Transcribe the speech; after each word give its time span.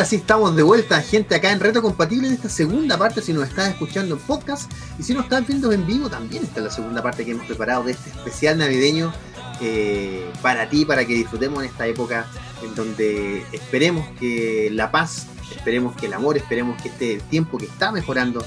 Ahora 0.00 0.08
sí 0.08 0.16
estamos 0.16 0.56
de 0.56 0.62
vuelta, 0.62 1.02
gente, 1.02 1.34
acá 1.34 1.52
en 1.52 1.60
Reto 1.60 1.82
Compatible 1.82 2.28
en 2.28 2.32
esta 2.32 2.48
segunda 2.48 2.96
parte, 2.96 3.20
si 3.20 3.34
nos 3.34 3.46
estás 3.46 3.68
escuchando 3.68 4.14
en 4.14 4.20
podcast 4.22 4.72
y 4.98 5.02
si 5.02 5.12
nos 5.12 5.24
estás 5.24 5.46
viendo 5.46 5.72
en 5.72 5.86
vivo, 5.86 6.08
también 6.08 6.42
está 6.42 6.62
la 6.62 6.70
segunda 6.70 7.02
parte 7.02 7.22
que 7.22 7.32
hemos 7.32 7.44
preparado 7.44 7.82
de 7.82 7.92
este 7.92 8.08
especial 8.08 8.56
navideño 8.56 9.12
eh, 9.60 10.24
para 10.40 10.70
ti, 10.70 10.86
para 10.86 11.04
que 11.04 11.12
disfrutemos 11.12 11.62
en 11.62 11.68
esta 11.68 11.86
época 11.86 12.26
en 12.64 12.74
donde 12.74 13.44
esperemos 13.52 14.08
que 14.18 14.70
la 14.72 14.90
paz, 14.90 15.26
esperemos 15.54 15.94
que 15.96 16.06
el 16.06 16.14
amor, 16.14 16.38
esperemos 16.38 16.80
que 16.80 16.88
este 16.88 17.20
tiempo 17.28 17.58
que 17.58 17.66
está 17.66 17.92
mejorando 17.92 18.42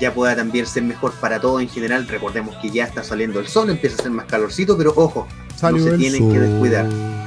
ya 0.00 0.12
pueda 0.12 0.34
también 0.34 0.66
ser 0.66 0.82
mejor 0.82 1.12
para 1.20 1.40
todos 1.40 1.62
en 1.62 1.68
general. 1.68 2.08
Recordemos 2.08 2.56
que 2.56 2.70
ya 2.70 2.82
está 2.82 3.04
saliendo 3.04 3.38
el 3.38 3.46
sol, 3.46 3.70
empieza 3.70 4.00
a 4.00 4.02
ser 4.02 4.10
más 4.10 4.26
calorcito, 4.26 4.76
pero 4.76 4.92
ojo, 4.96 5.28
no 5.62 5.78
se 5.78 5.96
tienen 5.98 6.32
que 6.32 6.40
descuidar. 6.40 7.25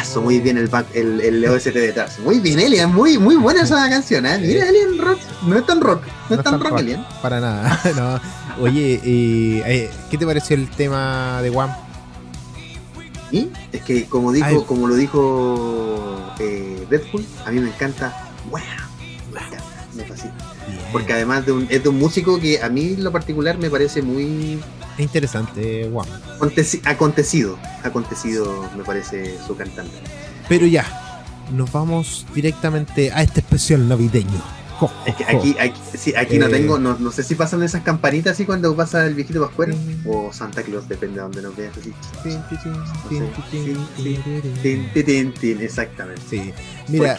Eso, 0.00 0.22
muy 0.22 0.38
bien 0.40 0.58
el, 0.58 0.70
el, 0.94 1.20
el 1.20 1.44
OST 1.46 1.72
detrás. 1.72 2.20
Muy 2.20 2.38
bien, 2.38 2.60
Elian, 2.60 2.94
muy, 2.94 3.18
muy 3.18 3.34
buena 3.34 3.62
esa 3.62 3.88
canción, 3.88 4.24
¿eh? 4.24 4.38
Mira, 4.38 4.68
Elian 4.68 4.98
Rock, 4.98 5.18
no 5.42 5.58
es 5.58 5.66
tan 5.66 5.80
rock, 5.80 6.02
no, 6.28 6.36
es 6.36 6.42
tan 6.44 6.60
rock, 6.60 6.78
Elian. 6.78 7.04
Para 7.20 7.40
nada, 7.40 7.80
no. 7.96 8.62
Oye, 8.62 9.00
eh, 9.04 9.90
¿qué 10.08 10.18
te 10.18 10.24
pareció 10.24 10.54
el 10.54 10.70
tema 10.70 11.42
de 11.42 11.50
One? 11.50 11.72
¿Y? 13.32 13.48
Es 13.72 13.82
que 13.82 14.06
como 14.06 14.32
dijo, 14.32 14.66
como 14.66 14.86
lo 14.86 14.94
dijo 14.94 16.32
eh, 16.38 16.86
Deadpool, 16.88 17.24
a 17.44 17.50
mí 17.50 17.60
me 17.60 17.68
encanta. 17.68 18.30
Wow, 18.50 18.60
me 19.32 19.40
encanta, 19.40 19.64
me 19.94 20.04
fascina. 20.04 20.34
Porque 20.92 21.12
además 21.12 21.46
de 21.46 21.52
un, 21.52 21.66
es 21.70 21.82
de 21.82 21.88
un 21.88 21.98
músico 21.98 22.38
que 22.40 22.62
a 22.62 22.68
mí 22.68 22.94
en 22.94 23.02
lo 23.02 23.10
particular 23.10 23.58
me 23.58 23.68
parece 23.68 24.02
muy 24.02 24.60
interesante, 24.98 25.88
Juan. 25.92 26.08
acontecido, 26.84 27.58
acontecido 27.82 28.70
me 28.76 28.84
parece 28.84 29.38
su 29.46 29.56
cantante. 29.56 29.96
Pero 30.48 30.66
ya, 30.66 30.84
nos 31.52 31.70
vamos 31.72 32.26
directamente 32.34 33.12
a 33.12 33.22
este 33.22 33.40
especial 33.40 33.88
navideño. 33.88 34.42
es 35.06 35.14
que 35.14 35.24
aquí, 35.24 35.56
aquí, 35.58 35.80
sí, 35.96 36.14
aquí 36.16 36.38
no 36.38 36.46
eh, 36.46 36.50
tengo, 36.50 36.78
no, 36.78 36.96
no, 36.98 37.12
sé 37.12 37.22
si 37.22 37.34
pasan 37.34 37.62
esas 37.62 37.82
campanitas 37.82 38.32
así 38.32 38.44
cuando 38.46 38.74
pasa 38.74 39.06
el 39.06 39.14
viejito 39.14 39.44
pascuero 39.44 39.74
o 40.06 40.32
Santa 40.32 40.62
Claus, 40.62 40.88
depende 40.88 41.16
de 41.16 41.22
donde 41.22 41.42
nos 41.42 41.56
veas 41.56 41.76
así. 41.76 41.92
Exactamente. 45.60 46.22
Sí. 46.28 46.52
Mira, 46.88 47.16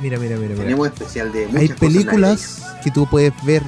mira, 0.00 0.18
mira, 0.18 0.36
mira, 0.36 0.54
Tenemos 0.54 0.86
especial 0.86 1.32
de 1.32 1.48
Hay 1.56 1.68
películas 1.68 2.62
que 2.84 2.90
tú 2.90 3.08
puedes 3.10 3.32
ver 3.44 3.62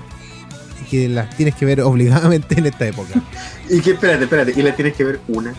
que 0.90 1.08
las 1.08 1.34
tienes 1.36 1.54
que 1.54 1.64
ver 1.64 1.80
obligadamente 1.82 2.58
en 2.58 2.66
esta 2.66 2.86
época. 2.86 3.14
y 3.70 3.80
que, 3.80 3.92
espérate, 3.92 4.24
espérate, 4.24 4.52
y 4.56 4.62
las 4.62 4.76
tienes 4.76 4.94
que 4.94 5.04
ver 5.04 5.20
una 5.28 5.54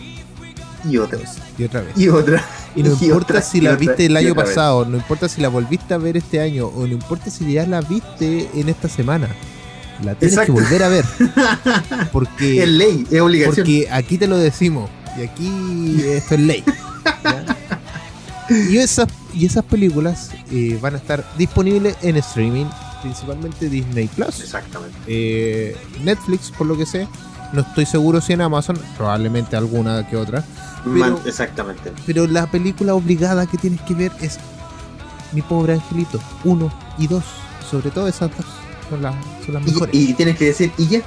y 0.88 0.98
otra. 0.98 1.18
vez 1.18 1.30
Y 1.58 1.64
otra 1.64 1.80
vez. 1.82 1.96
Y 1.96 2.08
otra. 2.08 2.44
Y 2.74 2.82
no 2.82 2.90
importa 3.00 3.42
si 3.42 3.60
la 3.60 3.76
viste 3.76 4.06
el 4.06 4.16
año 4.16 4.34
pasado, 4.34 4.84
no 4.84 4.96
importa 4.96 5.28
si 5.28 5.40
la 5.40 5.48
volviste 5.48 5.94
a 5.94 5.98
ver 5.98 6.16
este 6.16 6.40
año, 6.40 6.66
o 6.66 6.86
no 6.86 6.92
importa 6.92 7.30
si 7.30 7.52
ya 7.52 7.66
la 7.66 7.80
viste 7.80 8.48
en 8.54 8.68
esta 8.68 8.88
semana. 8.88 9.28
La 10.02 10.14
tienes 10.14 10.38
que 10.40 10.52
volver 10.52 10.82
a 10.82 10.88
ver. 10.88 11.04
Porque. 12.12 12.62
Es 12.62 12.68
ley, 12.68 13.06
es 13.10 13.20
obligación. 13.20 13.64
Porque 13.64 13.88
aquí 13.90 14.18
te 14.18 14.26
lo 14.26 14.36
decimos. 14.36 14.90
Y 15.16 15.22
aquí 15.22 16.02
esto 16.06 16.34
es 16.34 16.40
ley. 16.40 16.64
Y 18.48 18.78
esas, 18.78 19.06
y 19.32 19.46
esas 19.46 19.64
películas 19.64 20.30
eh, 20.50 20.78
van 20.80 20.94
a 20.94 20.96
estar 20.98 21.24
disponibles 21.38 21.96
en 22.02 22.16
streaming 22.16 22.66
principalmente 23.02 23.68
Disney 23.68 24.08
Plus. 24.08 24.40
Exactamente. 24.40 24.96
Eh, 25.06 25.76
Netflix, 26.02 26.50
por 26.50 26.66
lo 26.66 26.76
que 26.76 26.86
sé. 26.86 27.08
No 27.52 27.60
estoy 27.60 27.84
seguro 27.84 28.20
si 28.20 28.32
en 28.32 28.40
Amazon, 28.40 28.78
probablemente 28.96 29.56
alguna 29.56 30.08
que 30.08 30.16
otra. 30.16 30.42
exactamente. 31.26 31.92
Pero 32.06 32.26
la 32.26 32.46
película 32.46 32.94
obligada 32.94 33.46
que 33.46 33.58
tienes 33.58 33.80
que 33.82 33.94
ver 33.94 34.12
es 34.20 34.38
Mi 35.32 35.42
pobre 35.42 35.74
angelito, 35.74 36.20
uno 36.44 36.72
y 36.98 37.06
dos. 37.06 37.24
Sobre 37.70 37.90
todo 37.90 38.08
esas 38.08 38.30
dos 38.36 38.46
son 38.88 39.02
las, 39.02 39.14
son 39.44 39.54
las 39.54 39.64
mejores. 39.64 39.94
Y, 39.94 40.12
tienes 40.14 40.36
que 40.36 40.46
decir, 40.46 40.72
¿y 40.76 40.86
ya? 40.88 41.02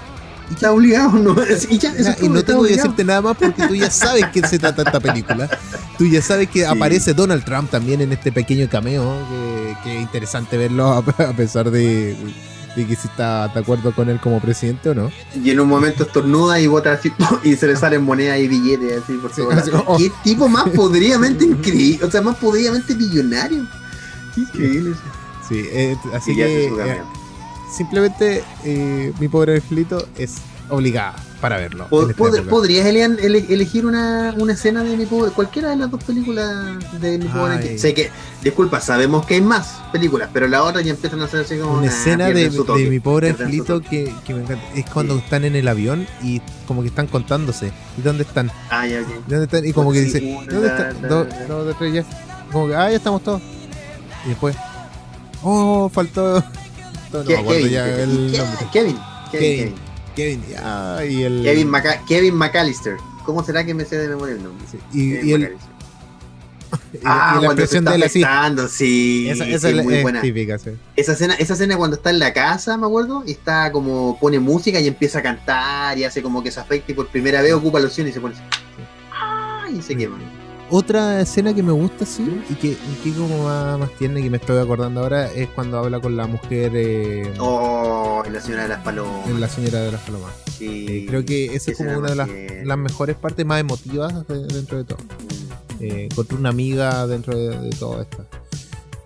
y 0.52 0.56
ya 0.60 0.72
obligado, 0.72 1.12
¿no? 1.12 1.36
Y, 1.70 1.78
ya, 1.78 1.94
y 2.22 2.30
no 2.30 2.44
tengo 2.44 2.64
que 2.64 2.76
decirte 2.76 3.04
nada 3.04 3.22
más 3.22 3.38
porque 3.38 3.68
tú 3.68 3.76
ya 3.76 3.90
sabes 3.90 4.26
que 4.28 4.46
se 4.48 4.60
trata 4.60 4.84
esta 4.84 5.00
película. 5.00 5.50
Tú 5.98 6.06
ya 6.06 6.22
sabes 6.22 6.50
que 6.50 6.66
aparece 6.66 7.14
Donald 7.14 7.44
Trump 7.46 7.70
también 7.70 8.02
en 8.02 8.12
este 8.12 8.32
pequeño 8.32 8.70
cameo, 8.70 9.18
que, 9.84 9.96
es 9.96 10.02
interesante 10.02 10.58
verlo 10.58 10.88
a, 10.92 11.04
pesar 11.04 11.72
de, 11.72 12.16
que 12.76 12.96
si 12.96 13.08
está 13.08 13.48
de 13.48 13.60
acuerdo 13.60 13.94
con 13.94 14.10
él 14.10 14.20
como 14.20 14.42
presidente 14.42 14.90
o 14.90 14.96
no. 14.96 15.12
Y 15.42 15.52
en 15.52 15.60
un 15.60 15.68
momento 15.68 16.04
estornuda 16.04 16.60
y 16.60 16.68
bota 16.68 16.94
así, 16.94 17.12
y 17.44 17.56
se 17.56 17.68
le 17.68 17.76
salen 17.76 18.04
monedas 18.04 18.40
y 18.40 18.48
billetes 18.48 19.04
así 19.04 19.14
por 19.14 19.32
todo. 19.32 19.50
Oh. 19.88 19.98
Qué 19.98 20.12
tipo 20.24 20.48
más 20.48 20.70
podridamente 20.70 21.46
increíble, 21.46 22.06
o 22.06 22.12
sea, 22.12 22.22
más 22.22 22.36
podridamente 22.38 22.94
millonario. 22.96 23.66
Qué 24.34 24.42
increíble. 24.42 24.96
Sí, 25.48 25.64
eh, 25.72 25.96
así 26.14 26.36
que 26.36 26.66
eh, 26.66 27.02
simplemente 27.72 28.44
eh, 28.64 29.14
mi 29.20 29.28
pobre 29.28 29.56
angelito 29.56 30.08
es 30.18 30.36
obligada 30.70 31.16
para 31.42 31.58
verlo. 31.58 31.88
¿Podrías, 31.90 32.86
Elian, 32.86 33.18
elegir 33.20 33.86
una, 33.86 34.34
una, 34.38 34.53
escena 34.53 34.84
de 34.84 34.98
mi 34.98 35.06
pobre, 35.06 35.31
cualquiera 35.31 35.70
de 35.70 35.76
las 35.76 35.92
dos 35.92 36.03
películas 36.03 36.78
de 37.00 37.20
mi 37.20 37.26
pobre 37.26 37.53
angelito? 37.53 37.81
Sé 37.81 37.94
que, 37.94 38.09
disculpa, 38.42 38.81
sabemos 38.81 39.26
que 39.26 39.36
hay 39.36 39.42
más 39.42 39.80
películas, 39.92 40.30
pero 40.34 40.48
la 40.48 40.64
otra 40.64 40.81
ya 40.81 40.92
empiezan 40.92 41.22
a 41.22 41.28
ser 41.28 41.42
así 41.42 41.58
como 41.58 41.78
una 41.78 41.88
escena 41.88 42.28
de, 42.30 42.50
de, 42.50 42.90
mi 42.90 43.00
pobre 43.00 43.30
angelito 43.30 43.82
que, 43.82 44.12
que, 44.26 44.34
me 44.34 44.42
encanta. 44.42 44.64
Es 44.74 44.90
cuando 44.90 45.18
están 45.18 45.46
en 45.46 45.56
el 45.56 45.68
avión 45.68 46.08
y 46.24 46.42
como 46.68 46.82
que 46.82 46.88
están 46.88 47.08
contándose. 47.08 47.72
¿Y 47.97 48.02
dónde 48.02 48.24
están? 48.24 48.52
Ah, 48.70 48.88
ya, 48.88 49.02
¿Dónde 49.28 49.44
están? 49.44 49.66
Y 49.66 49.74
como 49.74 49.92
que 49.92 50.02
dice, 50.02 50.22
¿dónde 50.50 50.68
están? 50.68 51.02
Dos, 51.08 51.28
dos, 51.47 51.76
tres, 51.78 51.94
ya. 51.94 52.06
Como 52.52 52.68
que, 52.68 52.76
ah, 52.76 52.90
ya 52.90 52.97
estamos 52.97 53.22
todos. 53.22 53.42
Y 54.26 54.30
después, 54.30 54.56
oh, 55.44 55.90
faltó 55.90 56.44
Kevin, 57.24 58.98
Kevin, 59.31 59.76
Kevin, 60.16 60.44
y 61.09 61.24
el... 61.24 61.44
Kevin, 61.44 61.72
Kevin 62.08 62.36
McAllister. 62.36 62.98
¿Cómo 63.26 63.44
será 63.44 63.66
que 63.66 63.74
me 63.74 63.86
sé 63.86 63.98
de 63.98 64.08
memoria 64.08 64.36
el 64.36 64.44
nombre? 64.44 64.66
Y, 64.94 65.31
el... 65.31 65.58
ah, 67.03 67.40
la 67.42 67.48
expresión 67.48 67.86
de 67.86 67.96
él 67.96 68.09
sí. 68.09 68.22
Esa, 69.30 69.48
esa 69.48 69.70
es, 69.70 69.84
muy 69.84 70.02
buena. 70.02 70.22
Típica, 70.22 70.58
sí. 70.58 70.72
Esa 70.96 71.14
escena, 71.14 71.34
esa 71.36 71.53
escena 71.53 71.78
cuando 71.78 71.98
está 71.98 72.12
en 72.12 72.20
la 72.20 72.34
casa, 72.34 72.78
me 72.78 72.86
acuerdo, 72.86 73.24
y 73.26 73.32
está 73.32 73.72
como 73.72 74.18
pone 74.20 74.40
música 74.40 74.80
y 74.80 74.88
empieza 74.88 75.20
a 75.20 75.24
cantar 75.24 75.97
y 75.97 76.03
hace 76.03 76.22
como 76.22 76.44
que 76.44 76.52
se 76.52 76.59
afecta 76.59 76.92
y 76.92 76.96
por 76.96 77.08
primera 77.08 77.42
vez 77.42 77.53
ocupa 77.53 77.80
la 77.80 77.88
opción 77.88 78.08
y 78.08 78.12
se 78.12 78.20
pone 78.20 78.36
así. 78.36 79.78
y 79.78 79.82
se 79.82 79.96
quema. 79.96 80.18
Otra 80.72 81.22
escena 81.22 81.53
que 81.53 81.62
me 81.62 81.72
gusta, 81.72 82.06
sí, 82.06 82.42
y 82.50 82.56
que, 82.56 82.70
y 82.70 83.00
que 83.03 83.14
como 83.14 83.44
más, 83.44 83.78
más 83.78 83.92
tierna 83.98 84.20
y 84.20 84.24
que 84.24 84.30
me 84.31 84.38
estoy 84.38 84.58
acordando 84.58 85.02
ahora 85.02 85.31
es 85.31 85.48
cuando 85.50 85.78
habla 85.78 86.00
con 86.00 86.18
la 86.18 86.26
mujer. 86.26 86.72
Eh, 86.74 87.34
oh, 87.40 88.24
en 88.26 88.34
La 88.34 88.42
Señora 88.42 88.64
de 88.64 88.70
las 88.70 88.81
Palomas. 88.81 89.30
En 89.30 89.40
La 89.40 89.48
Señora 89.48 89.81
de 89.81 89.92
las 89.92 90.02
Palomas. 90.02 90.34
Sí, 90.58 90.86
eh, 90.90 91.06
creo 91.08 91.24
que 91.24 91.56
esa 91.56 91.72
es 91.72 91.78
como 91.78 91.98
una 92.00 92.09
de 92.09 92.16
las, 92.16 92.30
las, 92.64 92.78
mejores 92.80 93.16
partes 93.16 93.46
más 93.46 93.59
emotivas 93.59 94.28
dentro 94.28 94.80
de 94.80 94.84
todo. 94.86 94.98
Mm. 94.98 95.84
Eh, 95.84 96.08
encontré 96.12 96.38
una 96.38 96.50
amiga 96.50 97.06
dentro 97.06 97.38
de, 97.38 97.70
todo 97.78 98.02
esto. 98.02 98.26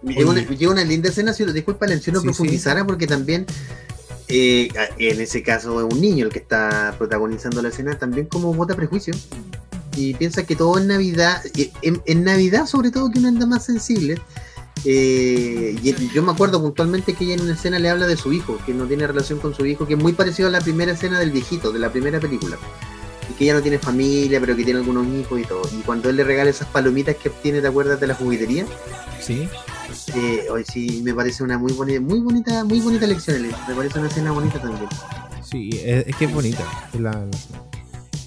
Llega 0.03 0.30
una, 0.30 0.46
una, 0.72 0.84
linda 0.86 1.09
escena, 1.09 1.34
si 1.34 1.44
disculpa 1.44 1.88
la 1.88 1.96
no 1.96 2.22
profundizara, 2.22 2.86
porque 2.86 3.06
también 3.06 3.46
eh, 4.30 4.70
en 4.97 5.20
ese 5.20 5.44
caso 5.44 5.86
es 5.86 5.94
un 5.94 6.00
niño 6.00 6.26
el 6.26 6.31
que 6.31 6.40
está 6.40 6.96
protagonizando 6.97 7.62
la 7.62 7.68
escena, 7.68 8.00
también 8.00 8.28
como 8.28 8.53
vota 8.53 8.76
prejuicio 8.76 9.14
y 10.00 10.14
piensa 10.14 10.44
que 10.44 10.56
todo 10.56 10.78
en 10.78 10.88
Navidad, 10.88 11.44
en, 11.82 12.24
Navidad 12.24 12.68
sobre 12.68 12.90
todo 12.90 13.12
que 13.12 13.20
uno 13.20 13.28
anda 13.28 13.46
más 13.46 13.66
sensible. 13.66 14.18
Eh, 14.86 15.78
y 15.84 16.14
yo 16.14 16.24
me 16.24 16.32
acuerdo 16.32 16.62
puntualmente 16.62 17.14
que 17.14 17.26
ella 17.26 17.34
en 17.34 17.42
una 17.42 17.54
escena 17.54 17.80
le 17.80 17.90
habla 17.90 18.08
de 18.08 18.16
su 18.16 18.32
hijo, 18.32 18.58
que 18.66 18.74
no 18.74 18.86
tiene 18.86 19.06
relación 19.06 19.40
con 19.40 19.54
su 19.54 19.66
hijo, 19.66 19.86
que 19.86 19.96
es 19.96 20.00
muy 20.00 20.14
parecido 20.14 20.48
a 20.48 20.52
la 20.52 20.62
primera 20.62 20.94
escena 20.94 21.20
del 21.20 21.32
viejito, 21.32 21.73
de 21.73 21.79
la 21.79 21.91
primera 21.91 22.22
película. 22.22 22.58
Y 23.29 23.34
que 23.34 23.44
ella 23.44 23.56
no 23.56 23.62
tiene 23.62 23.78
familia, 23.78 24.40
pero 24.40 24.56
que 24.56 24.64
tiene 24.64 24.79
algunos 24.79 25.06
hijos 25.08 25.38
y 25.38 25.44
todo. 25.44 25.64
Y 25.78 25.82
cuando 25.82 26.09
él 26.09 26.16
le 26.16 26.23
regala 26.23 26.50
esas 26.50 26.70
palomitas 26.70 27.18
que 27.18 27.28
obtiene, 27.28 27.59
¿te 27.59 27.68
acuerdas 27.68 28.00
de 28.00 28.08
la 28.08 28.16
juguetería? 28.16 28.66
Sí. 29.20 29.50
Eh, 30.16 30.46
hoy 30.50 30.64
sí 30.64 31.02
me 31.03 31.14
parece 31.14 31.44
una 31.44 31.58
muy 31.58 31.73
bonita, 31.73 32.00
muy 32.00 32.22
bonita, 32.22 32.64
muy 32.64 32.79
bonita 32.79 33.06
lección, 33.06 33.41
me 33.41 33.76
parece 33.76 34.00
una 34.00 34.08
escena 34.08 34.32
bonita 34.32 34.62
también. 34.62 34.88
Sí, 35.44 35.72
es, 35.84 36.16
que 36.16 36.26
es 36.26 36.34
bonita. 36.34 36.64
la, 36.97 37.28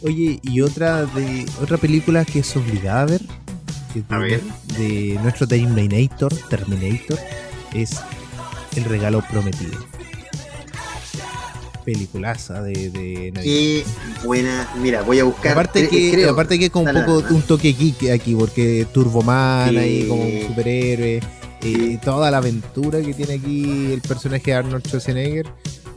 Oye, 0.05 0.41
y 0.43 0.61
otra 0.61 1.05
de 1.07 1.47
otra 1.61 1.77
película 1.79 2.25
que 2.25 2.41
es 2.41 2.57
obligada 2.57 3.03
a 3.03 4.19
ver, 4.19 4.41
de, 4.79 5.19
nuestro 5.23 5.47
Terminator, 5.47 6.35
Terminator, 6.49 7.19
es 7.75 8.01
El 8.77 8.85
regalo 8.85 9.23
prometido. 9.31 9.79
Peliculaza 11.85 12.63
de, 12.63 12.91
de 12.91 13.33
Qué 13.43 13.85
buena. 14.25 14.69
Mira, 14.81 15.03
voy 15.03 15.19
a 15.19 15.25
buscar. 15.25 15.53
Aparte 15.53 15.89
que, 15.89 16.27
aparte 16.27 16.59
que 16.59 16.71
con 16.71 16.87
un 16.87 17.05
poco 17.05 17.35
un 17.35 17.43
toque 17.43 17.73
geek 17.73 18.11
aquí, 18.11 18.35
porque 18.35 18.87
Turboman 18.93 19.77
ahí 19.77 20.07
como 20.09 20.23
un 20.23 20.43
superhéroe. 20.47 21.21
Y 21.65 21.97
toda 21.99 22.31
la 22.31 22.39
aventura 22.39 23.01
que 23.01 23.15
tiene 23.15 23.35
aquí 23.35 23.93
el 23.93 24.01
personaje 24.01 24.51
de 24.51 24.55
Arnold 24.55 24.85
Schwarzenegger 24.85 25.47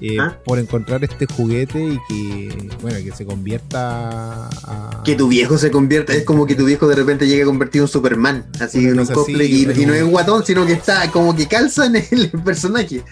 eh, 0.02 0.18
¿Ah? 0.20 0.38
por 0.44 0.60
encontrar 0.60 1.04
este 1.04 1.26
juguete 1.26 1.80
y 1.80 2.00
que, 2.08 2.70
bueno, 2.82 2.98
que 3.04 3.12
se 3.12 3.26
convierta 3.26 4.50
a... 4.50 5.04
Que 5.04 5.16
tu 5.16 5.28
viejo 5.28 5.58
se 5.58 5.72
convierta, 5.72 6.14
es 6.14 6.24
como 6.24 6.46
que 6.46 6.56
tu 6.56 6.66
viejo 6.66 6.88
de 6.88 6.96
repente 6.96 7.28
llegue 7.28 7.44
a 7.44 7.46
convertido 7.46 7.86
en 7.86 7.90
Superman, 7.90 8.46
así 8.60 8.86
en 8.86 9.00
un 9.00 9.06
cosplay, 9.06 9.64
y, 9.64 9.86
no 9.86 9.94
es 9.94 10.04
guatón, 10.04 10.46
sino 10.46 10.66
que 10.66 10.74
está 10.74 11.10
como 11.12 11.36
que 11.36 11.48
calza 11.48 11.86
en 11.86 11.96
el 11.96 12.30
personaje. 12.46 13.04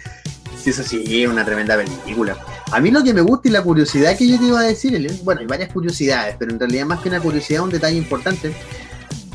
Sí, 0.63 0.69
eso 0.69 0.83
sí, 0.83 1.23
es 1.23 1.29
una 1.29 1.43
tremenda 1.43 1.77
película. 1.77 2.37
A 2.71 2.79
mí 2.79 2.89
lo 2.89 3.03
que 3.03 3.13
me 3.13 3.21
gusta 3.21 3.49
y 3.49 3.51
la 3.51 3.61
curiosidad 3.61 4.17
que 4.17 4.27
yo 4.27 4.39
te 4.39 4.45
iba 4.45 4.59
a 4.59 4.63
decir, 4.63 5.11
bueno, 5.23 5.41
hay 5.41 5.47
varias 5.47 5.71
curiosidades, 5.71 6.35
pero 6.39 6.51
en 6.51 6.59
realidad 6.59 6.85
más 6.85 7.01
que 7.01 7.09
una 7.09 7.19
curiosidad, 7.19 7.63
un 7.63 7.69
detalle 7.69 7.97
importante, 7.97 8.53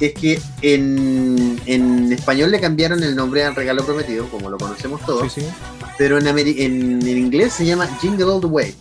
es 0.01 0.15
que 0.15 0.41
en, 0.63 1.61
en 1.67 2.13
español 2.13 2.51
le 2.51 2.61
cambiaron 2.61 3.03
el 3.03 3.17
nombre 3.17 3.45
al 3.45 3.55
regalo 3.55 3.85
prometido, 3.85 4.29
como 4.31 4.51
lo 4.51 4.59
conocemos 4.59 5.05
todos, 5.05 5.33
sí, 5.33 5.41
sí. 5.41 5.47
pero 5.97 6.19
en, 6.19 6.27
en, 6.29 7.09
inglés 7.09 7.53
se 7.53 7.67
llama 7.67 7.87
Jingle 8.01 8.25
All 8.25 8.41
the 8.41 8.47
Way. 8.47 8.75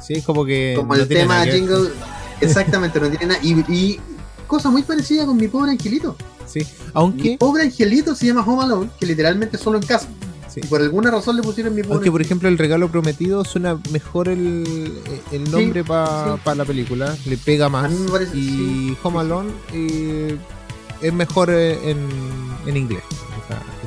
Sí, 0.00 0.14
es 0.14 0.24
como 0.24 0.44
que... 0.44 0.74
Como 0.76 0.94
el 0.94 1.06
tema 1.08 1.44
Jingle... 1.44 1.90
Exactamente, 2.40 2.98
no 2.98 3.10
tiene 3.10 3.26
nada. 3.26 3.40
Y, 3.42 3.52
y 3.70 4.00
cosa 4.46 4.70
muy 4.70 4.82
parecida 4.82 5.26
con 5.26 5.36
mi 5.36 5.46
pobre 5.48 5.72
angelito. 5.72 6.16
Sí, 6.46 6.66
aunque... 6.94 7.30
Mi 7.30 7.36
pobre 7.36 7.64
angelito 7.64 8.14
se 8.14 8.26
llama 8.26 8.42
Home 8.46 8.64
Alone, 8.64 8.90
que 8.98 9.06
literalmente 9.06 9.58
solo 9.58 9.78
en 9.78 9.86
casa 9.86 10.08
por 10.68 10.80
alguna 10.80 11.10
razón 11.10 11.36
le 11.36 11.42
pusieron 11.42 11.74
mi 11.74 11.82
Aunque, 11.88 12.10
por 12.10 12.20
ejemplo, 12.20 12.48
el 12.48 12.58
regalo 12.58 12.90
prometido 12.90 13.44
suena 13.44 13.78
mejor 13.92 14.28
el, 14.28 14.92
el 15.30 15.50
nombre 15.50 15.84
para 15.84 16.54
la 16.56 16.64
película, 16.64 17.16
le 17.26 17.36
pega 17.36 17.68
más. 17.68 17.92
y 18.34 18.96
Home 19.02 19.20
Alone 19.20 19.50
eh, 19.72 20.36
es 21.00 21.12
mejor 21.12 21.50
en, 21.50 22.08
en 22.66 22.76
inglés. 22.76 23.02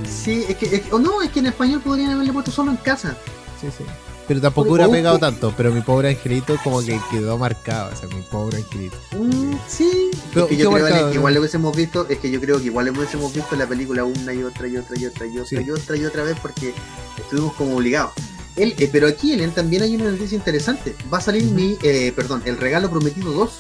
Sí, 0.10 0.46
es 0.48 0.58
que, 0.58 0.84
o 0.92 1.00
no, 1.00 1.22
es 1.22 1.32
que 1.32 1.40
en 1.40 1.48
español 1.48 1.82
podrían 1.82 2.12
haberle 2.12 2.34
puesto 2.34 2.52
solo 2.52 2.72
en 2.72 2.78
casa. 2.78 3.18
Sí, 3.60 3.68
sí. 3.78 3.84
Pero 4.28 4.40
tampoco 4.40 4.72
hubiera 4.72 4.90
pegado 4.90 5.20
tanto, 5.20 5.54
pero 5.56 5.72
mi 5.72 5.82
pobre 5.82 6.10
angelito 6.10 6.58
como 6.64 6.82
que 6.82 6.98
quedó 7.12 7.38
marcado, 7.38 7.92
o 7.94 7.96
sea, 7.96 8.08
mi 8.08 8.22
pobre 8.22 8.58
angelito. 8.58 8.96
Mm, 9.12 9.54
sí, 9.68 10.12
pero, 10.34 10.46
es 10.46 10.50
que 10.50 10.58
yo 10.58 10.72
creo 10.72 11.10
que 11.10 11.16
igual 11.16 11.34
lo 11.34 11.40
hubiésemos 11.42 11.76
visto, 11.76 12.08
es 12.08 12.20
que 12.20 12.32
yo 12.32 12.40
creo 12.40 12.58
que 12.58 12.66
igual 12.66 12.86
lo 12.86 12.94
hubiésemos 12.94 13.34
visto 13.34 13.56
la 13.58 13.68
película 13.68 14.06
una 14.06 14.34
y 14.34 14.44
otra 14.44 14.68
y 14.68 14.78
otra 14.78 14.98
y 14.98 15.06
otra 15.06 15.26
y 15.26 15.40
otra 15.40 15.62
y 15.62 15.70
otra 15.72 15.98
y 15.98 16.06
otra 16.06 16.24
vez 16.24 16.38
porque 16.42 16.74
estuvimos 17.18 17.54
como 17.54 17.76
obligados. 17.76 18.14
Él, 18.56 18.76
eh, 18.78 18.90
pero 18.92 19.08
aquí, 19.08 19.34
Ellen, 19.34 19.52
también 19.52 19.82
hay 19.82 19.96
una 19.96 20.12
noticia 20.12 20.38
interesante. 20.38 20.96
Va 21.12 21.18
a 21.18 21.22
salir 21.22 21.44
mi, 21.46 21.78
eh, 21.82 22.14
perdón, 22.16 22.44
El 22.46 22.58
Regalo 22.58 22.90
Prometido 22.90 23.32
2. 23.32 23.60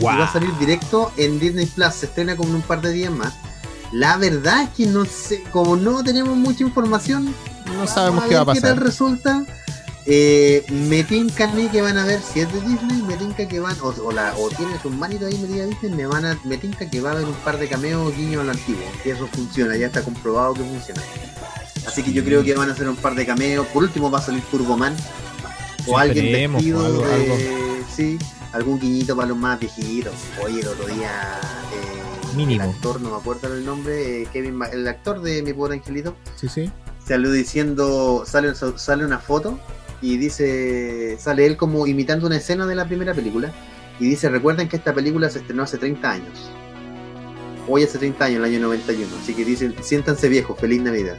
Wow. 0.00 0.18
va 0.18 0.24
a 0.24 0.32
salir 0.32 0.50
directo 0.58 1.12
en 1.16 1.38
Disney 1.38 1.66
Plus. 1.66 1.94
Se 1.94 2.06
estrena 2.06 2.36
como 2.36 2.50
en 2.50 2.56
un 2.56 2.62
par 2.62 2.80
de 2.80 2.92
días 2.92 3.12
más. 3.12 3.34
La 3.92 4.16
verdad 4.16 4.62
es 4.62 4.68
que 4.70 4.86
no 4.86 5.04
sé, 5.04 5.42
como 5.50 5.76
no 5.76 6.02
tenemos 6.02 6.34
mucha 6.36 6.64
información, 6.64 7.34
no 7.76 7.86
sabemos 7.86 8.24
qué 8.24 8.36
va 8.36 8.40
a 8.40 8.44
pasar. 8.46 8.62
¿Qué 8.62 8.68
tal 8.68 8.76
resulta? 8.78 9.44
Eh, 10.04 10.64
me 10.68 11.04
tinca 11.04 11.44
a 11.44 11.52
mí 11.52 11.68
que 11.68 11.80
van 11.80 11.96
a 11.96 12.04
ver 12.04 12.20
si 12.20 12.40
es 12.40 12.52
de 12.52 12.60
Disney, 12.60 13.02
me 13.02 13.16
tinca 13.16 13.46
que 13.46 13.60
van, 13.60 13.76
o, 13.80 14.10
la, 14.10 14.34
o 14.36 14.48
tienes 14.48 14.84
un 14.84 14.98
manito 14.98 15.26
ahí 15.26 15.38
metida 15.38 15.64
Disney, 15.64 15.92
me 15.92 16.06
van 16.06 16.24
a, 16.24 16.36
me 16.42 16.56
tinca 16.56 16.90
que 16.90 17.00
va 17.00 17.10
a 17.10 17.12
haber 17.12 17.26
un 17.26 17.34
par 17.34 17.56
de 17.56 17.68
cameos 17.68 18.16
guiño 18.16 18.40
a 18.40 18.44
lo 18.44 18.50
antiguo, 18.50 18.82
que 19.04 19.12
eso 19.12 19.28
funciona, 19.28 19.76
ya 19.76 19.86
está 19.86 20.02
comprobado 20.02 20.54
que 20.54 20.64
funciona. 20.64 21.00
Así 21.86 22.02
que 22.02 22.12
yo 22.12 22.24
creo 22.24 22.42
que 22.42 22.54
van 22.54 22.68
a 22.68 22.72
hacer 22.72 22.88
un 22.88 22.96
par 22.96 23.14
de 23.14 23.26
cameos, 23.26 23.64
por 23.68 23.84
último 23.84 24.10
va 24.10 24.18
a 24.18 24.22
salir 24.22 24.42
Turboman, 24.50 24.96
o 25.86 25.96
alguien 25.96 26.52
vestido 26.52 26.84
algo, 26.84 27.04
de, 27.04 27.84
sí, 27.94 28.18
algún 28.52 28.78
guiñito 28.78 29.16
para 29.16 29.28
los 29.28 29.36
más 29.36 29.58
viejitos. 29.58 30.14
Oye, 30.44 30.60
el 30.60 30.68
otro 30.68 30.86
día 30.86 31.40
eh, 31.72 32.36
Mínimo. 32.36 32.64
el 32.64 32.70
actor, 32.70 33.00
no 33.00 33.10
me 33.10 33.16
acuerdo 33.16 33.54
el 33.54 33.64
nombre, 33.64 34.22
eh, 34.22 34.28
Kevin, 34.32 34.60
el 34.72 34.86
actor 34.88 35.20
de 35.20 35.42
Mi 35.42 35.52
Pobre 35.52 35.74
Angelito. 35.74 36.16
Sí, 36.36 36.48
sí 36.48 36.70
salió 37.06 37.30
diciendo, 37.30 38.24
sale, 38.26 38.52
sale 38.54 39.04
una 39.04 39.18
foto 39.18 39.58
y 40.00 40.16
dice, 40.16 41.16
sale 41.18 41.46
él 41.46 41.56
como 41.56 41.86
imitando 41.86 42.26
una 42.26 42.36
escena 42.36 42.66
de 42.66 42.74
la 42.74 42.86
primera 42.86 43.14
película 43.14 43.52
y 44.00 44.08
dice, 44.08 44.28
recuerden 44.28 44.68
que 44.68 44.76
esta 44.76 44.94
película 44.94 45.30
se 45.30 45.40
estrenó 45.40 45.62
hace 45.62 45.78
30 45.78 46.10
años. 46.10 46.50
Hoy 47.68 47.84
hace 47.84 47.98
30 47.98 48.24
años, 48.24 48.38
el 48.38 48.44
año 48.44 48.60
91. 48.60 49.08
Así 49.22 49.34
que 49.34 49.44
dicen, 49.44 49.74
siéntanse 49.80 50.28
viejos, 50.28 50.58
feliz 50.58 50.82
Navidad. 50.82 51.16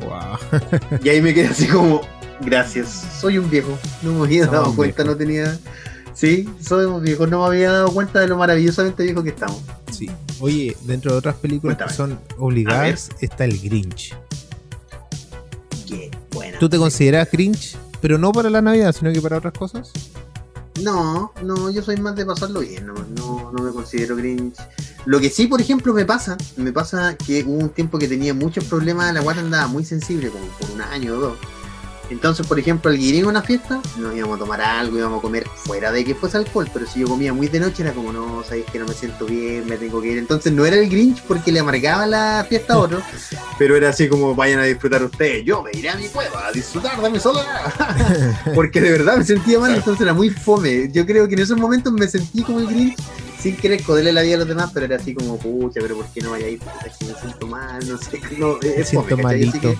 Wow. 0.00 0.60
y 1.02 1.08
ahí 1.08 1.20
me 1.20 1.34
quedé 1.34 1.48
así 1.48 1.66
como, 1.66 2.00
gracias, 2.40 3.06
soy 3.20 3.38
un 3.38 3.50
viejo. 3.50 3.78
No 4.02 4.12
me 4.14 4.24
había 4.24 4.46
dado 4.46 4.74
cuenta, 4.74 5.04
no 5.04 5.16
tenía... 5.16 5.58
Sí, 6.14 6.48
soy 6.60 6.86
viejo, 7.00 7.26
no 7.26 7.40
me 7.40 7.46
había 7.46 7.72
dado 7.72 7.92
cuenta 7.92 8.20
de 8.20 8.28
lo 8.28 8.36
maravillosamente 8.36 9.02
viejo 9.02 9.22
que 9.22 9.30
estamos. 9.30 9.60
Sí. 9.92 10.08
Oye, 10.40 10.76
dentro 10.82 11.12
de 11.12 11.18
otras 11.18 11.34
películas 11.36 11.76
que 11.76 11.92
son 11.92 12.18
obligadas 12.38 13.10
está 13.20 13.44
el 13.44 13.60
Grinch. 13.60 14.14
¿Tú 16.58 16.68
te 16.68 16.78
consideras 16.78 17.28
cringe, 17.28 17.76
pero 18.00 18.16
no 18.18 18.32
para 18.32 18.50
la 18.50 18.62
Navidad, 18.62 18.94
sino 18.96 19.12
que 19.12 19.20
para 19.20 19.38
otras 19.38 19.54
cosas? 19.54 19.90
No, 20.82 21.32
no, 21.42 21.70
yo 21.70 21.82
soy 21.82 21.96
más 21.96 22.16
de 22.16 22.26
pasarlo 22.26 22.60
bien, 22.60 22.86
no, 22.86 22.94
no, 22.94 23.52
no 23.52 23.62
me 23.62 23.70
considero 23.72 24.16
cringe. 24.16 24.56
Lo 25.04 25.20
que 25.20 25.30
sí, 25.30 25.46
por 25.46 25.60
ejemplo, 25.60 25.92
me 25.92 26.04
pasa, 26.04 26.36
me 26.56 26.72
pasa 26.72 27.16
que 27.16 27.44
hubo 27.44 27.58
un 27.58 27.68
tiempo 27.70 27.98
que 27.98 28.08
tenía 28.08 28.34
muchos 28.34 28.64
problemas, 28.64 29.12
la 29.14 29.20
guata 29.20 29.40
andaba 29.40 29.66
muy 29.66 29.84
sensible, 29.84 30.30
como 30.30 30.46
por 30.58 30.70
un 30.70 30.80
año 30.80 31.14
o 31.14 31.20
dos. 31.20 31.38
Entonces, 32.10 32.46
por 32.46 32.58
ejemplo, 32.58 32.90
al 32.90 32.98
ir 32.98 33.24
a 33.24 33.28
una 33.28 33.42
fiesta, 33.42 33.80
nos 33.98 34.14
íbamos 34.14 34.36
a 34.36 34.38
tomar 34.40 34.60
algo, 34.60 34.98
íbamos 34.98 35.18
a 35.18 35.22
comer 35.22 35.46
fuera 35.54 35.90
de 35.90 36.04
que 36.04 36.14
fuese 36.14 36.36
alcohol, 36.36 36.68
pero 36.72 36.86
si 36.86 37.00
yo 37.00 37.08
comía 37.08 37.32
muy 37.32 37.48
de 37.48 37.60
noche 37.60 37.82
era 37.82 37.92
como, 37.92 38.12
no, 38.12 38.42
sabéis 38.44 38.66
que 38.66 38.78
no 38.78 38.86
me 38.86 38.94
siento 38.94 39.26
bien, 39.26 39.66
me 39.66 39.76
tengo 39.76 40.00
que 40.00 40.08
ir. 40.08 40.18
Entonces 40.18 40.52
no 40.52 40.66
era 40.66 40.76
el 40.76 40.88
Grinch 40.88 41.22
porque 41.22 41.50
le 41.50 41.60
amargaba 41.60 42.06
la 42.06 42.46
fiesta 42.48 42.74
a 42.74 42.78
otro, 42.78 43.02
pero 43.58 43.76
era 43.76 43.90
así 43.90 44.08
como, 44.08 44.34
vayan 44.34 44.60
a 44.60 44.64
disfrutar 44.64 45.02
ustedes, 45.02 45.44
yo 45.44 45.62
me 45.62 45.70
iré 45.72 45.90
a 45.90 45.96
mi 45.96 46.08
cueva 46.08 46.46
a 46.48 46.52
disfrutar 46.52 47.00
de 47.00 47.10
mi 47.10 47.18
soledad. 47.18 47.72
porque 48.54 48.80
de 48.80 48.90
verdad 48.90 49.16
me 49.16 49.24
sentía 49.24 49.58
mal, 49.58 49.74
entonces 49.74 50.02
era 50.02 50.12
muy 50.12 50.30
fome. 50.30 50.90
Yo 50.92 51.06
creo 51.06 51.26
que 51.26 51.34
en 51.34 51.40
esos 51.40 51.58
momentos 51.58 51.92
me 51.92 52.06
sentí 52.06 52.42
como 52.42 52.60
el 52.60 52.66
Grinch 52.66 52.96
sin 53.44 53.56
querer 53.56 53.82
joderle 53.82 54.10
la 54.10 54.22
vida 54.22 54.36
a 54.36 54.38
los 54.38 54.48
demás, 54.48 54.70
pero 54.72 54.86
era 54.86 54.96
así 54.96 55.14
como, 55.14 55.38
pucha, 55.38 55.78
pero 55.82 55.96
¿por 55.96 56.06
qué 56.06 56.22
no 56.22 56.30
vaya 56.30 56.46
ahí? 56.46 56.56
Porque 56.56 57.04
me 57.04 57.20
siento 57.20 57.46
mal, 57.46 57.86
no 57.86 57.98
sé, 57.98 58.18
no, 58.38 58.58
es 58.60 58.88
siento 58.88 59.18
malito. 59.18 59.76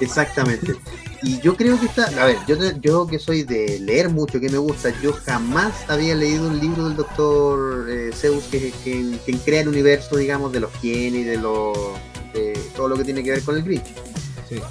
Exactamente. 0.00 0.74
Y 1.22 1.40
yo 1.40 1.56
creo 1.56 1.78
que 1.80 1.86
está, 1.86 2.04
a 2.22 2.26
ver, 2.26 2.36
yo, 2.46 2.56
yo 2.80 3.06
que 3.06 3.18
soy 3.18 3.42
de 3.42 3.78
leer 3.80 4.10
mucho, 4.10 4.38
que 4.38 4.48
me 4.48 4.58
gusta, 4.58 4.92
yo 5.02 5.12
jamás 5.12 5.72
había 5.88 6.14
leído 6.14 6.46
un 6.46 6.60
libro 6.60 6.88
del 6.88 6.96
doctor 6.96 7.86
eh, 7.90 8.10
Zeus 8.14 8.44
que, 8.44 8.72
que, 8.84 9.38
crea 9.44 9.62
el 9.62 9.68
universo, 9.68 10.16
digamos, 10.16 10.52
de 10.52 10.60
los 10.60 10.72
genes 10.74 11.20
y 11.20 11.24
de, 11.24 11.38
de 11.38 12.58
todo 12.76 12.88
lo 12.88 12.96
que 12.96 13.04
tiene 13.04 13.24
que 13.24 13.30
ver 13.30 13.42
con 13.42 13.56
el 13.56 13.62
Grinch. 13.62 13.94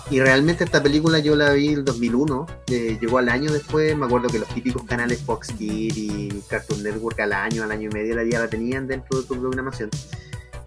Y 0.10 0.19
realmente 0.19 0.63
esta 0.63 0.81
película 0.81 1.19
yo 1.19 1.36
la 1.36 1.51
vi 1.51 1.69
en 1.69 1.80
el 1.80 1.86
2001, 1.86 2.48
eh, 2.68 2.98
llegó 3.01 3.18
al 3.18 3.28
año 3.28 3.51
después, 3.51 3.95
me 3.98 4.06
acuerdo 4.06 4.30
que 4.30 4.39
los 4.39 4.48
típicos 4.50 4.83
canales 4.83 5.21
Fox 5.21 5.51
Kids 5.51 5.97
y 5.97 6.44
Cartoon 6.47 6.83
Network 6.83 7.19
al 7.19 7.33
año, 7.33 7.64
al 7.64 7.71
año 7.71 7.90
y 7.90 7.94
medio 7.94 8.16
la 8.16 8.23
día 8.23 8.40
la 8.40 8.47
tenían 8.47 8.88
dentro 8.88 9.19
de 9.19 9.28
su 9.28 9.38
programación 9.38 9.90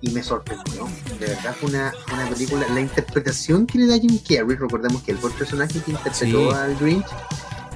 y 0.00 0.11
me 0.11 0.23
sorprendió. 0.23 0.88
De 1.19 1.26
verdad 1.26 1.55
fue 1.59 1.71
una, 1.71 1.93
una, 2.12 2.28
película. 2.28 2.67
La 2.73 2.81
interpretación 2.81 3.67
que 3.67 3.78
le 3.78 3.87
da 3.87 3.99
Jim 3.99 4.19
Carrey, 4.19 4.57
recordemos 4.57 5.02
que 5.02 5.12
el 5.12 5.19
personaje 5.19 5.81
que 5.81 5.90
interpretó 5.90 6.55
al 6.55 6.76
Grinch 6.76 7.07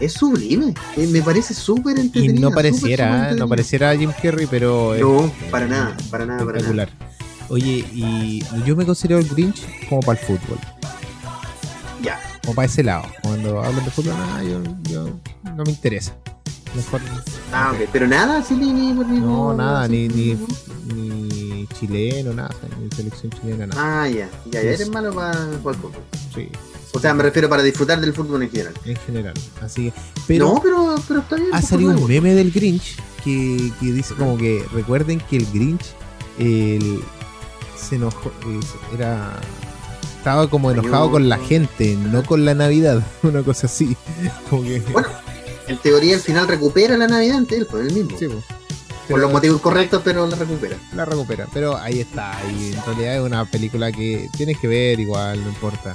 es 0.00 0.12
sublime. 0.14 0.74
Eh, 0.96 1.06
me 1.06 1.22
parece 1.22 1.54
súper 1.54 1.98
entretenido. 1.98 2.36
Y 2.36 2.40
no 2.40 2.50
pareciera, 2.50 3.32
no 3.34 3.48
pareciera 3.48 3.96
Jim 3.96 4.12
Carrey, 4.22 4.46
pero. 4.46 4.94
No, 4.98 5.32
para 5.50 5.66
nada, 5.66 5.96
para 6.10 6.26
nada, 6.26 6.44
para 6.44 6.60
nada. 6.60 6.88
Oye, 7.48 7.84
y 7.92 8.42
yo 8.64 8.76
me 8.76 8.86
considero 8.86 9.18
el 9.18 9.28
Grinch 9.28 9.66
como 9.88 10.00
para 10.00 10.18
el 10.18 10.26
fútbol. 10.26 10.58
Ya. 12.02 12.18
Como 12.42 12.54
para 12.54 12.66
ese 12.66 12.82
lado. 12.82 13.04
Cuando 13.22 13.62
hablan 13.62 13.84
de 13.84 13.90
fútbol, 13.90 14.14
no, 14.16 14.42
yo, 14.42 14.62
yo 14.90 15.08
no 15.56 15.64
me 15.64 15.70
interesa. 15.70 16.14
Mejor. 16.74 17.00
Ah, 17.52 17.72
ok. 17.74 17.88
Pero 17.92 18.06
nada, 18.06 18.38
así 18.38 18.54
ni. 18.54 18.72
ni, 18.72 18.92
no, 18.92 19.54
nada, 19.54 19.86
ni, 19.86 20.08
ni, 20.08 20.34
chileno, 21.68 22.32
nada, 22.32 22.54
ni 22.80 22.90
selección 22.94 23.30
chilena, 23.32 23.66
nada. 23.66 24.02
Ah, 24.02 24.08
ya, 24.08 24.28
ya, 24.50 24.60
eres 24.60 24.88
malo 24.88 25.14
para, 25.14 25.32
el 25.44 25.58
fútbol. 25.58 25.92
Sí. 26.34 26.48
O 26.94 27.00
sea, 27.00 27.14
me 27.14 27.22
refiero 27.22 27.48
para 27.48 27.62
disfrutar 27.62 28.00
del 28.00 28.12
fútbol 28.12 28.42
en 28.42 28.50
general. 28.50 28.74
En 28.84 28.96
general, 28.96 29.34
así 29.62 29.92
Pero, 30.26 30.54
no, 30.54 30.62
pero, 30.62 30.94
pero 31.08 31.20
está 31.20 31.36
bien. 31.36 31.48
Ha 31.48 31.58
pues, 31.58 31.68
salido 31.68 31.90
un 31.92 32.06
meme 32.06 32.34
del 32.34 32.50
Grinch 32.50 32.96
que, 33.24 33.72
que 33.80 33.86
dice 33.86 34.14
como 34.14 34.36
que 34.36 34.64
recuerden 34.72 35.20
que 35.20 35.38
el 35.38 35.46
Grinch 35.52 35.94
el, 36.38 37.02
se 37.76 37.96
enojó, 37.96 38.32
era 38.94 39.40
estaba 40.22 40.48
como 40.48 40.70
enojado 40.70 41.10
con 41.10 41.28
la 41.28 41.36
gente, 41.36 41.96
no 41.96 42.22
con 42.22 42.44
la 42.44 42.54
Navidad, 42.54 43.02
una 43.24 43.42
cosa 43.42 43.66
así. 43.66 43.96
Como 44.48 44.62
que... 44.62 44.80
Bueno, 44.92 45.08
en 45.66 45.76
teoría 45.78 46.14
al 46.14 46.20
final 46.20 46.46
recupera 46.46 46.96
la 46.96 47.08
Navidad 47.08 47.38
ante 47.38 47.56
él, 47.56 47.66
por 47.66 47.80
el 47.80 47.92
mismo. 47.92 48.16
Sí, 48.16 48.28
pues. 48.28 48.44
Por 49.12 49.20
los 49.20 49.32
motivos 49.32 49.60
correctos, 49.60 50.02
pero 50.04 50.26
la 50.26 50.36
recupera. 50.36 50.76
La 50.94 51.04
recupera, 51.04 51.46
pero 51.52 51.76
ahí 51.76 52.00
está. 52.00 52.38
Y 52.50 52.72
en 52.72 52.84
realidad 52.84 53.16
es 53.16 53.20
una 53.22 53.44
película 53.44 53.92
que 53.92 54.28
tienes 54.36 54.58
que 54.58 54.68
ver 54.68 54.98
igual, 55.00 55.42
no 55.42 55.48
importa. 55.48 55.92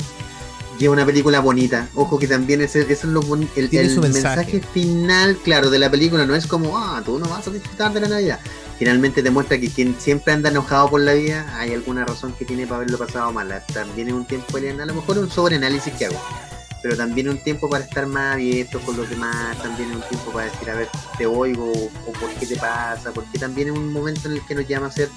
Y 0.80 0.86
es 0.86 0.90
una 0.90 1.06
película 1.06 1.40
bonita. 1.40 1.90
Ojo 1.96 2.20
que 2.20 2.28
también 2.28 2.62
es, 2.62 2.76
es 2.76 3.04
lo 3.04 3.22
el, 3.34 3.50
el 3.56 4.00
mensaje. 4.00 4.62
final, 4.74 5.36
claro, 5.38 5.72
de 5.72 5.80
la 5.80 5.90
película 5.90 6.26
no 6.26 6.36
es 6.36 6.46
como, 6.46 6.78
ah, 6.78 7.02
tú 7.04 7.18
no 7.18 7.28
vas 7.28 7.48
a 7.48 7.52
disfrutar 7.52 7.92
de 7.94 8.02
la 8.02 8.08
Navidad. 8.08 8.40
Finalmente 8.78 9.24
te 9.24 9.32
muestra 9.32 9.58
que 9.60 9.70
quien 9.72 9.96
siempre 10.00 10.34
anda 10.34 10.50
enojado 10.50 10.92
por 10.92 11.02
la 11.02 11.14
vida, 11.14 11.52
hay 11.58 11.74
alguna 11.74 12.06
razón 12.06 12.34
que 12.38 12.46
tiene 12.46 12.68
para 12.68 12.78
haberlo 12.78 13.00
pasado 13.00 13.34
mal. 13.34 13.64
También 13.74 14.10
es 14.10 14.14
un 14.14 14.26
tiempo, 14.26 14.58
a 14.58 14.86
lo 14.86 14.94
mejor 14.94 15.18
un 15.18 15.32
sobreanálisis 15.32 15.92
que 15.94 16.06
hago 16.06 16.22
pero 16.82 16.96
también 16.96 17.30
un 17.30 17.38
tiempo 17.38 17.70
para 17.70 17.84
estar 17.84 18.06
más 18.08 18.34
abiertos 18.34 18.82
con 18.84 18.98
los 18.98 19.10
demás, 19.10 19.58
también 19.62 19.92
un 19.92 20.02
tiempo 20.02 20.32
para 20.32 20.52
decir, 20.52 20.70
a 20.70 20.76
ver, 20.76 20.88
te 21.18 21.26
oigo, 21.26 21.72
o 21.72 22.12
por 22.14 22.30
qué 22.40 22.46
te 22.46 22.56
pasa, 22.56 23.12
porque 23.12 23.40
también 23.40 23.70
es 23.70 23.78
un 23.78 23.92
momento 23.92 24.28
en 24.30 24.36
el 24.36 24.42
que 24.46 24.56
nos 24.56 24.68
llama 24.68 24.88
a 24.88 24.92
ser 24.92 25.10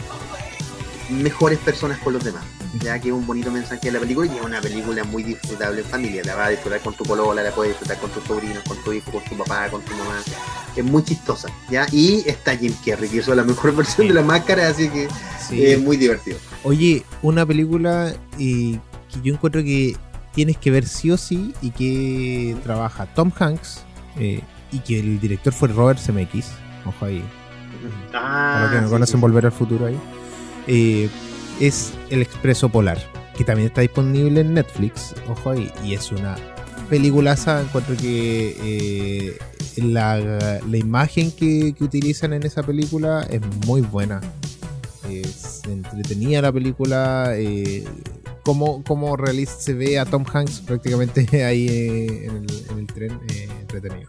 mejores 1.11 1.59
personas 1.59 1.99
con 1.99 2.13
los 2.13 2.25
demás. 2.25 2.45
Ya 2.81 3.01
que 3.01 3.09
es 3.09 3.15
un 3.15 3.27
bonito 3.27 3.51
mensaje 3.51 3.81
de 3.87 3.93
la 3.93 3.99
película 3.99 4.33
y 4.33 4.37
es 4.37 4.45
una 4.45 4.61
película 4.61 5.03
muy 5.03 5.25
disfrutable 5.25 5.81
en 5.81 5.87
familia. 5.87 6.23
La 6.25 6.37
vas 6.37 6.47
a 6.47 6.51
disfrutar 6.51 6.81
con 6.81 6.95
tu 6.95 7.03
polola, 7.03 7.43
la 7.43 7.51
puedes 7.51 7.73
disfrutar 7.73 7.99
con 7.99 8.11
tus 8.11 8.23
sobrinos, 8.23 8.63
con 8.63 8.81
tu 8.85 8.93
hijo, 8.93 9.11
con 9.11 9.25
tu 9.25 9.37
papá, 9.37 9.69
con 9.71 9.83
tu 9.83 9.93
mamá. 9.97 10.23
Es 10.77 10.85
muy 10.85 11.03
chistosa, 11.03 11.49
¿ya? 11.69 11.89
Y 11.91 12.23
está 12.29 12.57
Jim 12.57 12.73
Carrey, 12.87 13.09
que 13.09 13.17
hizo 13.17 13.35
la 13.35 13.43
mejor 13.43 13.75
versión 13.75 14.07
de 14.07 14.15
la 14.15 14.23
máscara, 14.23 14.69
así 14.69 14.89
que 14.89 15.09
es 15.51 15.81
muy 15.81 15.97
divertido. 15.97 16.39
Oye, 16.63 17.05
una 17.23 17.45
película 17.45 18.15
y 18.39 18.75
que 19.09 19.21
yo 19.25 19.35
encuentro 19.35 19.65
que 19.65 19.97
tienes 20.35 20.57
que 20.57 20.71
ver 20.71 20.87
sí 20.87 21.11
o 21.11 21.17
sí 21.17 21.55
y 21.63 21.71
que 21.71 22.57
trabaja 22.63 23.07
Tom 23.07 23.33
Hanks 23.37 23.85
eh, 24.19 24.41
y 24.73 24.79
que 24.81 25.01
el 25.01 25.21
director 25.21 25.53
fue 25.53 25.69
Robert 25.69 25.99
Zemeckis. 25.99 26.51
Ojo 26.87 27.05
ahí. 27.05 27.23
Ah, 28.13 28.13
Para 28.13 28.61
los 28.61 28.71
que 28.73 28.81
no 28.83 28.91
conocen 28.91 29.21
Volver 29.21 29.47
al 29.47 29.53
Futuro 29.53 29.87
ahí. 29.87 29.99
Eh, 30.67 31.09
es 31.61 31.93
El 32.11 32.23
Expreso 32.23 32.69
Polar, 32.69 32.99
que 33.37 33.45
también 33.45 33.69
está 33.69 33.81
disponible 33.81 34.41
en 34.41 34.55
Netflix. 34.55 35.15
Ojo 35.29 35.51
ahí. 35.51 35.73
Y 35.85 35.95
es 35.95 36.11
una 36.13 36.37
peliculaza. 36.89 37.61
Encuentro 37.61 37.97
que 37.97 38.57
eh, 38.63 39.39
la, 39.77 40.61
imagen 40.73 41.33
que, 41.33 41.75
utilizan 41.81 42.33
en 42.33 42.45
esa 42.45 42.63
película 42.63 43.27
es 43.31 43.41
muy 43.67 43.81
buena. 43.81 44.21
Es 45.09 45.63
entretenida 45.67 46.43
la 46.43 46.53
película. 46.53 47.33
Eh, 47.37 47.85
como, 48.43 48.83
como 48.85 49.17
se 49.59 49.75
ve 49.75 49.99
a 49.99 50.05
Tom 50.05 50.25
Hanks 50.31 50.61
prácticamente 50.61 51.45
ahí 51.45 51.69
en 52.25 52.47
el, 52.79 52.87
tren 52.87 53.19
entretenido. 53.61 54.07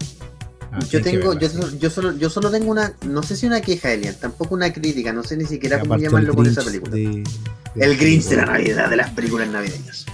Ah, 0.72 0.80
yo 0.90 1.02
tengo, 1.02 1.38
yo, 1.38 1.50
yo, 1.80 1.90
solo, 1.90 2.18
yo 2.18 2.30
solo 2.30 2.50
tengo 2.50 2.72
una, 2.72 2.94
no 3.06 3.24
sé 3.24 3.36
si 3.36 3.46
una 3.46 3.60
queja, 3.60 3.92
Elian, 3.92 4.16
tampoco 4.16 4.56
una 4.56 4.72
crítica, 4.72 5.12
no 5.12 5.22
sé 5.22 5.36
ni 5.36 5.44
siquiera 5.44 5.80
cómo 5.82 5.98
llamarlo 5.98 6.34
por 6.34 6.48
esa 6.48 6.64
película. 6.64 6.96
el 6.96 7.98
Grinch 7.98 8.26
de 8.26 8.38
la 8.38 8.46
Navidad, 8.46 8.90
de 8.90 8.96
las 8.96 9.10
películas 9.10 9.50
navideñas. 9.50 10.06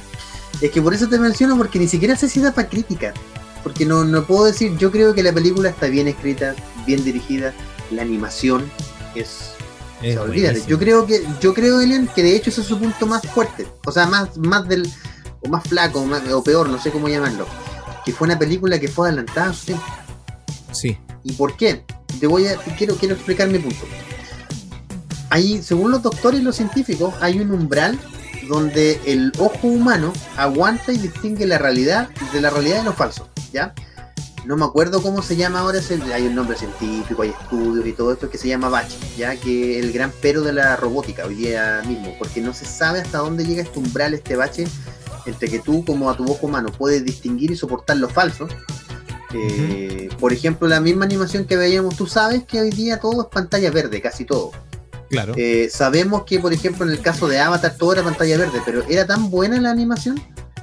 Es 0.59 0.71
que 0.71 0.81
por 0.81 0.95
eso 0.95 1.07
te 1.07 1.19
menciono, 1.19 1.55
porque 1.57 1.77
ni 1.77 1.88
siquiera 1.88 2.15
sé 2.15 2.27
si 2.27 2.39
da 2.41 2.51
para 2.51 2.67
crítica. 2.67 3.13
Porque 3.62 3.86
no, 3.86 4.03
no 4.03 4.25
puedo 4.25 4.45
decir, 4.45 4.75
yo 4.77 4.91
creo 4.91 5.13
que 5.13 5.21
la 5.21 5.31
película 5.31 5.69
está 5.69 5.88
bien 5.88 6.07
escrita, 6.07 6.55
bien 6.88 7.03
dirigida, 7.03 7.53
la 7.91 8.01
animación 8.01 8.63
es 9.13 9.56
olvídate. 10.20 10.63
Yo 10.68 10.77
creo 10.77 11.06
que, 11.06 11.24
yo 11.42 11.54
creo, 11.54 11.82
Elian, 11.82 12.08
que 12.08 12.24
de 12.24 12.36
hecho 12.36 12.50
ese 12.50 12.62
es 12.62 12.68
su 12.68 12.80
punto 12.80 13.08
más 13.08 13.22
fuerte. 13.24 13.68
O 13.86 13.92
sea, 13.92 14.06
más, 14.08 14.38
más 14.38 14.68
del, 14.68 14.89
o 15.42 15.50
más 15.50 15.63
flaco, 15.63 16.06
o 16.34 16.44
peor, 16.44 16.70
no 16.70 16.80
sé 16.80 16.92
cómo 16.92 17.08
llamarlo. 17.08 17.48
Que 18.06 18.13
fue 18.13 18.27
una 18.27 18.39
película 18.39 18.80
que 18.80 18.88
fue 18.88 19.08
adelantada 19.08 19.50
a 19.50 19.54
su 19.54 19.66
tiempo. 19.66 19.86
Sí. 20.72 20.98
¿Y 21.24 21.34
por 21.34 21.58
qué? 21.58 21.84
Te 22.20 22.27
voy 22.27 22.48
a, 22.48 22.58
quiero, 22.77 22.96
quiero 22.96 23.16
explicar 23.16 23.50
mi 23.50 23.60
punto. 23.60 23.86
Ahí, 25.30 25.62
según 25.62 25.92
los 25.92 26.01
doctores 26.01 26.39
y 26.39 26.44
los 26.44 26.56
científicos, 26.56 27.13
hay 27.20 27.39
un 27.39 27.51
umbral 27.51 28.00
donde 28.48 29.00
el 29.06 29.34
ojo 29.39 29.68
humano 29.68 30.13
aguanta 30.38 30.94
y 30.94 30.98
distingue 30.98 31.46
la 31.46 31.58
realidad 31.58 32.10
de 32.32 32.42
la 32.42 32.50
realidad 32.50 32.77
de 32.77 32.84
lo 32.86 32.94
falso, 32.94 33.27
¿ya? 33.51 33.74
No 34.48 34.56
me 34.56 34.63
acuerdo 34.63 35.01
cómo 35.01 35.22
se 35.22 35.36
llama 35.36 35.60
ahora, 35.60 35.82
hay 36.13 36.25
un 36.25 36.34
nombre 36.34 36.58
científico, 36.58 37.22
hay 37.22 37.32
estudios 37.32 37.86
y 37.86 37.92
todo 37.92 38.13
esto 38.13 38.30
que 38.30 38.38
se 38.38 38.48
llama 38.48 38.70
bache, 38.70 38.98
ya 39.18 39.36
que 39.36 39.77
el 39.77 39.92
gran 39.92 40.13
pero 40.22 40.42
de 40.42 40.54
la 40.54 40.77
robótica 40.77 41.25
hoy 41.25 41.36
día 41.36 41.82
mismo, 41.86 42.16
porque 42.18 42.39
no 42.39 42.54
se 42.54 42.63
sabe 42.63 43.01
hasta 43.01 43.18
dónde 43.18 43.44
llega 43.44 43.62
este 43.62 43.77
umbral, 43.77 44.13
este 44.13 44.38
bache, 44.38 44.66
entre 45.25 45.50
que 45.50 45.60
tú 45.60 45.84
como 45.84 46.10
a 46.10 46.16
tu 46.16 46.24
ojo 46.24 46.48
humano 46.48 46.70
puedes 46.72 47.04
distinguir 47.04 47.51
y 47.51 47.58
soportar 47.58 47.98
lo 47.98 48.08
falso, 48.08 48.48
eh, 49.34 50.08
por 50.18 50.32
ejemplo, 50.32 50.70
la 50.70 50.80
misma 50.80 51.04
animación 51.04 51.44
que 51.44 51.58
veíamos, 51.58 51.98
tú 51.98 52.08
sabes 52.08 52.46
que 52.46 52.62
hoy 52.62 52.70
día 52.70 53.01
todo 53.01 53.24
es 53.24 53.27
pantalla 53.27 53.70
verde, 53.70 54.01
casi 54.01 54.24
todo. 54.24 54.54
Claro. 55.10 55.34
Eh, 55.36 55.68
sabemos 55.70 56.24
que, 56.24 56.39
por 56.39 56.54
ejemplo, 56.54 56.86
en 56.86 56.94
el 56.94 57.01
caso 57.01 57.27
de 57.27 57.42
Avatar 57.42 57.75
todo 57.77 57.92
era 57.92 58.04
pantalla 58.04 58.38
verde, 58.38 58.62
pero 58.66 58.84
era 58.88 59.06
tan 59.06 59.30
buena 59.30 59.60
la 59.60 59.72
animación 59.72 60.22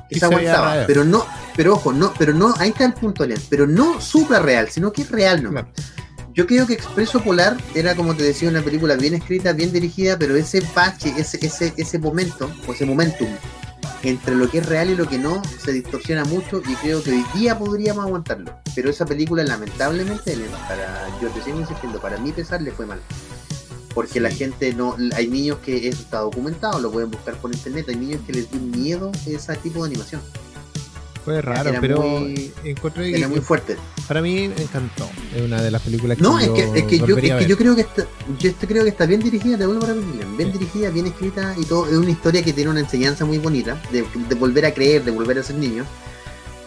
que 0.09 0.19
se 0.19 0.25
aguantaba. 0.25 0.85
Pero 0.87 1.05
no, 1.05 1.27
pero 1.57 1.75
ojo, 1.75 1.93
no, 1.93 2.13
pero 2.19 2.33
no, 2.33 2.55
ahí 2.59 2.71
está 2.71 2.85
el 2.85 2.95
punto, 2.95 3.27
Leon, 3.27 3.41
pero 3.49 3.67
no 3.67 4.01
super 4.01 4.43
real, 4.43 4.69
sino 4.71 4.93
que 4.93 5.03
es 5.03 5.11
real 5.11 5.43
nomás. 5.43 5.67
Yo 6.35 6.49
creo 6.49 6.67
que 6.67 6.75
Expreso 6.75 7.23
Polar 7.23 7.57
era, 7.77 7.95
como 7.95 8.17
te 8.17 8.25
decía, 8.25 8.49
una 8.49 8.61
película 8.61 8.97
bien 8.97 9.15
escrita, 9.15 9.53
bien 9.53 9.73
dirigida, 9.73 10.19
pero 10.19 10.35
ese 10.35 10.61
bache, 10.75 11.15
ese, 11.17 11.39
ese, 11.47 11.73
ese 11.77 11.99
momento, 12.01 12.51
o 12.67 12.73
ese 12.73 12.85
momentum, 12.85 13.29
entre 14.03 14.35
lo 14.35 14.51
que 14.51 14.59
es 14.59 14.67
real 14.67 14.91
y 14.91 14.97
lo 14.97 15.09
que 15.09 15.19
no 15.19 15.41
se 15.45 15.73
distorsiona 15.73 16.25
mucho 16.25 16.61
y 16.69 16.75
creo 16.75 17.03
que 17.03 17.13
hoy 17.13 17.25
día 17.35 17.57
podríamos 17.57 18.05
aguantarlo. 18.05 18.53
Pero 18.75 18.91
esa 18.91 19.07
película 19.07 19.45
lamentablemente, 19.45 20.37
para, 20.69 21.09
yo 21.23 21.29
te 21.29 21.41
sigo 21.41 21.61
insistiendo, 21.61 22.01
para 22.01 22.19
mí 22.19 22.33
pesar 22.33 22.61
le 22.63 22.73
fue 22.73 22.87
mal. 22.87 23.01
Porque 23.95 24.19
la 24.19 24.31
gente 24.31 24.75
no, 24.75 24.97
hay 25.15 25.29
niños 25.29 25.59
que 25.59 25.87
eso 25.89 26.03
está 26.03 26.19
documentado, 26.19 26.81
lo 26.81 26.91
pueden 26.91 27.13
buscar 27.13 27.37
por 27.37 27.55
internet, 27.55 27.87
hay 27.89 27.97
niños 27.97 28.21
que 28.27 28.33
les 28.33 28.51
dio 28.51 28.61
miedo 28.61 29.13
ese 29.25 29.55
tipo 29.59 29.85
de 29.85 29.91
animación. 29.91 30.21
Fue 31.25 31.41
raro, 31.41 31.73
pero 31.81 32.27
encontré 32.65 33.17
era 33.17 33.29
muy 33.29 33.41
fuerte. 33.41 33.77
Para 34.07 34.21
mí 34.21 34.49
me 34.49 34.63
encantó. 34.63 35.09
Es 35.35 35.41
una 35.41 35.63
de 35.63 35.71
las 35.71 35.81
películas 35.81 36.19
que 36.19 36.23
No, 36.23 36.39
es 36.39 36.51
que, 36.51 36.63
es 36.79 36.85
que, 36.85 36.99
yo, 36.99 37.17
es 37.17 37.35
que 37.35 37.47
yo 37.47 37.57
creo 37.57 37.75
que 37.75 37.81
está, 37.81 38.07
yo 38.39 38.53
creo 38.69 38.83
que 38.83 38.91
está 38.91 39.07
bien 39.07 39.21
dirigida, 39.21 39.57
te 39.57 39.65
vuelvo 39.65 39.85
a 39.85 39.89
repetir, 39.89 40.27
bien 40.37 40.53
dirigida, 40.53 40.91
bien 40.91 41.07
escrita 41.07 41.55
y 41.59 41.65
todo. 41.65 41.87
Es 41.87 41.97
una 41.97 42.11
historia 42.11 42.43
que 42.43 42.53
tiene 42.53 42.71
una 42.71 42.81
enseñanza 42.81 43.25
muy 43.25 43.39
bonita 43.39 43.81
de, 43.91 44.05
de 44.29 44.35
volver 44.35 44.67
a 44.67 44.75
creer, 44.75 45.03
de 45.03 45.13
volver 45.13 45.39
a 45.39 45.43
ser 45.43 45.57
niño. 45.57 45.87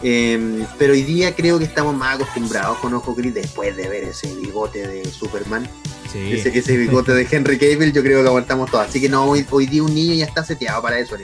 Em, 0.02 0.64
pero 0.78 0.92
hoy 0.92 1.02
día 1.02 1.34
creo 1.34 1.58
que 1.58 1.64
estamos 1.64 1.94
más 1.94 2.16
acostumbrados 2.16 2.78
con 2.78 2.94
Ojo 2.94 3.14
Gris 3.14 3.34
después 3.34 3.76
de 3.76 3.88
ver 3.88 4.04
ese 4.04 4.32
bigote 4.34 4.86
de 4.86 5.04
Superman. 5.04 5.68
Sí. 6.12 6.32
Ese, 6.32 6.56
ese 6.56 6.76
bigote 6.76 7.12
de 7.12 7.26
Henry 7.30 7.58
Cable, 7.58 7.92
yo 7.92 8.02
creo 8.02 8.22
que 8.22 8.28
aguantamos 8.28 8.70
todo. 8.70 8.80
Así 8.80 9.00
que 9.00 9.08
no, 9.08 9.24
hoy, 9.24 9.46
hoy 9.50 9.66
día 9.66 9.82
un 9.82 9.94
niño 9.94 10.14
ya 10.14 10.24
está 10.24 10.44
seteado 10.44 10.82
para 10.82 10.98
eso. 10.98 11.16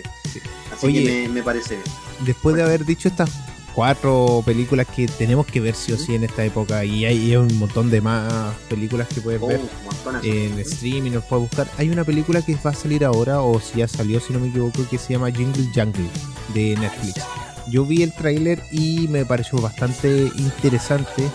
Así 0.72 0.92
que 0.92 1.00
me, 1.00 1.28
me 1.28 1.42
parece 1.42 1.74
bien 1.76 2.03
después 2.20 2.56
de 2.56 2.62
haber 2.62 2.84
dicho 2.84 3.08
estas 3.08 3.30
cuatro 3.74 4.42
películas 4.46 4.86
que 4.86 5.08
tenemos 5.08 5.46
que 5.46 5.60
ver 5.60 5.74
sí 5.74 5.92
o 5.92 5.98
sí 5.98 6.14
en 6.14 6.24
esta 6.24 6.44
época 6.44 6.84
y 6.84 7.04
hay, 7.04 7.34
un 7.36 7.58
montón 7.58 7.90
de 7.90 8.00
más 8.00 8.54
películas 8.68 9.08
que 9.08 9.20
puedes 9.20 9.40
ver 9.40 9.60
oh, 9.60 10.10
en 10.22 10.58
streaming, 10.60 11.12
nos 11.12 11.24
puedes 11.24 11.50
buscar. 11.50 11.68
Hay 11.76 11.90
una 11.90 12.04
película 12.04 12.40
que 12.40 12.54
va 12.54 12.70
a 12.70 12.74
salir 12.74 13.04
ahora 13.04 13.40
o 13.40 13.60
si 13.60 13.78
ya 13.78 13.88
salió, 13.88 14.20
si 14.20 14.32
no 14.32 14.40
me 14.40 14.48
equivoco, 14.48 14.86
que 14.88 14.98
se 14.98 15.14
llama 15.14 15.30
Jingle 15.30 15.68
Jungle 15.74 16.08
de 16.54 16.76
Netflix. 16.76 17.24
Yo 17.68 17.84
vi 17.84 18.02
el 18.02 18.12
tráiler 18.12 18.62
y 18.70 19.08
me 19.08 19.24
pareció 19.24 19.58
bastante 19.60 20.30
interesante. 20.36 21.28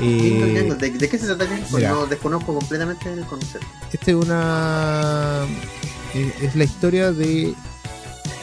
Eh, 0.00 0.74
¿De, 0.76 1.08
qué 1.08 1.18
se 1.18 1.26
trata? 1.26 1.46
no 1.88 2.06
desconozco 2.06 2.54
completamente 2.54 3.12
el 3.12 3.24
concepto. 3.26 3.66
Este 3.92 4.10
es 4.10 4.16
una 4.16 5.46
es 6.14 6.56
la 6.56 6.64
historia 6.64 7.12
de 7.12 7.54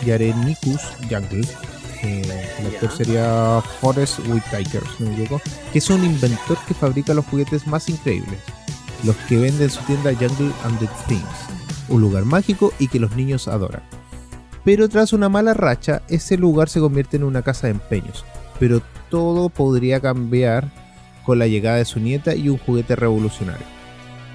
Yarenicus 0.05 0.81
Jungle 1.09 1.47
el 2.03 2.67
actor 2.67 2.91
sería 2.91 3.61
Forrest 3.79 4.19
Whitaker, 4.27 4.81
si 4.97 5.03
no 5.03 5.09
me 5.09 5.15
equivoco, 5.15 5.41
que 5.71 5.79
es 5.79 5.89
un 5.89 6.03
inventor 6.03 6.57
que 6.67 6.73
fabrica 6.73 7.13
los 7.13 7.25
juguetes 7.25 7.67
más 7.67 7.89
increíbles, 7.89 8.39
los 9.03 9.15
que 9.27 9.37
vende 9.37 9.65
en 9.65 9.69
su 9.69 9.81
tienda 9.83 10.13
Jungle 10.13 10.51
and 10.63 10.79
the 10.79 10.87
Things, 11.07 11.23
un 11.89 12.01
lugar 12.01 12.25
mágico 12.25 12.73
y 12.79 12.87
que 12.87 12.99
los 12.99 13.15
niños 13.15 13.47
adoran. 13.47 13.83
Pero 14.63 14.89
tras 14.89 15.13
una 15.13 15.29
mala 15.29 15.53
racha, 15.53 16.01
ese 16.07 16.37
lugar 16.37 16.69
se 16.69 16.79
convierte 16.79 17.17
en 17.17 17.23
una 17.23 17.41
casa 17.41 17.67
de 17.67 17.71
empeños, 17.71 18.25
pero 18.59 18.81
todo 19.09 19.49
podría 19.49 19.99
cambiar 19.99 20.71
con 21.25 21.39
la 21.39 21.47
llegada 21.47 21.77
de 21.77 21.85
su 21.85 21.99
nieta 21.99 22.35
y 22.35 22.49
un 22.49 22.57
juguete 22.57 22.95
revolucionario. 22.95 23.65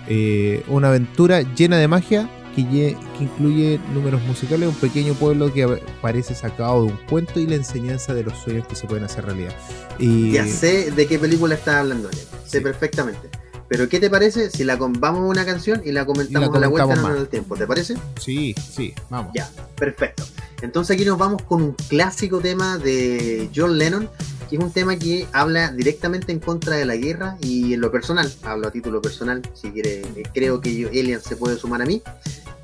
Eh, 0.08 0.64
una 0.68 0.88
aventura 0.88 1.42
llena 1.42 1.78
de 1.78 1.88
magia 1.88 2.28
que, 2.64 2.96
incluye 3.20 3.80
números 3.92 4.22
musicales, 4.22 4.68
un 4.68 4.74
pequeño 4.74 5.14
pueblo 5.14 5.52
que 5.52 5.66
parece 6.00 6.34
sacado 6.34 6.84
de 6.84 6.92
un 6.92 6.98
cuento 7.08 7.40
y 7.40 7.46
la 7.46 7.56
enseñanza 7.56 8.14
de 8.14 8.24
los 8.24 8.38
sueños 8.38 8.66
que 8.66 8.74
se 8.74 8.86
pueden 8.86 9.04
hacer 9.04 9.26
realidad. 9.26 9.54
Y... 9.98 10.32
Ya 10.32 10.46
sé 10.46 10.90
de 10.90 11.06
qué 11.06 11.18
película 11.18 11.54
estás 11.54 11.76
hablando, 11.76 12.08
sé 12.44 12.60
perfectamente. 12.60 13.28
Pero 13.68 13.88
¿qué 13.88 13.98
te 13.98 14.08
parece 14.08 14.50
si 14.50 14.64
la 14.64 14.76
vamos 14.76 15.02
a 15.02 15.10
una 15.12 15.44
canción 15.44 15.82
y 15.84 15.92
la 15.92 16.04
comentamos, 16.04 16.54
a 16.54 16.60
la 16.60 16.68
vuelta 16.68 16.94
en 16.94 17.16
el 17.16 17.28
tiempo? 17.28 17.56
¿Te 17.56 17.66
parece? 17.66 17.96
Sí, 18.20 18.54
sí, 18.54 18.94
vamos. 19.10 19.32
Ya, 19.34 19.50
perfecto. 19.76 20.24
Entonces 20.62 20.94
aquí 20.94 21.04
nos 21.04 21.18
vamos 21.18 21.42
con 21.42 21.62
un 21.62 21.72
clásico 21.72 22.40
tema 22.40 22.78
de 22.78 23.50
John 23.54 23.76
Lennon, 23.76 24.08
que 24.48 24.56
es 24.56 24.62
un 24.62 24.72
tema 24.72 24.96
que 24.96 25.26
habla 25.32 25.72
directamente 25.72 26.32
en 26.32 26.38
contra 26.38 26.76
de 26.76 26.84
la 26.84 26.96
guerra 26.96 27.36
y 27.40 27.74
en 27.74 27.80
lo 27.80 27.90
personal, 27.90 28.32
hablo 28.42 28.68
a 28.68 28.70
título 28.70 29.02
personal, 29.02 29.42
si 29.54 29.70
quiere, 29.70 30.00
eh, 30.00 30.22
creo 30.32 30.60
que 30.60 30.74
yo, 30.74 30.88
Elian 30.88 31.20
se 31.20 31.36
puede 31.36 31.56
sumar 31.56 31.82
a 31.82 31.86
mí. 31.86 32.02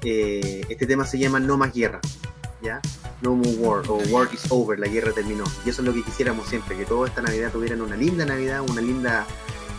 Eh, 0.05 0.65
este 0.69 0.87
tema 0.87 1.05
se 1.05 1.19
llama 1.19 1.39
No 1.39 1.57
más 1.57 1.73
guerra, 1.75 2.01
¿ya? 2.63 2.81
No 3.21 3.35
more 3.37 3.57
war, 3.57 3.83
o 3.89 3.99
war 4.11 4.29
is 4.33 4.45
over, 4.51 4.79
la 4.79 4.89
guerra 4.89 5.13
terminó. 5.13 5.45
Y 5.67 5.71
eso 5.71 5.83
es 5.83 5.87
lo 5.87 5.95
que 5.95 6.03
quisiéramos 6.03 6.49
siempre, 6.49 6.77
que 6.77 6.85
toda 6.85 7.09
esta 7.09 7.23
Navidad 7.23 7.53
tuvieran 7.53 7.81
una 7.83 7.97
linda 7.97 8.25
Navidad, 8.25 8.63
una 8.69 8.81
linda 8.81 9.27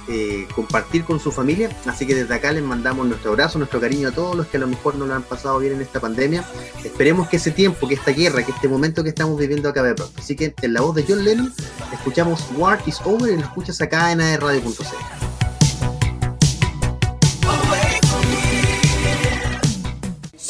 eh, 0.08 0.48
compartir 0.54 1.06
con 1.06 1.20
su 1.20 1.32
familia. 1.32 1.70
Así 1.86 2.06
que 2.06 2.16
desde 2.16 2.34
acá 2.34 2.52
les 2.52 2.64
mandamos 2.64 3.08
nuestro 3.08 3.32
abrazo, 3.32 3.58
nuestro 3.58 3.80
cariño 3.80 4.10
a 4.10 4.12
todos 4.12 4.36
los 4.36 4.48
que 4.48 4.58
a 4.58 4.60
lo 4.60 4.68
mejor 4.68 4.96
no 4.96 5.06
lo 5.06 5.14
han 5.14 5.24
pasado 5.24 5.60
bien 5.60 5.74
en 5.74 5.82
esta 5.82 6.00
pandemia. 6.00 6.44
Esperemos 6.84 7.30
que 7.30 7.38
ese 7.38 7.52
tiempo, 7.52 7.88
que 7.88 7.96
esta 7.96 8.12
guerra, 8.12 8.44
que 8.44 8.52
este 8.52 8.68
momento 8.68 9.04
que 9.04 9.10
estamos 9.10 9.38
viviendo 9.38 9.70
acabe 9.70 9.94
pronto. 9.94 10.20
Así 10.20 10.36
que 10.36 10.54
en 10.62 10.74
la 10.74 10.82
voz 10.82 10.96
de 10.96 11.06
John 11.08 11.24
Lennon 11.24 11.54
escuchamos 11.92 12.48
War 12.56 12.82
is 12.86 13.00
Over 13.06 13.34
y 13.34 13.38
lo 13.38 13.44
escuchas 13.44 13.82
acá 13.82 14.12
en 14.12 14.22
aerradio.cl. 14.22 15.34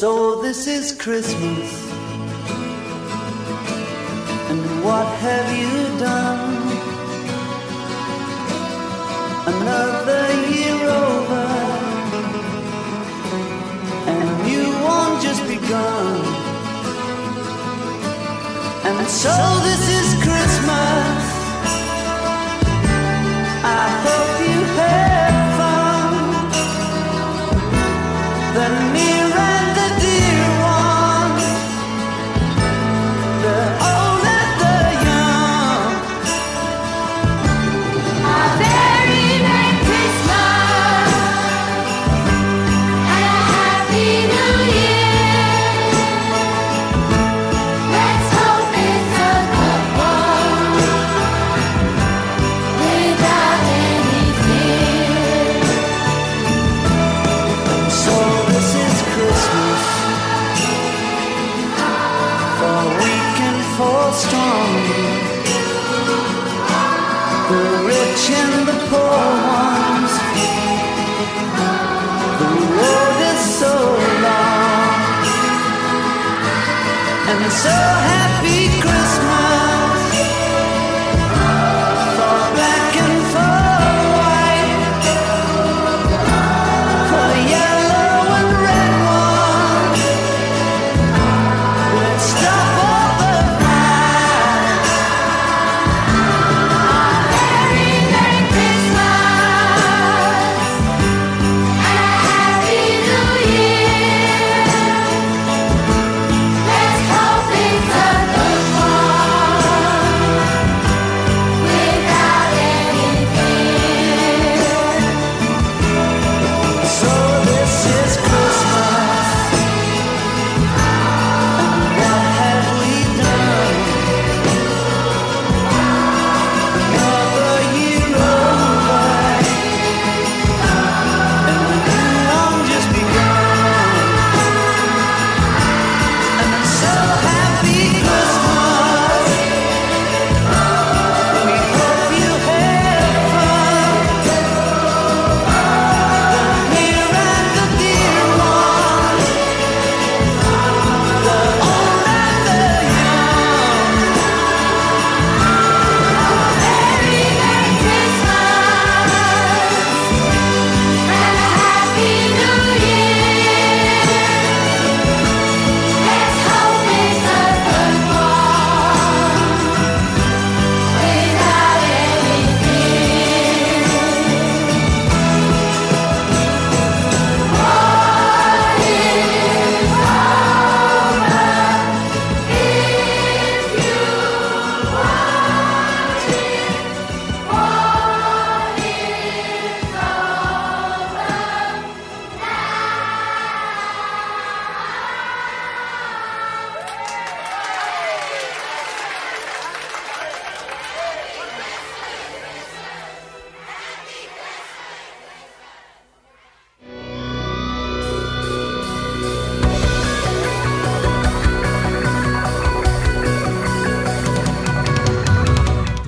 So 0.03 0.41
this 0.41 0.67
is 0.67 0.91
Christmas. 0.91 1.83
And 4.49 4.83
what 4.83 5.07
have 5.21 5.47
you 5.57 5.99
done? 5.99 6.62
Another 9.45 10.23
year 10.53 10.79
over. 10.89 11.45
And 14.11 14.51
you 14.51 14.63
won't 14.85 15.21
just 15.21 15.43
begun. 15.47 16.15
And 18.87 19.07
so 19.07 19.35
this 19.67 19.83
is 19.99 20.02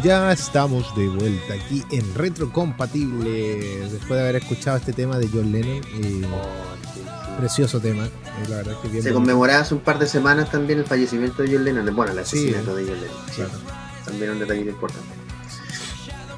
Ya 0.06 0.32
estamos 0.32 0.96
de 0.96 1.10
vuelta 1.10 1.56
aquí 1.56 1.84
en 1.90 2.14
Retrocompatible. 2.14 3.90
Después 3.90 4.12
de 4.12 4.22
haber 4.22 4.36
escuchado 4.36 4.78
este 4.78 4.94
tema 4.94 5.18
de 5.18 5.28
John 5.34 5.52
Lennon. 5.52 5.82
Eh, 5.96 6.22
precioso 7.40 7.80
tema. 7.80 8.06
Eh, 8.06 9.02
Se 9.02 9.12
conmemoraba 9.12 9.62
hace 9.62 9.74
un 9.74 9.80
par 9.80 9.98
de 9.98 10.06
semanas 10.06 10.52
también 10.52 10.78
el 10.78 10.86
fallecimiento 10.86 11.42
de 11.42 11.56
John 11.56 11.66
Lennon. 11.66 11.96
Bueno, 11.96 12.12
el 12.12 12.20
asesinato 12.20 12.76
de 12.76 12.84
John 12.84 13.02
Lennon. 13.02 13.62
También 14.06 14.30
un 14.30 14.40
detalle 14.42 14.62
importante. 14.70 15.08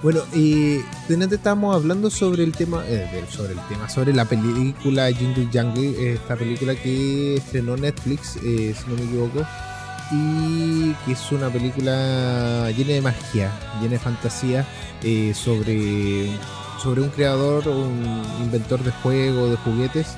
Bueno, 0.01 0.21
y 0.33 0.79
antes 1.09 1.33
estábamos 1.33 1.75
hablando 1.75 2.09
sobre 2.09 2.45
el 2.45 2.53
tema, 2.53 2.85
eh, 2.87 3.25
sobre 3.29 3.51
el 3.51 3.59
tema, 3.67 3.89
sobre 3.89 4.13
la 4.13 4.23
película 4.23 5.11
Jingle 5.11 5.49
Jungle, 5.51 6.13
esta 6.13 6.37
película 6.37 6.73
que 6.73 7.35
estrenó 7.35 7.75
Netflix, 7.75 8.37
si 8.39 8.73
no 8.87 8.95
me 8.95 9.03
equivoco, 9.03 9.45
y 10.11 10.93
que 11.05 11.13
es 11.13 11.31
una 11.31 11.49
película 11.49 12.69
llena 12.71 12.93
de 12.93 13.01
magia, 13.01 13.51
llena 13.81 13.93
de 13.93 13.99
fantasía 13.99 14.65
eh, 15.03 15.33
sobre, 15.33 16.29
sobre 16.81 17.01
un 17.01 17.09
creador, 17.09 17.67
un 17.67 18.23
inventor 18.41 18.83
de 18.83 18.91
juegos, 18.91 19.51
de 19.51 19.57
juguetes 19.57 20.17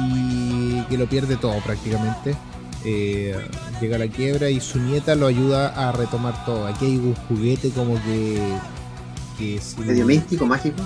y 0.00 0.82
que 0.84 0.98
lo 0.98 1.06
pierde 1.06 1.36
todo 1.36 1.58
prácticamente. 1.60 2.36
Eh, 2.84 3.36
llega 3.80 3.96
a 3.96 3.98
la 3.98 4.08
quiebra 4.08 4.50
y 4.50 4.60
su 4.60 4.80
nieta 4.80 5.14
lo 5.14 5.26
ayuda 5.26 5.68
a 5.68 5.92
retomar 5.92 6.44
todo. 6.44 6.66
Aquí 6.66 6.86
hay 6.86 6.96
un 6.96 7.14
juguete 7.14 7.70
como 7.70 7.94
que... 8.02 8.42
que 9.38 9.56
es 9.56 9.78
medio 9.78 10.04
místico, 10.04 10.46
mágico. 10.46 10.82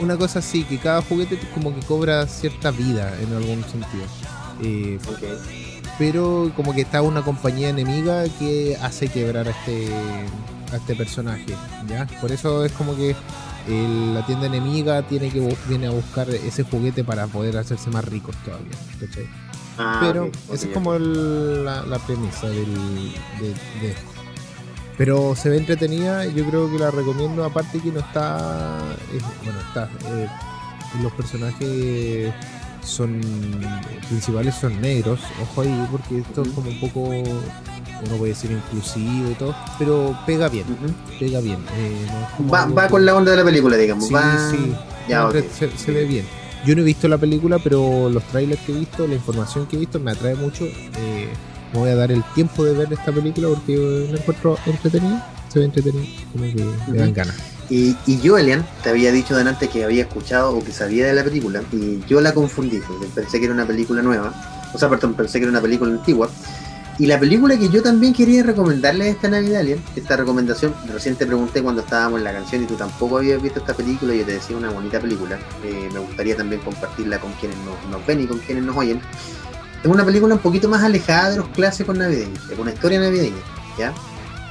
Una 0.00 0.16
cosa 0.16 0.40
así, 0.40 0.64
que 0.64 0.78
cada 0.78 1.02
juguete 1.02 1.38
como 1.52 1.74
que 1.74 1.80
cobra 1.82 2.26
cierta 2.26 2.70
vida 2.70 3.12
en 3.20 3.32
algún 3.34 3.62
sentido. 3.64 4.04
Eh, 4.62 4.98
pero 5.98 6.50
como 6.56 6.74
que 6.74 6.82
está 6.82 7.02
una 7.02 7.22
compañía 7.22 7.68
enemiga 7.68 8.24
que 8.38 8.76
hace 8.82 9.08
quebrar 9.08 9.46
a 9.48 9.50
este, 9.50 9.88
a 10.72 10.76
este 10.76 10.94
personaje, 10.94 11.46
¿ya? 11.88 12.06
Por 12.20 12.32
eso 12.32 12.64
es 12.64 12.72
como 12.72 12.96
que 12.96 13.14
el- 13.68 14.14
la 14.14 14.26
tienda 14.26 14.46
enemiga 14.46 15.02
tiene 15.02 15.30
que 15.30 15.56
viene 15.68 15.86
a 15.86 15.90
buscar 15.90 16.28
ese 16.30 16.64
juguete 16.64 17.02
para 17.04 17.26
poder 17.26 17.56
hacerse 17.56 17.90
más 17.90 18.04
ricos 18.04 18.34
todavía. 18.44 18.72
¿cachai? 19.00 19.26
Ah, 19.78 19.98
Pero 20.02 20.30
esa 20.52 20.66
es 20.68 20.72
como 20.74 20.94
el- 20.94 21.64
la, 21.64 21.82
la 21.84 21.98
premisa 21.98 22.48
del, 22.48 22.74
de, 23.40 23.48
de 23.80 23.90
esto. 23.90 24.10
Pero 24.96 25.34
se 25.34 25.48
ve 25.48 25.56
entretenida, 25.58 26.24
yo 26.26 26.44
creo 26.48 26.70
que 26.70 26.78
la 26.78 26.90
recomiendo, 26.92 27.44
aparte 27.44 27.80
que 27.80 27.90
no 27.90 27.98
está, 28.00 28.78
bueno, 29.42 29.58
está, 29.66 29.90
eh, 30.08 30.28
los 31.02 31.12
personajes 31.14 32.32
son 32.84 33.20
principales 34.08 34.54
son 34.54 34.80
negros, 34.80 35.20
ojo 35.42 35.62
ahí, 35.62 35.88
porque 35.90 36.18
esto 36.18 36.42
es 36.42 36.48
como 36.48 36.70
un 36.70 36.80
poco, 36.80 37.00
uno 37.10 38.16
puede 38.18 38.32
decir 38.32 38.50
inclusivo 38.50 39.30
y 39.30 39.34
todo, 39.34 39.54
pero 39.78 40.16
pega 40.26 40.48
bien, 40.48 40.64
pega 41.18 41.40
bien. 41.40 41.58
eh, 41.76 42.06
no 42.40 42.50
Va, 42.52 42.66
va 42.66 42.88
con 42.88 43.04
la 43.04 43.14
onda 43.14 43.30
de 43.32 43.38
la 43.38 43.44
película, 43.44 43.76
digamos. 43.76 44.06
Sí, 44.06 44.14
va... 44.14 44.50
sí. 44.50 44.72
Ya, 45.08 45.20
No, 45.22 45.28
ok. 45.28 45.36
se, 45.52 45.70
se 45.76 45.92
ve 45.92 46.04
bien. 46.04 46.26
Yo 46.66 46.74
no 46.74 46.80
he 46.80 46.84
visto 46.84 47.08
la 47.08 47.18
película, 47.18 47.58
pero 47.58 48.08
los 48.08 48.22
trailers 48.24 48.60
que 48.62 48.72
he 48.72 48.78
visto, 48.78 49.06
la 49.06 49.14
información 49.14 49.66
que 49.66 49.76
he 49.76 49.78
visto 49.78 50.00
me 50.00 50.12
atrae 50.12 50.34
mucho. 50.34 50.64
Eh, 50.64 51.28
me 51.72 51.78
voy 51.78 51.90
a 51.90 51.94
dar 51.96 52.10
el 52.10 52.22
tiempo 52.34 52.64
de 52.64 52.72
ver 52.72 52.90
esta 52.92 53.12
película 53.12 53.48
porque 53.48 54.08
la 54.10 54.18
encuentro 54.18 54.56
entretenida. 54.64 55.30
Se 55.48 55.58
ve 55.58 55.66
entretenida, 55.66 56.04
como 56.32 56.44
que 56.44 56.64
me 56.90 56.98
dan 56.98 57.12
ganas. 57.12 57.36
Y, 57.70 57.96
y 58.06 58.20
yo, 58.20 58.36
Elian, 58.36 58.66
te 58.82 58.90
había 58.90 59.10
dicho 59.10 59.36
delante 59.36 59.68
que 59.68 59.84
había 59.84 60.02
escuchado 60.02 60.56
o 60.56 60.64
que 60.64 60.72
sabía 60.72 61.06
de 61.06 61.14
la 61.14 61.24
película 61.24 61.62
y 61.72 62.00
yo 62.06 62.20
la 62.20 62.34
confundí, 62.34 62.80
porque 62.86 63.06
pensé 63.14 63.38
que 63.38 63.46
era 63.46 63.54
una 63.54 63.66
película 63.66 64.02
nueva, 64.02 64.32
o 64.72 64.78
sea, 64.78 64.88
perdón, 64.88 65.14
pensé 65.14 65.38
que 65.38 65.44
era 65.44 65.50
una 65.50 65.62
película 65.62 65.90
antigua. 65.92 66.28
Y 66.96 67.06
la 67.06 67.18
película 67.18 67.58
que 67.58 67.68
yo 67.68 67.82
también 67.82 68.12
quería 68.12 68.44
recomendarle 68.44 69.08
esta 69.08 69.28
Navidad, 69.28 69.62
Elian, 69.62 69.82
esta 69.96 70.16
recomendación, 70.16 70.72
recién 70.92 71.16
te 71.16 71.26
pregunté 71.26 71.60
cuando 71.60 71.82
estábamos 71.82 72.18
en 72.18 72.24
la 72.24 72.32
canción 72.32 72.62
y 72.62 72.66
tú 72.66 72.74
tampoco 72.74 73.18
habías 73.18 73.42
visto 73.42 73.58
esta 73.58 73.74
película 73.74 74.14
y 74.14 74.18
yo 74.18 74.24
te 74.24 74.34
decía 74.34 74.56
una 74.56 74.70
bonita 74.70 75.00
película, 75.00 75.36
eh, 75.64 75.88
me 75.92 75.98
gustaría 75.98 76.36
también 76.36 76.60
compartirla 76.60 77.18
con 77.18 77.32
quienes 77.32 77.58
nos, 77.58 77.90
nos 77.90 78.06
ven 78.06 78.20
y 78.20 78.26
con 78.26 78.38
quienes 78.38 78.62
nos 78.62 78.76
oyen. 78.76 79.00
Es 79.82 79.90
una 79.90 80.04
película 80.04 80.34
un 80.34 80.40
poquito 80.40 80.68
más 80.68 80.84
alejada 80.84 81.30
de 81.30 81.38
los 81.38 81.48
clásicos 81.48 81.96
navideños, 81.96 82.48
es 82.48 82.58
una 82.58 82.70
historia 82.70 83.00
navideña, 83.00 83.42
¿ya? 83.76 83.92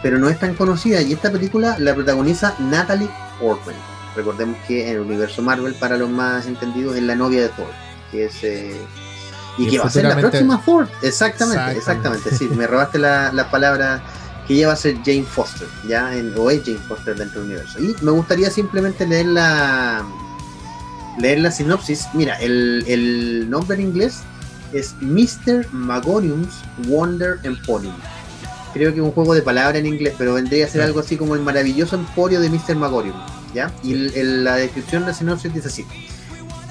Pero 0.03 0.19
no 0.19 0.29
es 0.29 0.37
tan 0.39 0.53
conocida. 0.53 1.01
Y 1.01 1.13
esta 1.13 1.31
película 1.31 1.77
la 1.79 1.95
protagoniza 1.95 2.53
Natalie 2.59 3.09
Portman. 3.39 3.75
Recordemos 4.15 4.57
que 4.67 4.87
en 4.87 4.95
el 4.97 4.99
universo 4.99 5.41
Marvel, 5.41 5.73
para 5.75 5.97
los 5.97 6.09
más 6.09 6.45
entendidos, 6.45 6.95
es 6.95 7.01
la 7.01 7.15
novia 7.15 7.41
de 7.41 7.49
Thor, 7.49 7.71
que 8.11 8.25
es. 8.25 8.43
eh, 8.43 8.77
y, 9.57 9.65
Y 9.65 9.69
que 9.71 9.79
va 9.79 9.85
a 9.85 9.89
ser 9.89 10.05
la 10.05 10.17
próxima 10.17 10.61
Thor. 10.63 10.87
Exactamente, 11.01 11.77
Exactamente. 11.77 12.29
exactamente. 12.29 12.35
Sí, 12.37 12.47
me 12.55 12.67
robaste 12.67 12.99
la, 12.99 13.31
la 13.33 13.49
palabra 13.49 14.03
que 14.47 14.55
ella 14.55 14.67
va 14.67 14.73
a 14.73 14.75
ser 14.75 14.97
Jane 15.05 15.23
Foster, 15.23 15.67
ya, 15.87 16.13
en, 16.13 16.33
o 16.37 16.49
es 16.51 16.61
Jane 16.65 16.77
Foster 16.87 17.15
dentro 17.15 17.41
del 17.41 17.51
universo. 17.51 17.79
Y 17.79 17.95
me 18.03 18.11
gustaría 18.11 18.51
simplemente 18.51 19.07
leer 19.07 19.27
la 19.27 20.03
leer 21.17 21.39
la 21.39 21.51
sinopsis. 21.51 22.07
Mira, 22.13 22.35
el, 22.39 22.83
el 22.87 23.49
nombre 23.49 23.75
en 23.77 23.83
inglés 23.83 24.21
es 24.73 24.95
Mr. 25.01 25.67
Magorium's 25.71 26.55
Wonder 26.87 27.39
Emporium. 27.43 27.95
Creo 28.73 28.91
que 28.93 28.99
es 28.99 29.05
un 29.05 29.11
juego 29.11 29.33
de 29.35 29.41
palabras 29.43 29.75
en 29.79 29.85
inglés, 29.85 30.15
pero 30.17 30.33
vendría 30.33 30.65
a 30.65 30.69
ser 30.69 30.81
algo 30.81 30.99
así 30.99 31.15
como 31.17 31.35
el 31.35 31.41
maravilloso 31.41 31.95
emporio 31.95 32.39
de 32.41 32.49
Mr. 32.49 32.75
Magorium. 32.75 33.15
¿ya? 33.53 33.71
Y 33.83 33.93
el- 33.93 34.13
el- 34.15 34.43
la 34.43 34.55
descripción 34.55 35.03
de 35.03 35.09
la 35.09 35.13
sinopsis 35.13 35.53
dice 35.53 35.67
así. 35.67 35.85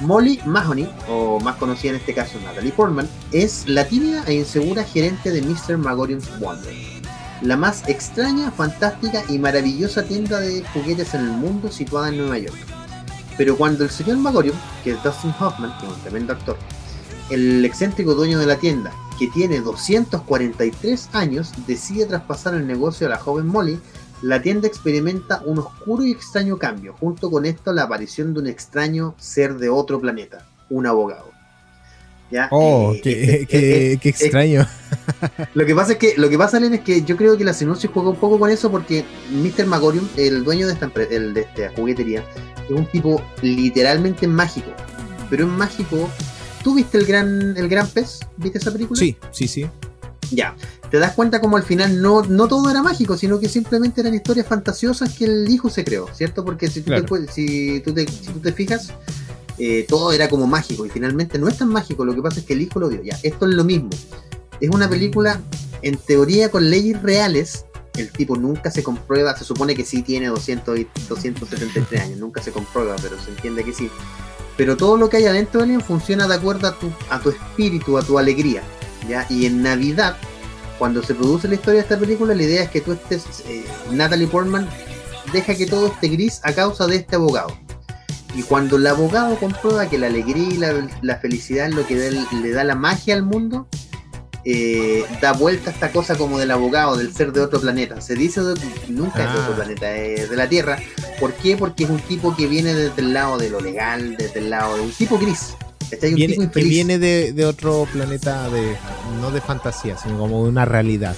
Molly 0.00 0.40
Mahoney, 0.44 0.88
o 1.08 1.38
más 1.38 1.54
conocida 1.56 1.90
en 1.92 1.96
este 1.98 2.12
caso 2.12 2.40
Natalie 2.44 2.72
Portman, 2.72 3.08
es 3.30 3.68
la 3.68 3.86
tímida 3.86 4.24
e 4.26 4.34
insegura 4.34 4.82
gerente 4.82 5.30
de 5.30 5.42
Mr. 5.42 5.78
Magorium's 5.78 6.28
Wonder, 6.40 6.74
la 7.40 7.56
más 7.56 7.88
extraña, 7.88 8.50
fantástica 8.50 9.22
y 9.28 9.38
maravillosa 9.38 10.02
tienda 10.02 10.40
de 10.40 10.64
juguetes 10.74 11.14
en 11.14 11.20
el 11.20 11.30
mundo 11.30 11.70
situada 11.70 12.08
en 12.08 12.18
Nueva 12.18 12.38
York. 12.38 12.56
Pero 13.38 13.56
cuando 13.56 13.84
el 13.84 13.90
señor 13.90 14.16
Magorium, 14.16 14.56
que 14.82 14.90
es 14.92 15.02
Dustin 15.04 15.32
Hoffman, 15.38 15.72
que 15.78 15.86
es 15.86 15.92
un 15.92 16.00
tremendo 16.00 16.32
actor, 16.32 16.56
el 17.30 17.64
excéntrico 17.64 18.14
dueño 18.14 18.40
de 18.40 18.46
la 18.46 18.56
tienda, 18.56 18.90
que 19.26 19.32
tiene 19.32 19.60
243 19.60 21.10
años, 21.12 21.52
decide 21.66 22.06
traspasar 22.06 22.54
el 22.54 22.66
negocio 22.66 23.06
a 23.06 23.10
la 23.10 23.18
joven 23.18 23.46
Molly, 23.46 23.78
la 24.22 24.40
tienda 24.42 24.66
experimenta 24.68 25.42
un 25.44 25.58
oscuro 25.58 26.04
y 26.04 26.12
extraño 26.12 26.56
cambio. 26.58 26.94
Junto 26.98 27.30
con 27.30 27.44
esto, 27.44 27.72
la 27.72 27.82
aparición 27.84 28.34
de 28.34 28.40
un 28.40 28.46
extraño 28.46 29.14
ser 29.18 29.56
de 29.58 29.68
otro 29.68 30.00
planeta, 30.00 30.46
un 30.70 30.86
abogado. 30.86 31.30
¿Ya? 32.30 32.48
Oh, 32.50 32.92
Eh, 32.94 33.00
qué, 33.02 33.46
qué- 33.48 33.92
eh, 33.92 33.98
qué 34.00 34.08
eh, 34.08 34.12
extraño. 34.12 34.66
lo 35.54 35.66
que 35.66 35.74
pasa 35.74 35.92
es 35.92 35.98
que 35.98 36.14
lo 36.16 36.28
que 36.30 36.38
pasa, 36.38 36.58
Len, 36.58 36.74
es 36.74 36.80
que 36.80 37.02
yo 37.02 37.16
creo 37.16 37.36
que 37.36 37.44
la 37.44 37.52
sinopsis 37.52 37.90
juega 37.92 38.08
un 38.10 38.16
poco 38.16 38.38
con 38.38 38.50
eso 38.50 38.70
porque 38.70 39.04
Mr. 39.30 39.66
Magorium, 39.66 40.08
el 40.16 40.42
dueño 40.42 40.66
de 40.66 40.72
esta, 40.72 40.90
el, 41.10 41.34
de 41.34 41.42
esta 41.42 41.70
juguetería, 41.76 42.24
es 42.64 42.70
un 42.70 42.86
tipo 42.86 43.20
literalmente 43.42 44.26
mágico. 44.26 44.70
Pero 45.30 45.44
es 45.46 45.50
mágico. 45.52 46.08
¿Tú 46.62 46.74
viste 46.74 46.98
el 46.98 47.06
gran, 47.06 47.56
el 47.56 47.68
gran 47.68 47.86
pez? 47.88 48.20
¿Viste 48.36 48.58
esa 48.58 48.70
película? 48.72 48.98
Sí, 48.98 49.16
sí, 49.32 49.48
sí. 49.48 49.66
Ya. 50.30 50.54
Te 50.90 50.98
das 50.98 51.12
cuenta 51.14 51.40
como 51.40 51.56
al 51.56 51.62
final 51.62 52.00
no, 52.00 52.22
no 52.22 52.48
todo 52.48 52.70
era 52.70 52.82
mágico, 52.82 53.16
sino 53.16 53.38
que 53.40 53.48
simplemente 53.48 54.00
eran 54.00 54.14
historias 54.14 54.46
fantasiosas 54.46 55.12
que 55.14 55.24
el 55.24 55.48
hijo 55.50 55.68
se 55.70 55.84
creó, 55.84 56.08
¿cierto? 56.14 56.44
Porque 56.44 56.68
si 56.68 56.80
tú, 56.80 56.86
Claro. 56.86 57.04
te, 57.04 57.32
si 57.32 57.80
tú, 57.80 57.92
te, 57.92 58.06
si 58.06 58.32
tú 58.32 58.38
te 58.40 58.52
fijas, 58.52 58.92
eh, 59.58 59.84
todo 59.88 60.12
era 60.12 60.28
como 60.28 60.46
mágico 60.46 60.86
y 60.86 60.90
finalmente 60.90 61.38
no 61.38 61.48
es 61.48 61.58
tan 61.58 61.68
mágico, 61.68 62.04
lo 62.04 62.14
que 62.14 62.22
pasa 62.22 62.40
es 62.40 62.46
que 62.46 62.52
el 62.54 62.62
hijo 62.62 62.78
lo 62.80 62.88
dio. 62.88 63.02
Ya, 63.02 63.18
esto 63.22 63.46
es 63.46 63.54
lo 63.54 63.64
mismo. 63.64 63.90
Es 64.60 64.70
una 64.70 64.88
película 64.88 65.40
en 65.82 65.96
teoría 65.96 66.50
con 66.50 66.70
leyes 66.70 67.02
reales. 67.02 67.64
El 67.96 68.10
tipo 68.10 68.36
nunca 68.36 68.70
se 68.70 68.82
comprueba, 68.82 69.36
se 69.36 69.44
supone 69.44 69.74
que 69.74 69.84
sí 69.84 70.02
tiene 70.02 70.28
200 70.28 70.78
y 70.78 70.86
273 71.08 72.00
años, 72.00 72.18
nunca 72.18 72.42
se 72.42 72.50
comprueba, 72.52 72.96
pero 73.02 73.20
se 73.22 73.30
entiende 73.30 73.64
que 73.64 73.72
sí. 73.74 73.90
Pero 74.62 74.76
todo 74.76 74.96
lo 74.96 75.10
que 75.10 75.16
hay 75.16 75.26
adentro 75.26 75.66
de 75.66 75.74
él 75.74 75.82
funciona 75.82 76.28
de 76.28 76.36
acuerdo 76.36 76.68
a 76.68 76.78
tu, 76.78 76.88
a 77.10 77.18
tu 77.18 77.30
espíritu, 77.30 77.98
a 77.98 78.02
tu 78.04 78.16
alegría. 78.16 78.62
¿ya? 79.08 79.26
Y 79.28 79.46
en 79.46 79.60
Navidad, 79.60 80.16
cuando 80.78 81.02
se 81.02 81.16
produce 81.16 81.48
la 81.48 81.54
historia 81.54 81.80
de 81.80 81.82
esta 81.82 81.98
película, 81.98 82.32
la 82.32 82.44
idea 82.44 82.62
es 82.62 82.70
que 82.70 82.80
tú 82.80 82.92
estés, 82.92 83.24
eh, 83.48 83.64
Natalie 83.90 84.28
Portman 84.28 84.68
deja 85.32 85.56
que 85.56 85.66
todo 85.66 85.88
esté 85.88 86.06
gris 86.06 86.40
a 86.44 86.52
causa 86.52 86.86
de 86.86 86.94
este 86.94 87.16
abogado. 87.16 87.58
Y 88.36 88.44
cuando 88.44 88.76
el 88.76 88.86
abogado 88.86 89.34
comprueba 89.34 89.88
que 89.88 89.98
la 89.98 90.06
alegría 90.06 90.50
y 90.50 90.56
la, 90.58 90.88
la 91.02 91.16
felicidad 91.16 91.66
es 91.66 91.74
lo 91.74 91.84
que 91.84 91.96
le 92.40 92.50
da 92.52 92.62
la 92.62 92.76
magia 92.76 93.16
al 93.16 93.24
mundo, 93.24 93.66
eh, 94.44 95.04
da 95.20 95.32
vuelta 95.32 95.70
esta 95.70 95.92
cosa 95.92 96.16
como 96.16 96.38
del 96.38 96.50
abogado, 96.50 96.96
del 96.96 97.14
ser 97.14 97.32
de 97.32 97.40
otro 97.40 97.60
planeta. 97.60 98.00
Se 98.00 98.14
dice 98.14 98.40
de- 98.42 98.54
nunca 98.88 99.24
es 99.24 99.32
de 99.32 99.38
otro 99.40 99.52
Ah. 99.52 99.56
planeta, 99.56 99.94
es 99.96 100.30
de 100.30 100.36
la 100.36 100.48
Tierra. 100.48 100.78
¿Por 101.20 101.32
qué? 101.34 101.56
Porque 101.56 101.84
es 101.84 101.90
un 101.90 102.00
tipo 102.00 102.34
que 102.36 102.46
viene 102.46 102.74
desde 102.74 103.00
el 103.02 103.12
lado 103.12 103.38
de 103.38 103.50
lo 103.50 103.60
legal, 103.60 104.16
desde 104.16 104.40
el 104.40 104.50
lado 104.50 104.76
de 104.76 104.82
un 104.82 104.90
tipo 104.92 105.18
gris. 105.18 105.54
Este 105.90 106.06
es 106.06 106.12
un 106.12 106.16
Viene, 106.16 106.34
tipo 106.34 106.50
que 106.50 106.62
viene 106.64 106.98
de, 106.98 107.32
de 107.32 107.44
otro 107.44 107.86
planeta, 107.92 108.48
de 108.48 108.76
no 109.20 109.30
de 109.30 109.40
fantasía, 109.42 109.96
sino 109.98 110.18
como 110.18 110.42
de 110.44 110.48
una 110.48 110.64
realidad. 110.64 111.14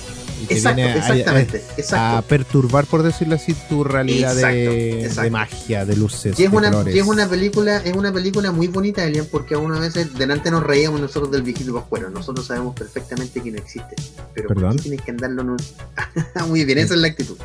Y 0.48 0.54
Exacto, 0.54 0.76
viene 0.76 0.98
exactamente, 0.98 1.56
a, 1.58 1.80
exacto. 1.80 2.16
a 2.18 2.22
perturbar, 2.22 2.86
por 2.86 3.02
decirlo 3.02 3.34
así, 3.36 3.54
tu 3.68 3.84
realidad 3.84 4.34
de, 4.34 4.40
Exacto, 4.40 5.04
exacto. 5.06 5.22
de 5.22 5.30
magia, 5.30 5.84
de 5.86 5.96
luces, 5.96 6.38
Y 6.38 6.44
es 6.44 6.50
de 6.50 6.56
una, 6.56 6.70
colores. 6.70 6.94
y 6.94 6.98
es 6.98 7.06
una 7.06 7.28
película, 7.28 7.76
es 7.78 7.94
una 7.96 8.12
película 8.12 8.52
muy 8.52 8.68
bonita, 8.68 9.04
Elian, 9.04 9.26
porque 9.30 9.54
a 9.54 9.58
una 9.58 9.78
veces 9.78 10.14
delante 10.14 10.50
nos 10.50 10.62
reíamos 10.62 11.00
nosotros 11.00 11.30
del 11.30 11.42
viejito 11.42 11.74
pascuero. 11.74 12.10
Nosotros 12.10 12.46
sabemos 12.46 12.74
perfectamente 12.74 13.40
que 13.40 13.50
no 13.50 13.58
existe. 13.58 13.94
Pero 14.34 14.48
¿por 14.48 14.56
¿Perdón? 14.56 14.76
qué 14.76 14.82
tienes 14.82 15.02
que 15.02 15.10
andarlo 15.10 15.44
muy 16.48 16.64
bien, 16.64 16.78
esa 16.78 16.94
es 16.94 17.00
la 17.00 17.08
actitud. 17.08 17.36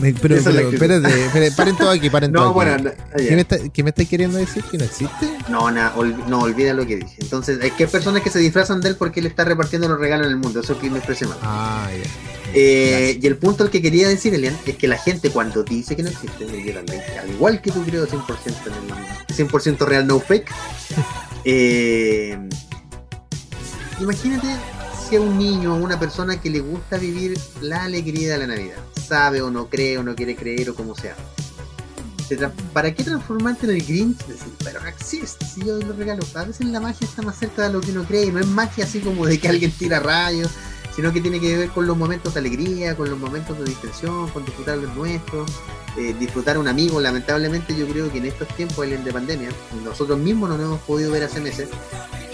Me- 0.00 0.12
pero, 0.14 0.34
Esa 0.36 0.50
es 0.50 0.54
la 0.56 0.60
pero, 0.62 0.68
actitud. 0.70 0.84
espérate, 0.92 1.24
espérate, 1.26 1.52
paren 1.56 1.76
todo 1.76 1.90
aquí, 1.90 2.10
paren 2.10 2.32
todo 2.32 2.42
No, 2.44 2.48
aquí. 2.50 2.54
bueno, 2.54 2.78
no. 2.78 2.90
¿Qué, 3.16 3.34
me 3.34 3.40
está, 3.42 3.58
qué 3.68 3.82
me 3.82 3.90
estáis 3.90 4.08
queriendo 4.08 4.38
decir? 4.38 4.62
¿Que 4.70 4.78
no 4.78 4.84
existe? 4.84 5.28
no, 5.48 5.70
na- 5.70 5.94
olvi- 5.94 6.24
no, 6.26 6.40
olvida 6.40 6.74
lo 6.74 6.86
que 6.86 6.96
dije. 6.96 7.16
Entonces, 7.20 7.58
es 7.62 7.72
que 7.72 7.84
hay 7.84 7.90
personas 7.90 8.22
que 8.22 8.30
se 8.30 8.38
disfrazan 8.38 8.80
de 8.80 8.88
él 8.90 8.96
porque 8.96 9.20
él 9.20 9.26
está 9.26 9.44
repartiendo 9.44 9.88
los 9.88 9.98
regalos 9.98 10.26
en 10.26 10.32
el 10.32 10.38
mundo. 10.38 10.60
Eso 10.60 10.72
es 10.74 10.78
que 10.78 10.90
me 10.90 10.98
expresé 10.98 11.26
mal. 11.26 11.38
Ah, 11.42 11.88
ya. 11.92 12.10
Eh, 12.52 13.18
y 13.20 13.26
el 13.26 13.36
punto 13.36 13.62
al 13.62 13.70
que 13.70 13.80
quería 13.80 14.08
decir, 14.08 14.34
Elian, 14.34 14.56
es 14.66 14.76
que 14.76 14.88
la 14.88 14.98
gente 14.98 15.30
cuando 15.30 15.62
dice 15.62 15.94
que 15.94 16.02
no 16.02 16.08
existe, 16.08 16.46
yo 16.46 16.74
también, 16.74 17.00
al 17.20 17.30
igual 17.30 17.62
que 17.62 17.70
tú 17.70 17.84
creo 17.84 18.06
100% 18.06 18.26
en 18.66 18.72
el 18.74 19.48
100% 19.48 19.78
real, 19.86 20.06
no 20.06 20.18
fake, 20.18 20.50
eh, 21.44 22.36
imagínate 24.00 24.48
si 25.08 25.16
a 25.16 25.20
un 25.20 25.38
niño 25.38 25.74
o 25.74 25.76
una 25.76 25.98
persona 25.98 26.40
que 26.40 26.50
le 26.50 26.60
gusta 26.60 26.98
vivir 26.98 27.38
la 27.60 27.84
alegría 27.84 28.32
de 28.32 28.38
la 28.38 28.46
Navidad, 28.48 28.78
sabe 29.00 29.42
o 29.42 29.50
no 29.50 29.68
cree 29.68 29.98
o 29.98 30.02
no 30.02 30.16
quiere 30.16 30.34
creer 30.34 30.70
o 30.70 30.74
como 30.74 30.96
sea, 30.96 31.14
¿para 32.72 32.92
qué 32.94 33.04
transformarte 33.04 33.66
en 33.66 33.76
el 33.76 33.84
Grinch? 33.84 34.18
Decir, 34.26 34.52
pero 34.64 34.80
no 34.80 34.88
existe, 34.88 35.44
si 35.46 35.64
yo 35.64 35.74
doy 35.74 35.84
los 35.84 35.96
regalos, 35.96 36.34
a 36.36 36.44
veces 36.44 36.66
la 36.66 36.80
magia 36.80 37.06
está 37.06 37.22
más 37.22 37.38
cerca 37.38 37.62
de 37.62 37.72
lo 37.72 37.80
que 37.80 37.92
uno 37.92 38.04
cree, 38.04 38.26
y 38.26 38.32
no 38.32 38.40
es 38.40 38.46
magia 38.46 38.84
así 38.84 39.00
como 39.00 39.26
de 39.26 39.38
que 39.38 39.48
alguien 39.48 39.70
tira 39.72 40.00
rayos, 40.00 40.50
sino 40.94 41.12
que 41.12 41.20
tiene 41.20 41.40
que 41.40 41.56
ver 41.56 41.68
con 41.70 41.86
los 41.86 41.96
momentos 41.96 42.34
de 42.34 42.40
alegría, 42.40 42.96
con 42.96 43.08
los 43.10 43.18
momentos 43.18 43.58
de 43.58 43.64
distensión, 43.64 44.28
con 44.30 44.44
disfrutar 44.44 44.78
los 44.78 44.94
nuestros, 44.94 45.50
eh, 45.96 46.14
disfrutar 46.18 46.58
un 46.58 46.68
amigo. 46.68 47.00
Lamentablemente 47.00 47.76
yo 47.76 47.86
creo 47.86 48.10
que 48.10 48.18
en 48.18 48.26
estos 48.26 48.48
tiempos 48.56 48.88
de 48.88 49.12
pandemia, 49.12 49.48
nosotros 49.84 50.18
mismos 50.18 50.48
no 50.48 50.56
nos 50.56 50.66
hemos 50.66 50.80
podido 50.82 51.10
ver 51.12 51.24
hace 51.24 51.40
meses 51.40 51.68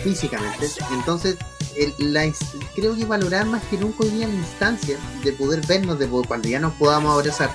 físicamente. 0.02 0.68
Entonces, 0.92 1.36
el- 1.76 2.12
la 2.12 2.30
creo 2.74 2.96
que 2.96 3.04
valorar 3.04 3.46
más 3.46 3.62
que 3.64 3.76
nunca 3.76 4.04
hoy 4.04 4.10
día 4.10 4.26
la 4.28 4.34
instancia 4.34 4.96
de 5.22 5.32
poder 5.32 5.64
vernos, 5.66 5.98
de 5.98 6.06
poder- 6.06 6.26
cuando 6.28 6.48
ya 6.48 6.58
nos 6.60 6.72
podamos 6.74 7.12
abrazar, 7.14 7.50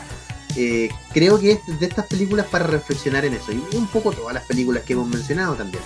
eh, 0.56 0.90
creo 1.14 1.40
que 1.40 1.54
es 1.54 1.80
de 1.80 1.86
estas 1.86 2.06
películas 2.08 2.46
para 2.48 2.68
reflexionar 2.68 3.26
en 3.26 3.34
eso. 3.34 3.52
Y 3.52 3.76
un 3.76 3.88
poco 3.88 4.12
todas 4.12 4.34
las 4.34 4.44
películas 4.46 4.84
que 4.84 4.94
hemos 4.94 5.08
mencionado 5.08 5.56
también. 5.56 5.84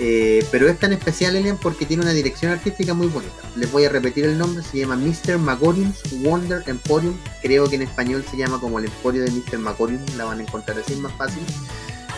Eh, 0.00 0.44
pero 0.52 0.68
es 0.68 0.78
tan 0.78 0.92
especial, 0.92 1.34
Elian, 1.34 1.56
porque 1.56 1.84
tiene 1.84 2.02
una 2.04 2.12
dirección 2.12 2.52
artística 2.52 2.94
muy 2.94 3.08
bonita. 3.08 3.32
Les 3.56 3.70
voy 3.72 3.84
a 3.84 3.88
repetir 3.88 4.24
el 4.26 4.38
nombre, 4.38 4.62
se 4.62 4.78
llama 4.78 4.94
Mr. 4.96 5.38
Magorium's 5.38 5.98
Wonder 6.22 6.62
Emporium. 6.66 7.16
Creo 7.42 7.68
que 7.68 7.76
en 7.76 7.82
español 7.82 8.24
se 8.30 8.36
llama 8.36 8.60
como 8.60 8.78
el 8.78 8.84
Emporio 8.84 9.24
de 9.24 9.30
Mr. 9.32 9.58
Magorium, 9.58 10.00
la 10.16 10.24
van 10.24 10.38
a 10.38 10.42
encontrar 10.42 10.78
así, 10.78 10.94
más 10.96 11.12
fácil. 11.14 11.42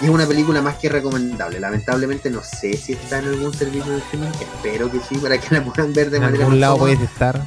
Y 0.02 0.04
es 0.04 0.10
una 0.10 0.26
película 0.26 0.60
más 0.62 0.76
que 0.76 0.88
recomendable. 0.90 1.58
Lamentablemente 1.60 2.30
no 2.30 2.42
sé 2.42 2.74
si 2.76 2.92
está 2.92 3.18
en 3.20 3.26
algún 3.28 3.52
servicio 3.54 3.92
de 3.92 3.98
streaming. 3.98 4.28
Espero 4.28 4.90
que 4.90 4.98
sí, 5.00 5.16
para 5.16 5.38
que 5.38 5.54
la 5.54 5.64
puedan 5.64 5.92
ver 5.94 6.10
de 6.10 6.16
En 6.18 6.22
manera 6.24 6.44
algún 6.44 6.54
más 6.54 6.60
lado 6.60 6.74
cómoda. 6.78 6.94
puedes 6.96 7.10
estar. 7.10 7.44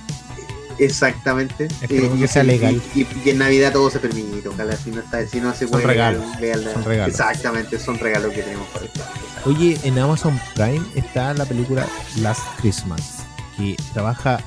Exactamente. 0.80 1.65
Eh, 1.82 1.88
que 1.88 2.12
y- 2.24 2.28
sea 2.28 2.43
legal. 2.43 2.82
Y, 2.96 3.06
y 3.24 3.30
en 3.30 3.38
Navidad 3.38 3.72
todo 3.72 3.89
se 3.89 4.00
permite, 4.00 4.48
ojalá 4.48 4.76
si 4.76 4.89
no 4.91 5.02
está, 5.02 5.26
si 5.28 5.39
no 5.39 5.54
se 5.54 5.60
Son 5.62 5.69
puede 5.72 5.86
regalos, 5.86 6.24
véanla. 6.39 6.74
son 6.74 6.84
regalos. 6.86 7.13
Exactamente, 7.13 7.80
son 7.80 8.00
regalos 8.00 8.34
que 8.34 8.41
tenemos 8.41 8.67
para 8.69 8.86
ustedes. 8.86 9.08
Oye, 9.45 9.77
en 9.84 9.99
Amazon 9.99 10.39
Prime 10.56 10.82
está 10.95 11.34
la 11.34 11.45
película 11.45 11.86
Last 12.21 12.43
Christmas, 12.62 13.25
que 13.58 13.75
trabaja 13.93 14.39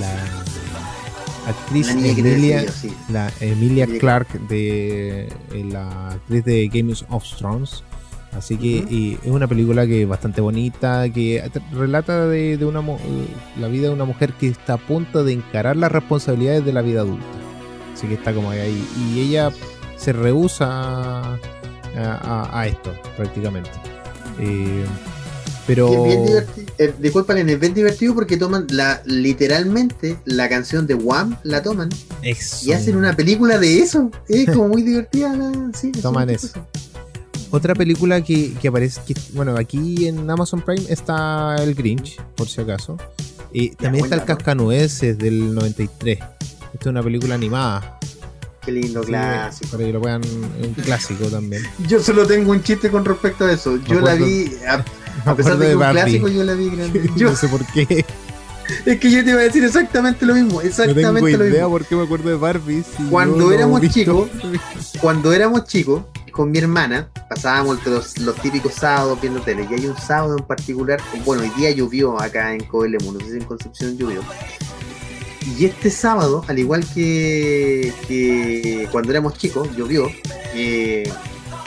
la 0.00 0.14
actriz 1.48 1.86
La 1.94 2.08
Emilia, 2.08 2.68
sí. 2.72 2.92
la 3.10 3.30
Emilia 3.40 3.84
Emilia 3.84 3.98
Clark 4.00 4.28
de 4.48 5.26
eh, 5.52 5.64
la 5.70 6.10
actriz 6.10 6.44
de 6.44 6.68
Game 6.68 6.92
of 7.10 7.24
Thrones. 7.38 7.84
Así 8.36 8.56
que 8.56 8.66
y 8.66 9.18
es 9.24 9.30
una 9.30 9.46
película 9.48 9.86
que 9.86 10.02
es 10.02 10.08
bastante 10.08 10.40
bonita, 10.40 11.08
que 11.10 11.48
relata 11.72 12.26
de, 12.26 12.56
de 12.56 12.64
una 12.64 12.80
la 13.58 13.66
vida 13.68 13.88
de 13.88 13.94
una 13.94 14.04
mujer 14.04 14.32
que 14.34 14.48
está 14.48 14.74
a 14.74 14.78
punto 14.78 15.24
de 15.24 15.32
encarar 15.32 15.76
las 15.76 15.90
responsabilidades 15.92 16.64
de 16.64 16.72
la 16.72 16.82
vida 16.82 17.00
adulta. 17.00 17.24
Así 17.92 18.06
que 18.08 18.14
está 18.14 18.32
como 18.32 18.50
ahí. 18.50 18.84
Y 19.12 19.20
ella 19.20 19.50
se 19.96 20.12
rehúsa 20.12 20.66
a, 20.68 21.38
a- 21.96 22.60
a 22.60 22.66
esto, 22.66 22.92
prácticamente. 23.16 23.70
Eh, 24.40 24.84
pero... 25.66 25.90
Y 25.90 25.94
es 25.94 26.02
bien 26.04 26.26
divertido. 26.26 26.66
Eh, 26.78 26.94
disculpa, 26.98 27.32
Elena, 27.32 27.52
es 27.52 27.60
bien 27.60 27.74
divertido 27.74 28.14
porque 28.14 28.36
toman 28.36 28.66
la 28.70 29.02
literalmente 29.04 30.16
la 30.24 30.48
canción 30.48 30.86
de 30.86 30.94
Wham, 30.94 31.36
la 31.44 31.62
toman 31.62 31.90
Eso. 32.22 32.68
y 32.68 32.72
hacen 32.72 32.96
una 32.96 33.14
película 33.14 33.58
de 33.58 33.78
eso. 33.78 34.10
Es 34.28 34.50
como 34.50 34.68
muy 34.68 34.82
divertida. 34.82 35.34
La, 35.36 35.52
sí, 35.74 35.92
Toman 35.92 36.30
eso. 36.30 36.48
Otra 37.52 37.74
película 37.74 38.22
que, 38.22 38.52
que 38.54 38.68
aparece, 38.68 39.00
que, 39.06 39.14
bueno, 39.32 39.56
aquí 39.56 40.06
en 40.06 40.28
Amazon 40.30 40.60
Prime 40.60 40.84
está 40.88 41.56
El 41.56 41.74
Grinch, 41.74 42.20
por 42.36 42.48
si 42.48 42.60
acaso. 42.60 42.96
Y 43.52 43.70
también 43.70 44.04
está 44.04 44.16
El. 44.16 44.24
Cascanueces 44.24 45.18
del 45.18 45.54
93. 45.54 46.18
Esta 46.18 46.30
es 46.78 46.86
una 46.86 47.02
película 47.02 47.34
animada. 47.34 47.98
Qué 48.64 48.72
lindo 48.72 49.02
Sí, 49.02 49.08
clásico. 49.08 49.70
Para 49.70 49.84
que 49.84 49.92
lo 49.92 50.00
vean, 50.00 50.22
es 50.22 50.66
un 50.66 50.74
clásico 50.74 51.24
también. 51.26 51.62
Yo 51.88 52.00
solo 52.00 52.26
tengo 52.26 52.50
un 52.50 52.62
chiste 52.62 52.90
con 52.90 53.04
respecto 53.04 53.44
a 53.46 53.52
eso. 53.52 53.76
Yo 53.84 54.00
la 54.00 54.14
vi, 54.14 54.52
a, 55.24 55.34
pesar 55.34 55.56
de 55.56 55.66
que 55.66 55.72
es 55.72 55.76
un 55.76 55.90
clásico, 55.90 56.28
yo 56.28 56.44
la 56.44 56.54
vi 56.54 56.70
grande. 56.70 57.10
Yo, 57.16 57.30
no 57.30 57.36
sé 57.36 57.48
por 57.48 57.64
qué. 57.72 58.04
es 58.86 59.00
que 59.00 59.10
yo 59.10 59.24
te 59.24 59.30
iba 59.30 59.40
a 59.40 59.44
decir 59.44 59.64
exactamente 59.64 60.26
lo 60.26 60.34
mismo. 60.34 60.54
No 60.54 60.60
Exactamente 60.60 61.02
tengo 61.02 61.38
lo 61.38 61.46
idea 61.46 61.64
mismo. 61.64 61.70
por 61.70 61.84
qué 61.86 61.96
me 61.96 62.02
acuerdo 62.02 62.28
de 62.28 62.36
Barbie. 62.36 62.82
si 62.82 63.02
Cuando 63.04 63.36
no 63.36 63.52
éramos 63.52 63.80
chicos, 63.88 64.28
Cuando 65.00 65.32
éramos 65.32 65.64
chicos, 65.64 66.02
con 66.30 66.50
mi 66.50 66.58
hermana, 66.58 67.08
pasábamos 67.28 67.84
los, 67.86 68.18
los 68.18 68.36
típicos 68.36 68.74
sábados 68.74 69.18
viendo 69.20 69.40
tele. 69.40 69.66
Y 69.70 69.74
hay 69.74 69.86
un 69.86 69.96
sábado 69.96 70.36
en 70.38 70.44
particular, 70.44 71.00
bueno, 71.24 71.42
hoy 71.42 71.50
día 71.56 71.70
llovió 71.70 72.20
acá 72.20 72.54
en 72.54 72.64
Coelemu, 72.64 73.12
no 73.12 73.20
sé 73.20 73.30
si 73.30 73.36
en 73.38 73.44
Concepción 73.44 73.96
llovió. 73.96 74.20
Y 75.58 75.64
este 75.64 75.90
sábado, 75.90 76.44
al 76.48 76.58
igual 76.58 76.84
que, 76.94 77.92
cuando 78.92 79.10
éramos 79.10 79.34
chicos, 79.34 79.68
llovió. 79.76 80.10
eh, 80.54 81.10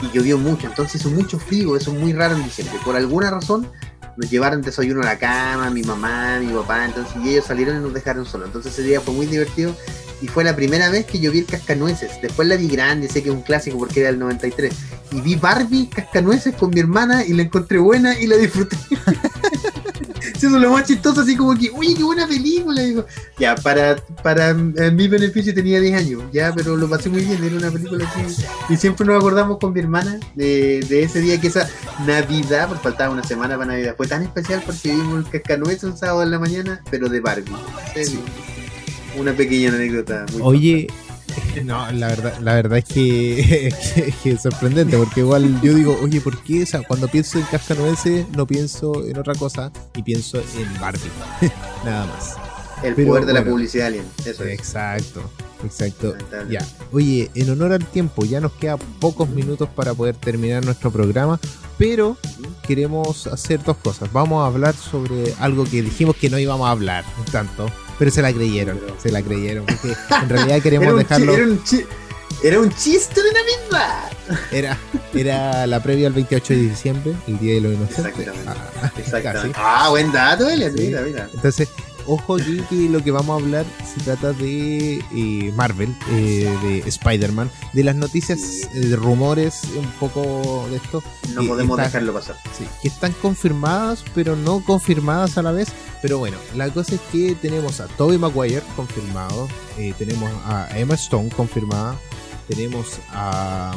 y 0.02 0.16
llovió 0.16 0.38
mucho, 0.38 0.66
entonces 0.66 1.00
hizo 1.00 1.10
mucho 1.10 1.38
frío, 1.38 1.76
eso 1.76 1.92
es 1.92 1.98
muy 1.98 2.12
raro 2.12 2.36
en 2.36 2.44
diciembre. 2.44 2.78
Por 2.84 2.96
alguna 2.96 3.30
razón 3.30 3.70
nos 4.16 4.30
llevaron 4.30 4.62
desayuno 4.62 5.02
a 5.02 5.04
la 5.04 5.18
cama, 5.18 5.70
mi 5.70 5.82
mamá, 5.82 6.38
mi 6.40 6.52
papá, 6.52 6.84
entonces 6.84 7.14
y 7.22 7.30
ellos 7.30 7.46
salieron 7.46 7.78
y 7.78 7.80
nos 7.80 7.94
dejaron 7.94 8.26
solos. 8.26 8.48
Entonces 8.48 8.72
ese 8.72 8.82
día 8.82 9.00
fue 9.00 9.14
muy 9.14 9.26
divertido 9.26 9.74
y 10.20 10.28
fue 10.28 10.44
la 10.44 10.54
primera 10.54 10.90
vez 10.90 11.06
que 11.06 11.20
yo 11.20 11.30
vi 11.30 11.40
el 11.40 11.46
Cascanueces. 11.46 12.20
Después 12.22 12.46
la 12.48 12.56
vi 12.56 12.68
grande, 12.68 13.08
sé 13.08 13.22
que 13.22 13.28
es 13.28 13.34
un 13.34 13.42
clásico 13.42 13.78
porque 13.78 14.00
era 14.00 14.10
del 14.10 14.18
93. 14.18 14.74
Y 15.12 15.20
vi 15.20 15.36
Barbie 15.36 15.88
Cascanueces 15.88 16.54
con 16.54 16.70
mi 16.70 16.80
hermana 16.80 17.24
y 17.24 17.32
la 17.32 17.42
encontré 17.42 17.78
buena 17.78 18.18
y 18.18 18.26
la 18.26 18.36
disfruté. 18.36 18.76
Es 20.46 20.52
lo 20.52 20.70
más 20.70 20.86
chistoso, 20.86 21.22
así 21.22 21.36
como 21.36 21.56
que, 21.56 21.70
oye, 21.70 21.94
qué 21.94 22.02
buena 22.02 22.26
película. 22.26 22.82
Digo, 22.82 23.06
ya, 23.38 23.54
para, 23.56 23.96
para 24.22 24.50
eh, 24.50 24.90
mi 24.92 25.08
beneficio 25.08 25.54
tenía 25.54 25.80
10 25.80 25.98
años, 25.98 26.22
ya, 26.32 26.52
pero 26.54 26.76
lo 26.76 26.88
pasé 26.88 27.08
muy 27.08 27.22
bien, 27.22 27.42
era 27.42 27.56
una 27.56 27.70
película 27.70 28.06
así. 28.08 28.44
Y 28.68 28.76
siempre 28.76 29.06
nos 29.06 29.16
acordamos 29.16 29.58
con 29.58 29.72
mi 29.72 29.80
hermana 29.80 30.20
de, 30.34 30.80
de 30.88 31.02
ese 31.02 31.20
día 31.20 31.40
que 31.40 31.48
esa 31.48 31.68
Navidad, 32.06 32.68
porque 32.68 32.82
faltaba 32.82 33.12
una 33.12 33.24
semana 33.24 33.56
para 33.56 33.72
Navidad, 33.72 33.94
fue 33.96 34.06
tan 34.06 34.22
especial 34.22 34.62
porque 34.64 34.92
vimos 34.92 35.24
el 35.24 35.30
cascanueces 35.30 35.84
un 35.84 35.96
sábado 35.96 36.22
en 36.22 36.30
la 36.30 36.38
mañana, 36.38 36.82
pero 36.90 37.08
de 37.08 37.20
Barbie. 37.20 37.52
En 37.94 38.04
serio. 38.04 38.20
Una 39.16 39.32
pequeña 39.32 39.68
anécdota. 39.70 40.26
Muy 40.32 40.42
Oye, 40.42 40.86
no, 41.64 41.90
la 41.92 42.08
verdad, 42.08 42.38
la 42.40 42.54
verdad 42.54 42.78
es 42.78 42.84
que, 42.84 43.68
es 44.24 44.42
sorprendente, 44.42 44.96
porque 44.96 45.20
igual 45.20 45.60
yo 45.60 45.74
digo, 45.74 45.98
oye, 46.02 46.20
¿por 46.20 46.42
qué? 46.42 46.62
O 46.62 46.66
sea, 46.66 46.82
cuando 46.82 47.08
pienso 47.08 47.38
en 47.38 47.44
Cascanueces 47.46 48.28
no 48.30 48.46
pienso 48.46 49.04
en 49.04 49.18
otra 49.18 49.34
cosa 49.34 49.70
y 49.94 50.02
pienso 50.02 50.38
en 50.38 50.80
Barbie. 50.80 51.10
Nada 51.84 52.06
más. 52.06 52.36
El 52.82 52.94
pero 52.94 53.08
poder 53.08 53.26
de 53.26 53.32
la 53.32 53.44
publicidad 53.44 53.86
alien, 53.86 54.04
eso 54.26 54.44
es. 54.44 54.52
Exacto, 54.52 55.22
exacto. 55.64 56.14
Ya, 56.50 56.66
oye, 56.92 57.30
en 57.34 57.48
honor 57.48 57.72
al 57.72 57.86
tiempo, 57.86 58.24
ya 58.24 58.40
nos 58.40 58.52
queda 58.52 58.76
pocos 58.76 59.28
minutos 59.30 59.68
para 59.70 59.94
poder 59.94 60.16
terminar 60.16 60.64
nuestro 60.64 60.90
programa, 60.90 61.40
pero 61.78 62.18
queremos 62.66 63.26
hacer 63.26 63.62
dos 63.62 63.78
cosas. 63.78 64.12
Vamos 64.12 64.42
a 64.42 64.46
hablar 64.46 64.74
sobre 64.74 65.32
algo 65.40 65.64
que 65.64 65.80
dijimos 65.80 66.16
que 66.16 66.28
no 66.28 66.38
íbamos 66.38 66.68
a 66.68 66.72
hablar 66.72 67.04
tanto, 67.32 67.70
pero 67.98 68.10
se 68.10 68.22
la 68.22 68.32
creyeron, 68.32 68.78
Pero- 68.78 68.96
se 69.00 69.10
la 69.12 69.22
creyeron, 69.22 69.66
porque 69.66 69.94
en 70.22 70.28
realidad 70.28 70.60
queremos 70.62 70.96
dejarlo. 70.96 71.34
era, 71.34 71.44
un 71.44 71.62
chi- 71.64 71.86
era 72.42 72.60
un 72.60 72.70
chiste 72.74 73.20
de 73.22 73.28
Navidad. 73.32 74.10
Era, 74.50 74.78
era 75.14 75.66
la 75.66 75.82
previa 75.82 76.06
al 76.08 76.12
28 76.14 76.54
de 76.54 76.60
diciembre, 76.60 77.12
el 77.26 77.38
Día 77.38 77.54
de 77.54 77.60
los 77.60 77.74
Inocentes. 77.74 78.06
Exactamente. 78.18 78.50
Ah, 78.82 78.92
Exactamente. 78.98 79.58
Ah, 79.60 79.86
buen 79.90 80.10
dato, 80.12 80.48
Elian. 80.48 80.76
Sí. 80.76 80.84
Mira, 80.86 81.00
mira. 81.02 81.28
Entonces, 81.32 81.68
ojo 82.06 82.36
aquí 82.36 82.60
que 82.68 82.88
lo 82.88 83.02
que 83.02 83.10
vamos 83.10 83.40
a 83.40 83.44
hablar 83.44 83.64
se 83.84 84.00
trata 84.04 84.32
de 84.32 85.02
eh, 85.14 85.52
Marvel, 85.56 85.94
eh, 86.10 86.52
de 86.62 86.78
Spider-Man, 86.88 87.50
de 87.72 87.84
las 87.84 87.96
noticias, 87.96 88.68
eh, 88.74 88.80
de 88.80 88.96
rumores, 88.96 89.62
un 89.76 89.86
poco 90.00 90.66
de 90.70 90.76
esto, 90.76 91.02
No 91.34 91.44
podemos 91.46 91.76
dejarlo 91.78 92.12
pasar. 92.12 92.36
sí, 92.56 92.64
que 92.82 92.88
están 92.88 93.12
confirmadas, 93.22 94.04
pero 94.14 94.36
no 94.36 94.60
confirmadas 94.64 95.38
a 95.38 95.42
la 95.42 95.52
vez. 95.52 95.68
Pero 96.02 96.18
bueno, 96.18 96.36
la 96.54 96.68
cosa 96.70 96.96
es 96.96 97.00
que 97.12 97.34
tenemos 97.34 97.80
a 97.80 97.86
Tobey 97.86 98.18
Maguire 98.18 98.62
confirmado, 98.76 99.48
eh, 99.78 99.94
tenemos 99.98 100.30
a 100.46 100.68
Emma 100.78 100.94
Stone 100.94 101.30
confirmada, 101.30 101.96
tenemos 102.48 102.98
a... 103.12 103.72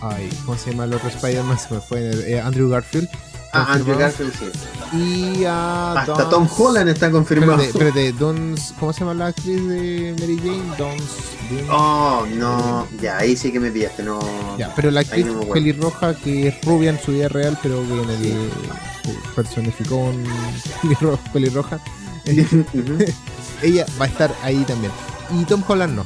Ay, 0.00 0.28
¿Cómo 0.44 0.58
se 0.58 0.72
llama 0.72 0.84
el 0.84 0.94
otro 0.94 1.08
Spider-Man? 1.08 1.58
Se 1.60 1.74
me 1.74 1.80
fue. 1.80 2.40
Andrew 2.40 2.68
Garfield. 2.68 3.08
Ah, 3.54 3.74
Andrew 3.74 3.94
confirmado. 3.96 4.00
Garfield 4.00 4.52
sí. 4.92 5.38
Y 5.40 5.44
a 5.44 5.92
Hasta 5.92 6.28
Tom 6.28 6.48
Holland 6.56 6.88
está 6.88 7.10
confirmado. 7.10 7.60
Espérate, 7.62 8.08
espérate, 8.08 8.12
Dons, 8.18 8.74
¿cómo 8.80 8.92
se 8.92 9.00
llama 9.00 9.14
la 9.14 9.26
actriz 9.26 9.68
de 9.68 10.16
Mary 10.20 10.38
Jane? 10.38 10.76
Dons. 10.78 11.02
Oh, 11.70 12.24
no. 12.34 12.86
Ya, 13.00 13.18
ahí 13.18 13.36
sí 13.36 13.52
que 13.52 13.60
me 13.60 13.70
pillaste. 13.70 14.02
No. 14.02 14.20
Ya, 14.58 14.74
pero 14.74 14.90
la 14.90 15.00
actriz 15.00 15.26
no 15.26 15.40
pelirroja 15.42 16.14
que 16.14 16.48
es 16.48 16.64
rubia 16.64 16.90
en 16.90 17.00
su 17.00 17.12
vida 17.12 17.28
real, 17.28 17.58
pero 17.62 17.82
que 17.86 18.02
en 18.02 18.10
el 18.10 18.50
personificó 19.34 19.96
un 19.96 20.24
pelirro- 20.82 21.18
pelirroja, 21.32 21.78
ella 23.62 23.86
va 24.00 24.04
a 24.06 24.08
estar 24.08 24.34
ahí 24.42 24.64
también. 24.64 24.92
Y 25.30 25.44
Tom 25.44 25.62
Holland 25.66 25.94
no. 25.96 26.04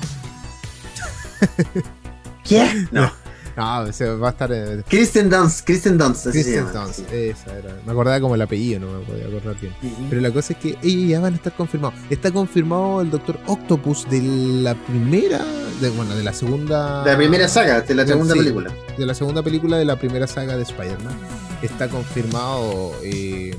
¿Qué? 2.45 2.87
No. 2.91 3.11
No, 3.57 3.81
o 3.81 3.93
sea, 3.93 4.13
va 4.17 4.29
a 4.29 4.31
estar 4.33 4.53
eh, 4.53 4.83
Kristen 4.87 5.31
Dunst. 5.31 5.65
Kristen 5.67 5.97
Dunst. 5.97 6.27
así 6.27 6.43
se 6.43 6.45
Kristen 6.53 6.67
llama, 6.67 6.85
Dunst. 6.85 6.99
sí. 6.99 7.05
Esa 7.17 7.57
era. 7.59 7.75
Me 7.87 7.93
acordaba 7.93 8.21
como 8.21 8.35
el 8.35 8.43
apellido, 8.43 8.81
no 8.81 8.99
me 8.99 9.05
podía 9.07 9.27
acordar 9.27 9.57
bien. 9.61 9.73
Pero 10.11 10.21
la 10.21 10.31
cosa 10.31 10.53
es 10.53 10.59
que 10.59 10.77
ellos 10.83 11.09
ya 11.09 11.21
van 11.21 11.33
a 11.33 11.37
estar 11.37 11.55
confirmados. 11.55 11.99
Está 12.11 12.31
confirmado 12.31 13.01
el 13.01 13.11
Doctor 13.11 13.39
Octopus 13.47 14.09
de 14.11 14.21
la 14.23 14.75
primera, 14.75 15.43
de, 15.81 15.89
bueno, 15.91 16.15
de 16.15 16.23
la 16.23 16.33
segunda. 16.35 17.03
De 17.03 17.13
la 17.13 17.17
primera 17.17 17.49
saga, 17.49 17.81
de 17.81 17.95
la 17.95 18.07
segunda 18.07 18.35
sí. 18.35 18.41
película. 18.41 18.71
de 18.99 19.07
la 19.07 19.15
segunda 19.15 19.43
película 19.43 19.79
de 19.79 19.85
la 19.87 19.97
primera 19.99 20.27
saga 20.27 20.57
de 20.57 20.63
Spider-Man. 20.63 21.15
Está 21.63 21.89
confirmado. 21.89 22.93
Eh, 23.03 23.57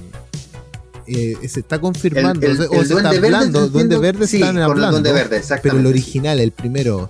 eh, 1.07 1.37
se 1.47 1.61
está 1.61 1.79
confirmando. 1.79 2.45
El- 2.45 2.59
o 2.59 2.63
el- 2.63 2.69
o 2.69 2.81
el 2.81 2.87
se 2.87 2.93
está 2.95 3.09
hablando. 3.09 3.67
Duende 3.69 3.97
Verde 3.97 4.27
sí, 4.27 4.37
están 4.41 4.57
hablando. 4.59 4.91
Duende 4.99 5.11
Verde, 5.13 5.41
pero 5.63 5.79
el 5.79 5.85
original, 5.87 6.39
el 6.39 6.51
primero. 6.51 7.09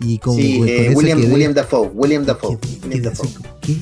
Y 0.00 0.20
Sí, 0.34 0.62
eh, 0.66 0.92
William, 0.94 1.18
quedé- 1.20 1.32
William 1.32 1.54
Dafoe. 1.54 1.90
William 1.94 2.24
Dafoe. 2.24 2.58
quedé- 2.58 2.68
William 2.84 2.90
quedé 2.90 3.00
Dafoe. 3.10 3.26
así 3.28 3.38
¿Qué? 3.60 3.76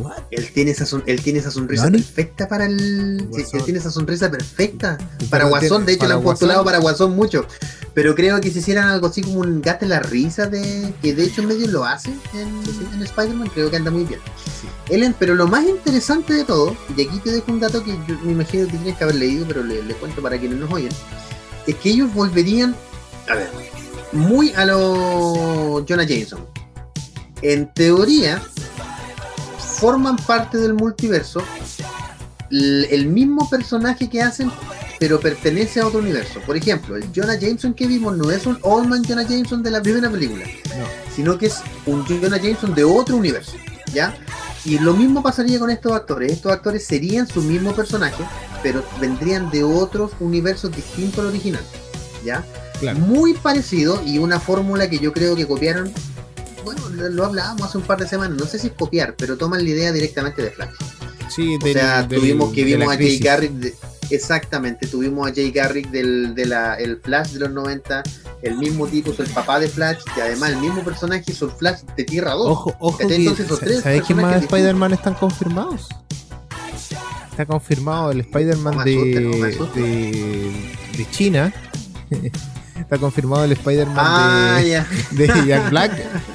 What? 0.00 0.22
Él 0.30 0.50
tiene 0.54 0.70
esa, 0.70 0.86
son- 0.86 1.02
él 1.06 1.20
tiene 1.20 1.40
esa 1.40 1.50
sonrisa 1.50 1.84
¿Nani? 1.84 1.98
perfecta 1.98 2.48
para 2.48 2.64
el. 2.64 3.28
sí, 3.34 3.42
él 3.58 3.62
tiene 3.64 3.78
esa 3.78 3.90
sonrisa 3.90 4.30
perfecta. 4.30 4.96
Para 5.28 5.44
Guasón, 5.44 5.84
de 5.84 5.92
hecho, 5.92 6.06
le 6.08 6.14
han 6.14 6.22
postulado 6.22 6.64
para 6.64 6.78
Guasón 6.78 7.14
mucho. 7.14 7.44
Pero 7.92 8.14
creo 8.14 8.40
que 8.40 8.50
si 8.50 8.60
hicieran 8.60 8.88
algo 8.88 9.08
así 9.08 9.20
como 9.20 9.40
un 9.40 9.60
gate 9.60 9.84
la 9.86 10.00
risa 10.00 10.46
de. 10.46 10.94
que 11.02 11.14
de 11.14 11.24
hecho 11.24 11.42
medio 11.42 11.66
lo 11.68 11.84
hace 11.84 12.08
en, 12.32 12.94
en 12.94 13.02
Spider-Man, 13.02 13.50
creo 13.52 13.70
que 13.70 13.76
anda 13.76 13.90
muy 13.90 14.04
bien. 14.04 14.20
Ellen, 14.88 15.14
pero 15.18 15.34
lo 15.34 15.46
más 15.46 15.66
interesante 15.68 16.32
de 16.32 16.44
todo, 16.44 16.74
y 16.96 17.02
aquí 17.02 17.18
te 17.22 17.30
dejo 17.30 17.52
un 17.52 17.60
dato 17.60 17.84
que 17.84 17.90
yo 18.08 18.18
me 18.24 18.32
imagino 18.32 18.64
que 18.66 18.72
tienes 18.78 18.96
que 18.96 19.04
haber 19.04 19.16
leído, 19.16 19.44
pero 19.46 19.62
le, 19.62 19.82
le 19.82 19.94
cuento 19.94 20.22
para 20.22 20.38
quienes 20.40 20.58
nos 20.58 20.72
oyen, 20.72 20.90
es 21.66 21.74
que 21.76 21.90
ellos 21.90 22.12
volverían, 22.14 22.74
a 23.28 23.34
ver, 23.34 23.50
muy 24.12 24.52
a 24.52 24.64
lo 24.64 25.84
Jonah 25.88 26.04
Jameson. 26.04 26.46
En 27.42 27.72
teoría, 27.72 28.40
forman 29.78 30.16
parte 30.16 30.58
del 30.58 30.74
multiverso 30.74 31.42
el 32.50 33.06
mismo 33.06 33.48
personaje 33.48 34.10
que 34.10 34.20
hacen, 34.20 34.52
pero 35.00 35.18
pertenece 35.18 35.80
a 35.80 35.86
otro 35.86 36.00
universo. 36.00 36.38
Por 36.46 36.56
ejemplo, 36.56 36.96
el 36.96 37.04
Jonah 37.14 37.38
Jameson 37.38 37.74
que 37.74 37.86
vimos 37.86 38.16
no 38.16 38.30
es 38.30 38.46
un 38.46 38.58
Old 38.62 38.88
Man 38.88 39.02
Jonah 39.02 39.22
Jameson 39.22 39.62
de 39.62 39.70
la 39.70 39.80
primera 39.80 40.10
película, 40.10 40.44
sino 41.14 41.38
que 41.38 41.46
es 41.46 41.62
un 41.86 42.04
Jonah 42.04 42.36
Jameson 42.36 42.74
de 42.74 42.84
otro 42.84 43.16
universo, 43.16 43.56
¿ya? 43.92 44.14
Y 44.64 44.78
lo 44.78 44.92
mismo 44.94 45.22
pasaría 45.22 45.58
con 45.58 45.70
estos 45.70 45.92
actores. 45.92 46.32
Estos 46.32 46.52
actores 46.52 46.86
serían 46.86 47.26
su 47.26 47.42
mismo 47.42 47.74
personaje, 47.74 48.22
pero 48.62 48.84
vendrían 49.00 49.50
de 49.50 49.64
otros 49.64 50.12
universos 50.20 50.70
distintos 50.70 51.20
al 51.20 51.26
original, 51.28 51.64
¿ya? 52.24 52.44
Claro. 52.82 52.98
Muy 52.98 53.34
parecido 53.34 54.02
y 54.04 54.18
una 54.18 54.40
fórmula 54.40 54.90
que 54.90 54.98
yo 54.98 55.12
creo 55.12 55.36
que 55.36 55.46
copiaron. 55.46 55.92
Bueno, 56.64 56.88
lo, 56.88 57.24
hablábamos 57.24 57.62
hace 57.68 57.78
un 57.78 57.84
par 57.84 58.00
de 58.00 58.08
semanas, 58.08 58.36
no 58.36 58.44
sé 58.44 58.58
si 58.58 58.66
es 58.66 58.72
copiar, 58.72 59.14
pero 59.16 59.36
toman 59.36 59.62
la 59.62 59.70
idea 59.70 59.92
directamente 59.92 60.42
de 60.42 60.50
Flash. 60.50 60.70
Sí, 61.28 61.58
O 61.62 61.66
sea, 61.68 62.08
tuvimos 62.08 62.52
que 62.52 62.64
vimos 62.64 62.92
a 62.92 62.96
Jay. 62.96 63.20
Garrick, 63.20 63.52
de- 63.52 63.74
exactamente, 64.10 64.88
tuvimos 64.88 65.30
a 65.30 65.32
Jay 65.32 65.52
Garrick 65.52 65.90
del 65.90 66.34
de 66.34 66.44
la, 66.44 66.74
el 66.74 66.96
Flash 66.96 67.30
de 67.30 67.38
los 67.38 67.52
90, 67.52 68.02
el 68.42 68.58
mismo 68.58 68.88
tipo 68.88 69.12
es 69.12 69.20
el 69.20 69.28
papá 69.28 69.60
de 69.60 69.68
Flash, 69.68 70.00
y 70.16 70.20
además 70.20 70.50
el 70.50 70.56
mismo 70.56 70.82
personaje 70.82 71.22
hizo 71.28 71.44
el 71.44 71.52
Flash 71.52 71.82
de 71.96 72.02
Tierra 72.02 72.32
2. 72.32 72.48
Ojo, 72.48 72.74
ojo, 72.80 72.98
Entonces, 73.00 73.46
esos 73.46 73.60
tres 73.60 73.82
¿sabes 73.82 74.02
qué 74.02 74.14
más 74.16 74.42
Spider-Man 74.42 74.92
están 74.92 75.14
confirmados? 75.14 75.86
Está 77.30 77.46
confirmado 77.46 78.10
el 78.10 78.20
Spider-Man 78.22 78.74
No 78.74 78.84
no 78.84 79.66
de, 79.72 80.52
de 80.98 81.10
China. 81.12 81.54
Está 82.82 82.98
confirmado 82.98 83.44
el 83.44 83.52
Spider-Man 83.52 83.96
Ah, 83.98 84.60
de, 85.12 85.26
Jack 85.46 85.70
Black 85.70 85.92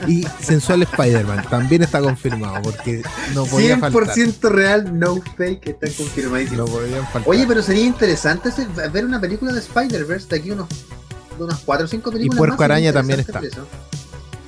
y 0.07 0.25
Sensual 0.41 0.81
Spider-Man. 0.83 1.45
También 1.49 1.83
está 1.83 1.99
confirmado 1.99 2.61
porque 2.61 3.03
no 3.35 3.45
podía 3.45 3.77
faltar. 3.77 4.07
100% 4.07 4.49
real, 4.49 4.97
no 4.97 5.21
fake, 5.35 5.67
está 5.67 5.87
confirmadísimo. 5.91 6.65
No 6.65 6.67
faltar. 6.67 7.23
Oye, 7.25 7.45
pero 7.47 7.61
sería 7.61 7.85
interesante 7.85 8.49
ver 8.91 9.05
una 9.05 9.19
película 9.19 9.51
de 9.51 9.59
Spider-Verse 9.59 10.27
de 10.29 10.35
aquí 10.37 10.51
unos, 10.51 10.67
de 11.37 11.43
unas 11.43 11.59
4 11.59 11.85
o 11.85 11.87
5 11.87 12.11
películas. 12.11 12.37
Puerco 12.37 12.55
más, 12.57 12.67
sería 12.69 12.89
Araña 12.89 12.93
también 12.93 13.19
eso. 13.19 13.67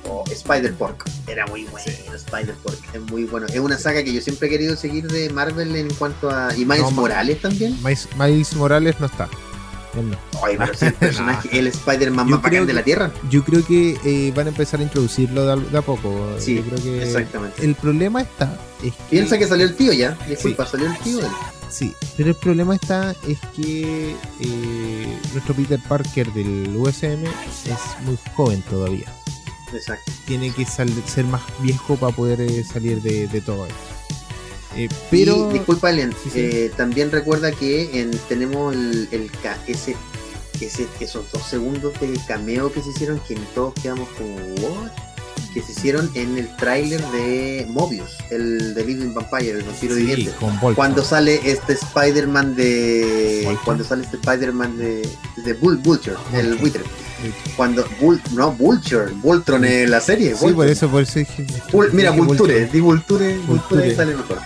Oh, 0.08 0.24
Spider-Pork. 0.28 1.04
Era 1.28 1.46
muy 1.46 1.64
bueno, 1.66 1.92
Spider-Pork. 2.14 2.78
Es 2.94 3.00
muy 3.02 3.24
bueno. 3.24 3.46
Es 3.46 3.60
una 3.60 3.78
saga 3.78 4.02
que 4.02 4.12
yo 4.12 4.20
siempre 4.20 4.48
he 4.48 4.50
querido 4.50 4.74
seguir 4.74 5.06
de 5.06 5.30
Marvel 5.30 5.76
en 5.76 5.92
cuanto 5.94 6.30
a. 6.30 6.52
Y 6.56 6.64
Miles 6.64 6.82
No, 6.82 6.90
Morales 6.92 7.40
también. 7.40 7.76
Miles, 7.84 8.08
Miles 8.18 8.54
Morales 8.54 8.96
no 8.98 9.06
está. 9.06 9.28
Él 9.98 10.10
no. 10.10 10.16
Ay, 10.44 10.56
pero 10.58 10.74
sí, 10.74 10.86
el 10.86 10.94
personaje, 11.08 11.58
el 11.58 11.66
Spider-Man 11.68 12.28
más 12.30 12.42
bacán 12.42 12.66
de 12.66 12.72
la 12.72 12.82
Tierra. 12.82 13.10
Yo 13.28 13.44
creo 13.44 13.64
que 13.64 13.98
eh, 14.04 14.32
van 14.34 14.46
a 14.46 14.50
empezar 14.50 14.80
a 14.80 14.82
introducirlo 14.84 15.44
de 15.46 15.52
a, 15.52 15.56
de 15.56 15.78
a 15.78 15.82
poco. 15.82 16.34
Sí, 16.38 16.56
Yo 16.56 16.62
creo 16.64 16.82
que 16.82 17.02
exactamente. 17.02 17.64
El 17.64 17.74
problema 17.74 18.22
está. 18.22 18.58
Es 18.82 18.92
que, 18.94 19.02
Piensa 19.10 19.38
que 19.38 19.46
salió 19.46 19.66
el 19.66 19.76
tío 19.76 19.92
ya. 19.92 20.16
Disculpa, 20.28 20.64
salió 20.66 20.86
el 20.86 20.98
tío. 20.98 21.20
él. 21.20 21.26
Sí, 21.68 21.94
pero 22.16 22.30
el 22.30 22.34
problema 22.34 22.74
está 22.74 23.14
es 23.28 23.38
que 23.54 24.16
eh, 24.40 25.18
nuestro 25.32 25.54
Peter 25.54 25.78
Parker 25.88 26.32
del 26.32 26.74
USM 26.76 27.24
es 27.24 28.02
muy 28.04 28.18
joven 28.34 28.60
todavía. 28.62 29.06
Exacto. 29.72 30.10
Tiene 30.26 30.50
que 30.52 30.64
ser 30.66 30.88
más 31.26 31.42
viejo 31.60 31.96
para 31.96 32.14
poder 32.14 32.40
eh, 32.40 32.64
salir 32.64 33.00
de, 33.02 33.28
de 33.28 33.40
todo 33.40 33.66
esto. 33.66 33.99
Eh, 34.76 34.88
pero 35.10 35.50
Y, 35.50 35.54
disculpa, 35.54 35.90
Sí, 35.92 36.00
sí. 36.24 36.30
eh, 36.40 36.72
también 36.76 37.10
recuerda 37.10 37.50
que 37.52 38.00
en- 38.00 38.10
tenemos 38.28 38.74
el, 38.74 39.08
el 39.10 39.30
ese, 39.66 39.96
ese, 40.60 40.86
esos 41.00 41.30
dos 41.32 41.42
segundos 41.42 41.92
de 42.00 42.18
cameo 42.28 42.72
que 42.72 42.80
se 42.82 42.90
hicieron 42.90 43.18
que 43.26 43.34
todos 43.54 43.74
quedamos 43.82 44.08
como 44.10 44.36
¿what? 44.36 44.90
que 45.52 45.60
se 45.62 45.72
hicieron 45.72 46.08
en 46.14 46.38
el 46.38 46.54
tráiler 46.56 47.00
de 47.10 47.66
Mobius, 47.68 48.10
el 48.30 48.72
de 48.74 48.84
Living 48.84 49.12
Vampire, 49.14 49.58
el 49.58 49.62
vampiro 49.64 49.94
sí, 49.96 50.00
viviente. 50.02 50.32
Cuando 50.76 51.02
sale 51.02 51.40
este 51.44 51.72
Spider-Man 51.72 52.54
de. 52.54 53.58
Cuando 53.64 53.82
sale 53.82 54.04
este 54.04 54.16
Spider-Man 54.18 54.78
de. 54.78 55.08
de 55.44 55.52
Bull, 55.54 55.78
Vulture, 55.78 56.14
el 56.34 56.54
buitre. 56.56 56.84
Cuando. 57.56 57.84
Bull, 58.00 58.20
no, 58.32 58.52
Vulture, 58.52 59.10
Voltron 59.14 59.64
en 59.64 59.90
la 59.90 60.00
serie. 60.00 60.36
Sí, 60.36 60.52
por 60.52 60.68
eso, 60.68 60.88
por 60.88 61.02
eso 61.02 61.18
dije. 61.18 61.44
Vul- 61.72 61.90
mira, 61.92 62.12
Vulture, 62.12 62.66
di 62.66 62.78
Vulture, 62.78 63.36
Vulture, 63.38 63.96
sale 63.96 64.14
mejor. 64.14 64.38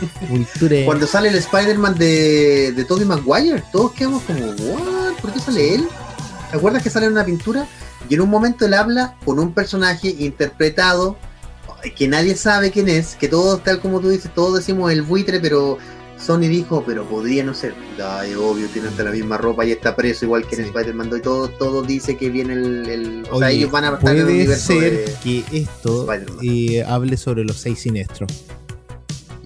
Cuando 0.84 1.06
sale 1.06 1.28
el 1.28 1.36
Spider-Man 1.36 1.94
de, 1.96 2.72
de 2.72 2.84
Tobey 2.84 3.04
Maguire, 3.04 3.62
todos 3.72 3.92
quedamos 3.92 4.22
como, 4.22 4.44
¿what? 4.46 5.12
¿Por 5.20 5.32
qué 5.32 5.40
sale 5.40 5.74
él? 5.76 5.88
¿Te 6.50 6.56
acuerdas 6.56 6.82
que 6.82 6.90
sale 6.90 7.06
en 7.06 7.12
una 7.12 7.24
pintura? 7.24 7.66
Y 8.08 8.14
en 8.14 8.20
un 8.20 8.28
momento 8.30 8.66
él 8.66 8.74
habla 8.74 9.16
con 9.24 9.38
un 9.38 9.52
personaje 9.54 10.08
interpretado 10.18 11.16
que 11.96 12.08
nadie 12.08 12.34
sabe 12.36 12.70
quién 12.70 12.88
es, 12.88 13.14
que 13.14 13.28
todos, 13.28 13.62
tal 13.62 13.80
como 13.80 14.00
tú 14.00 14.08
dices, 14.08 14.30
todos 14.34 14.56
decimos 14.56 14.90
el 14.90 15.02
buitre, 15.02 15.38
pero 15.40 15.76
Sony 16.18 16.40
dijo, 16.48 16.82
pero 16.86 17.04
podría 17.06 17.44
no 17.44 17.52
ser. 17.52 17.74
Ay, 18.02 18.34
obvio, 18.34 18.66
tiene 18.68 18.88
hasta 18.88 19.02
la 19.04 19.10
misma 19.10 19.36
ropa 19.36 19.66
y 19.66 19.72
está 19.72 19.94
preso 19.94 20.24
igual 20.24 20.46
que 20.46 20.54
en 20.56 20.62
Sí. 20.62 20.68
Spider-Man 20.68 21.10
2 21.10 21.18
y 21.18 21.22
todo, 21.22 21.48
todo 21.48 21.82
dice 21.82 22.16
que 22.16 22.30
viene 22.30 22.54
el... 22.54 22.88
el- 22.88 23.26
o 23.30 23.38
sea, 23.38 23.50
ellos 23.50 23.70
van 23.70 23.84
a 23.84 23.88
estar 23.94 24.12
en 24.12 24.16
el 24.18 24.22
puede 24.24 24.34
universo 24.38 24.66
ser 24.72 24.92
de- 24.92 25.14
que 25.22 25.44
esto 25.52 26.06
eh, 26.42 26.84
hable 26.88 27.16
sobre 27.18 27.44
los 27.44 27.58
seis 27.58 27.80
siniestros. 27.80 28.30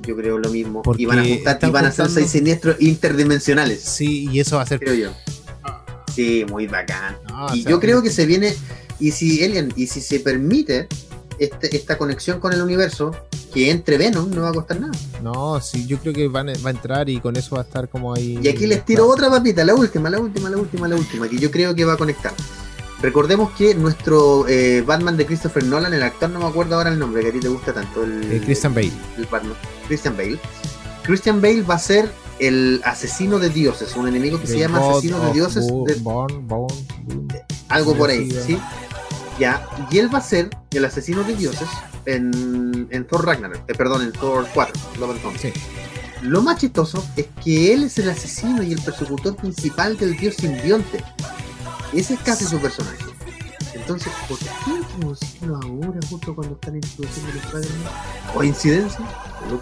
Yo 0.09 0.17
creo 0.17 0.39
lo 0.39 0.49
mismo. 0.49 0.81
Porque 0.81 1.03
y 1.03 1.07
van 1.07 1.19
a 1.19 1.25
juntar, 1.25 1.59
y 1.63 1.71
van 1.71 1.85
a 1.85 1.93
ser 1.93 2.09
seis 2.09 2.31
siniestros 2.31 2.77
interdimensionales, 2.81 3.83
Sí, 3.83 4.27
y 4.33 4.41
eso 4.41 4.57
va 4.57 4.63
a 4.63 4.67
ser. 4.67 4.81
creo 4.81 4.95
yo. 4.95 5.11
Sí, 6.15 6.47
muy 6.49 6.67
bacán. 6.67 7.17
No, 7.29 7.55
y 7.55 7.61
o 7.61 7.63
sea, 7.63 7.71
yo 7.73 7.79
creo 7.79 8.01
que 8.03 8.09
se 8.09 8.25
viene, 8.25 8.55
y 8.99 9.11
si 9.11 9.45
Alien, 9.45 9.71
y 9.77 9.87
si 9.87 10.01
se 10.01 10.21
permite 10.21 10.89
este- 11.39 11.77
esta 11.77 11.99
conexión 11.99 12.41
con 12.41 12.55
el 12.55 12.63
universo, 12.63 13.15
que 13.53 13.71
entre 13.71 13.99
Venom 13.99 14.31
no 14.31 14.41
va 14.43 14.49
a 14.49 14.53
costar 14.55 14.81
nada. 14.81 14.93
No, 15.23 15.61
sí, 15.61 15.87
yo 15.87 15.99
creo 15.99 16.15
que 16.15 16.27
van 16.27 16.49
a- 16.49 16.53
va 16.65 16.71
a 16.71 16.73
entrar 16.73 17.09
y 17.11 17.21
con 17.21 17.37
eso 17.37 17.57
va 17.57 17.61
a 17.63 17.65
estar 17.65 17.89
como 17.91 18.15
ahí. 18.15 18.39
Y 18.43 18.49
aquí 18.49 18.67
les 18.67 18.83
tiro 18.87 19.07
otra 19.07 19.29
papita, 19.29 19.63
la 19.63 19.75
última, 19.75 20.09
la 20.09 20.19
última, 20.19 20.49
la 20.49 20.57
última, 20.57 20.89
la 20.89 20.97
última, 20.97 21.29
que 21.29 21.37
yo 21.37 21.51
creo 21.51 21.75
que 21.75 21.85
va 21.85 21.93
a 21.93 21.97
conectar. 21.99 22.33
Recordemos 23.01 23.53
que 23.53 23.75
nuestro 23.77 24.47
eh, 24.49 24.83
Batman 24.85 25.17
de 25.17 25.25
Christopher 25.25 25.63
Nolan, 25.65 25.95
el 25.95 26.03
actor, 26.03 26.31
no 26.31 26.41
me 26.41 26.47
acuerdo 26.47 26.75
ahora 26.77 26.91
el 26.91 26.99
nombre, 26.99 27.23
que 27.23 27.29
a 27.29 27.33
ti 27.33 27.39
te 27.41 27.49
gusta 27.49 27.73
tanto, 27.73 28.03
el, 28.03 28.25
Eh, 28.33 28.41
Christian 28.45 28.75
Bale. 28.75 28.91
el 29.17 29.27
Batman, 29.27 29.55
Christian 29.87 30.17
Bale. 30.17 30.39
Christian 31.05 31.41
Bale 31.41 31.63
va 31.63 31.75
a 31.75 31.79
ser 31.79 32.11
el 32.41 32.81
asesino 32.85 33.39
de 33.39 33.51
dioses, 33.51 33.95
un 33.97 34.09
enemigo 34.09 34.41
que 34.41 34.47
se 34.49 34.59
llama 34.59 34.81
God 34.81 34.91
asesino 34.99 35.19
de 35.21 35.33
dioses, 35.33 35.67
de- 35.67 35.95
Born, 36.03 36.47
Born, 36.49 36.75
Born. 37.07 37.29
algo 37.69 37.97
por 37.97 38.11
ahí, 38.11 38.31
Sí, 38.31 38.39
¿sí? 38.47 38.59
Ya, 39.39 39.65
y 39.91 39.99
él 39.99 40.13
va 40.13 40.19
a 40.19 40.23
ser 40.23 40.51
el 40.73 40.85
asesino 40.85 41.23
de 41.23 41.35
dioses 41.37 41.69
en, 42.05 42.89
en 42.91 43.07
Thor 43.07 43.25
Ragnarok, 43.25 43.61
eh, 43.69 43.75
perdón, 43.75 44.03
en 44.03 44.13
Thor 44.13 44.47
4, 44.53 44.75
Love 44.99 45.11
and 45.13 45.23
Thunder. 45.23 45.41
Sí. 45.41 45.53
Lo 46.23 46.43
más 46.43 46.59
chistoso 46.59 47.05
es 47.17 47.27
que 47.45 47.73
él 47.73 47.85
es 47.85 47.97
el 47.99 48.11
asesino 48.11 48.61
y 48.65 48.73
el 48.73 48.81
persecutor 48.83 49.37
principal 49.37 49.97
del 49.97 50.17
dios 50.17 50.35
simbionte. 50.35 51.05
Ese 51.93 52.15
es 52.15 52.21
casi 52.21 52.45
su 52.45 52.59
personaje. 52.59 53.05
Entonces, 53.75 54.13
¿por 54.29 54.39
qué 54.39 54.47
introducirlo 54.77 55.57
ahora, 55.57 55.99
justo 56.11 56.35
cuando 56.35 56.55
están 56.55 56.77
introduciendo 56.77 57.31
el 57.33 57.39
Spider-Man? 57.39 57.93
¿Coincidencia? 58.35 59.01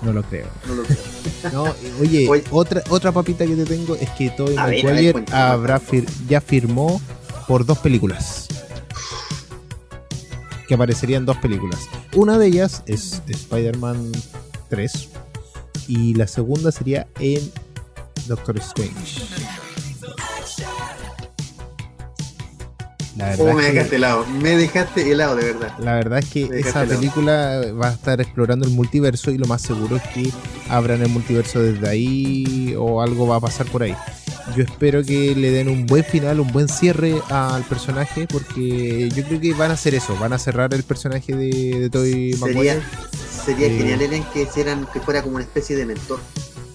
No, 0.03 0.12
lo 0.12 0.23
creo. 0.23 0.47
no 0.67 0.75
lo 0.75 0.83
creo. 0.85 0.99
No, 1.53 1.62
oye, 2.01 2.29
Oye. 2.29 2.45
otra 2.51 2.83
otra 2.89 3.12
papita 3.12 3.47
que 3.47 3.55
te 3.55 3.65
tengo 3.65 3.95
es 3.95 4.09
que 4.11 4.31
Tobey 4.31 4.57
ver, 4.57 4.85
Maguire 4.85 5.12
cuéntame, 5.12 5.39
habrá 5.43 5.81
fir- 5.81 6.09
ya 6.29 6.41
firmó 6.41 7.01
por 7.47 7.65
dos 7.65 7.79
películas. 7.79 8.49
Que 10.67 10.75
aparecerían 10.75 11.25
dos 11.25 11.37
películas. 11.37 11.81
Una 12.15 12.39
de 12.39 12.47
ellas 12.49 12.83
es 12.87 13.23
Spider-Man 13.29 14.11
3 14.69 15.09
y 15.87 16.15
la 16.15 16.27
segunda 16.27 16.73
sería 16.73 17.07
en 17.21 17.53
Doctor 18.27 18.57
Strange. 18.59 19.23
La 23.17 23.35
Oh, 23.39 23.45
verdad, 23.47 23.55
me 23.55 23.61
es 23.62 23.67
que- 23.67 23.73
dejaste 23.75 23.97
helado, 23.97 24.27
me 24.27 24.57
dejaste 24.57 25.11
helado, 25.12 25.37
de 25.37 25.45
verdad. 25.53 25.73
la 25.79 25.95
verdad 25.95 26.19
es 26.19 26.27
que 26.27 26.41
dejaste 26.41 26.69
esa 26.69 26.83
helado. 26.83 26.99
película 27.01 27.62
va 27.83 27.89
a 27.89 27.93
estar 27.93 28.21
explorando 28.21 28.67
el 28.67 28.73
multiverso 28.73 29.31
y 29.31 29.39
lo 29.39 29.47
más 29.47 29.62
seguro 29.62 29.97
es 29.97 30.03
que 30.14 30.31
abran 30.69 31.01
el 31.03 31.09
multiverso 31.09 31.61
desde 31.62 31.89
ahí 31.89 32.75
o 32.79 33.01
algo 33.01 33.27
va 33.27 33.37
a 33.37 33.41
pasar 33.41 33.67
por 33.67 33.83
ahí. 33.83 33.95
Yo 34.57 34.62
espero 34.62 35.03
que 35.03 35.35
le 35.35 35.51
den 35.51 35.69
un 35.69 35.87
buen 35.87 36.05
final, 36.05 36.39
un 36.41 36.53
buen 36.53 36.69
cierre 36.69 37.21
al 37.31 37.64
personaje 37.64 38.27
porque 38.31 39.09
yo 39.14 39.25
creo 39.25 39.41
que 39.41 39.55
van 39.55 39.71
a 39.71 39.75
hacer 39.75 39.95
eso, 39.95 40.17
van 40.19 40.33
a 40.35 40.39
cerrar 40.39 40.73
el 40.75 40.83
personaje 40.83 41.35
de, 41.35 41.81
de 41.81 41.91
Tobey 41.91 42.33
Sería, 42.35 42.75
Eh. 42.75 43.79
genial 43.79 44.03
Eren, 44.03 44.25
que, 44.33 44.43
hicieran, 44.43 44.87
que 44.93 45.01
fuera 45.01 45.23
como 45.23 45.37
una 45.37 45.45
especie 45.45 45.75
de 45.77 45.87
mentor. 45.87 46.21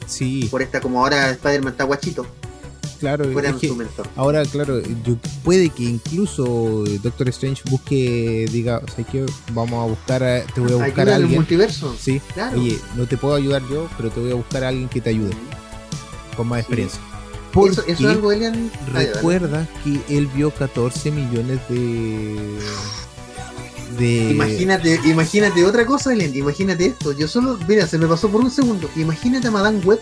Sí, 0.08 0.48
Por 0.52 0.62
esta, 0.62 0.82
como 0.82 1.02
ahora 1.02 1.30
Spider-Man 1.32 1.72
está 1.74 1.84
guachito. 1.86 2.26
Claro, 3.02 3.26
es 3.26 3.56
que 3.56 3.68
su 3.68 3.76
mentor. 3.76 4.08
ahora, 4.16 4.45
claro, 4.45 4.80
yo- 5.04 5.18
puede 5.43 5.70
que 5.70 5.84
incluso 5.84 6.84
Doctor 7.04 7.28
Strange 7.30 7.62
busque, 7.70 8.47
diga, 8.52 8.82
o 8.88 8.88
sea, 8.95 9.04
que 9.04 9.26
vamos 9.54 9.84
a 9.84 9.88
buscar, 9.89 10.24
a- 10.24 10.43
te 10.45 10.62
voy 10.62 10.72
a 10.72 10.76
buscar 10.76 10.91
Ayuda 11.02 11.12
a 11.12 11.16
al 11.16 11.22
alguien. 11.24 11.39
multiverso. 11.39 11.95
Sí, 11.99 12.22
Claro. 12.34 12.58
oye, 12.60 12.80
no 12.95 13.06
te 13.08 13.18
puedo 13.18 13.36
ayudar 13.36 13.62
yo, 13.70 13.89
pero 13.97 14.10
te 14.12 14.20
voy 14.22 14.32
a 14.32 14.36
buscar 14.36 14.64
a 14.64 14.70
alguien 14.70 14.88
que 14.88 15.02
te 15.02 15.10
ayude 15.10 15.32
con 16.38 16.47
más 16.47 16.60
Sí. 16.60 16.62
experiencia. 16.62 16.99
Eso, 17.02 17.52
Porque 17.52 17.91
eso 17.91 18.04
es 18.10 18.16
algo, 18.16 18.32
Elian. 18.32 18.72
Recuerda 18.93 19.68
que 19.84 19.99
él 20.18 20.28
vio 20.28 20.52
14 20.52 21.12
millones 21.12 21.60
de. 21.70 22.38
de. 23.97 24.32
Imagínate, 24.32 24.99
imagínate 25.06 25.66
otra 25.66 25.86
cosa, 25.86 26.14
Elian. 26.14 26.34
Imagínate 26.36 26.86
esto. 26.86 27.12
Yo 27.12 27.28
solo, 27.28 27.58
mira, 27.68 27.86
se 27.88 27.97
me 27.97 28.08
pasó 28.08 28.30
por 28.30 28.41
un 28.41 28.49
segundo. 28.52 28.89
Imagínate 28.95 29.47
a 29.47 29.52
Madame 29.52 29.80
Web. 29.80 29.99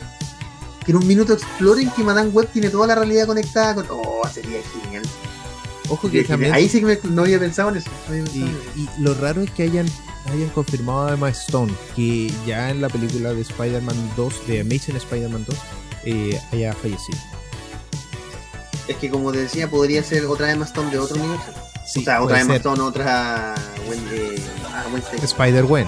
Que 0.89 0.93
en 0.93 0.97
un 0.97 1.07
minuto 1.07 1.33
exploren 1.33 1.87
que 1.91 2.03
Madame 2.03 2.29
Web 2.31 2.49
tiene 2.51 2.71
toda 2.71 2.87
la 2.87 2.95
realidad 2.95 3.27
conectada 3.27 3.75
con. 3.75 3.85
Oh, 3.91 4.23
sería 4.33 4.57
genial. 4.81 5.03
Ojo 5.87 6.09
que 6.09 6.23
también. 6.23 6.51
Ahí 6.51 6.67
sí 6.67 6.79
que 6.79 6.85
me- 6.87 6.99
no 7.11 7.21
había 7.21 7.37
pensado 7.37 7.69
en 7.69 7.77
eso. 7.77 7.91
no 8.07 8.13
había 8.15 8.23
pensado 8.23 8.39
Y, 8.39 8.49
en 8.49 8.57
eso. 8.87 8.95
y 8.97 9.01
lo 9.03 9.13
raro 9.13 9.43
es 9.43 9.51
que 9.51 9.61
hayan, 9.61 9.85
hayan 10.33 10.49
confirmado 10.49 11.05
a 11.09 11.13
Emma 11.13 11.29
Stone 11.29 11.71
que 11.95 12.33
ya 12.47 12.71
en 12.71 12.81
la 12.81 12.89
película 12.89 13.35
de 13.35 13.41
Spider-Man 13.41 14.13
2, 14.17 14.47
de 14.47 14.61
Amazing 14.61 14.95
Spider-Man 14.95 15.45
2, 15.47 15.57
eh, 16.05 16.41
haya 16.53 16.73
fallecido. 16.73 17.19
Es 18.87 18.95
que 18.97 19.11
como 19.11 19.31
te 19.31 19.37
decía, 19.43 19.69
podría 19.69 20.01
ser 20.03 20.25
otra 20.25 20.51
Emma 20.51 20.65
Stone 20.65 20.89
de 20.89 20.97
otro 20.97 21.17
universo. 21.17 21.51
Sí, 21.85 21.99
o 21.99 22.03
sea, 22.03 22.23
otra 22.23 22.41
Emma. 22.41 22.55
Stone, 22.55 22.81
otra. 22.81 23.53
Wen- 23.87 24.07
eh, 24.11 24.41
ah, 24.73 24.85
Wednesday. 24.91 25.19
Spider-Gwen. 25.23 25.87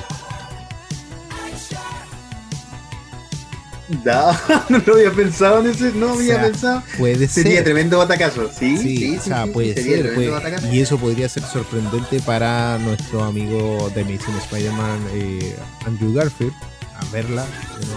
No, 4.05 4.31
no 4.69 4.77
lo 4.85 4.93
había 4.95 5.11
pensado 5.11 5.59
en 5.61 5.67
ese, 5.71 5.91
no 5.93 6.13
O 6.13 6.15
había 6.15 6.41
pensado. 6.41 6.83
Puede 6.97 7.27
Sería 7.27 7.55
ser. 7.55 7.63
tremendo 7.65 7.97
batacazo. 7.97 8.49
Sí, 8.57 8.77
Sí, 8.77 8.97
sí, 8.97 9.17
o 9.17 9.21
sea, 9.21 9.43
sí, 9.45 9.51
puede 9.51 9.73
ser. 9.75 10.13
puede- 10.13 10.31
y 10.75 10.79
eso 10.79 10.97
podría 10.97 11.27
ser 11.29 11.43
sorprendente 11.43 12.19
para 12.21 12.77
nuestro 12.79 13.23
amigo 13.23 13.89
de 13.93 14.01
Amazing 14.01 14.35
Spider-Man, 14.43 14.99
eh, 15.13 15.55
Andrew 15.85 16.13
Garfield, 16.13 16.53
a 16.97 17.05
verla 17.11 17.45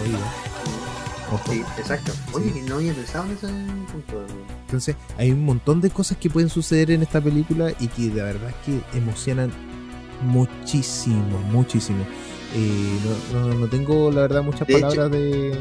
vivo. 0.05 0.19
Ojo. 1.33 1.53
Sí, 1.53 1.63
exacto. 1.79 2.13
Oye, 2.33 2.47
Sí. 2.53 2.61
que 2.61 2.63
no 2.69 2.77
había 2.77 2.93
pensado 2.93 3.25
en 3.25 3.33
ese 3.33 3.47
punto. 3.91 4.27
Entonces, 4.67 4.95
hay 5.17 5.31
un 5.33 5.45
montón 5.45 5.81
de 5.81 5.91
cosas 5.91 6.19
que 6.19 6.29
pueden 6.29 6.51
suceder 6.51 6.91
en 6.91 7.03
esta 7.03 7.21
película 7.21 7.73
y 7.81 7.89
que 7.89 8.03
de 8.11 8.23
verdad 8.23 8.51
es 8.51 8.57
que 8.67 8.99
emocionan 8.99 9.51
muchísimo, 10.23 11.39
muchísimo. 11.51 12.05
Eh, 12.55 12.99
no, 13.33 13.49
no- 13.49 13.55
no 13.55 13.67
tengo 13.69 14.11
la 14.11 14.23
verdad 14.23 14.43
muchas 14.43 14.67
De 14.69 14.75
hecho, 14.75 14.89
palabras 14.89 15.11
de, 15.11 15.19
de- 15.19 15.59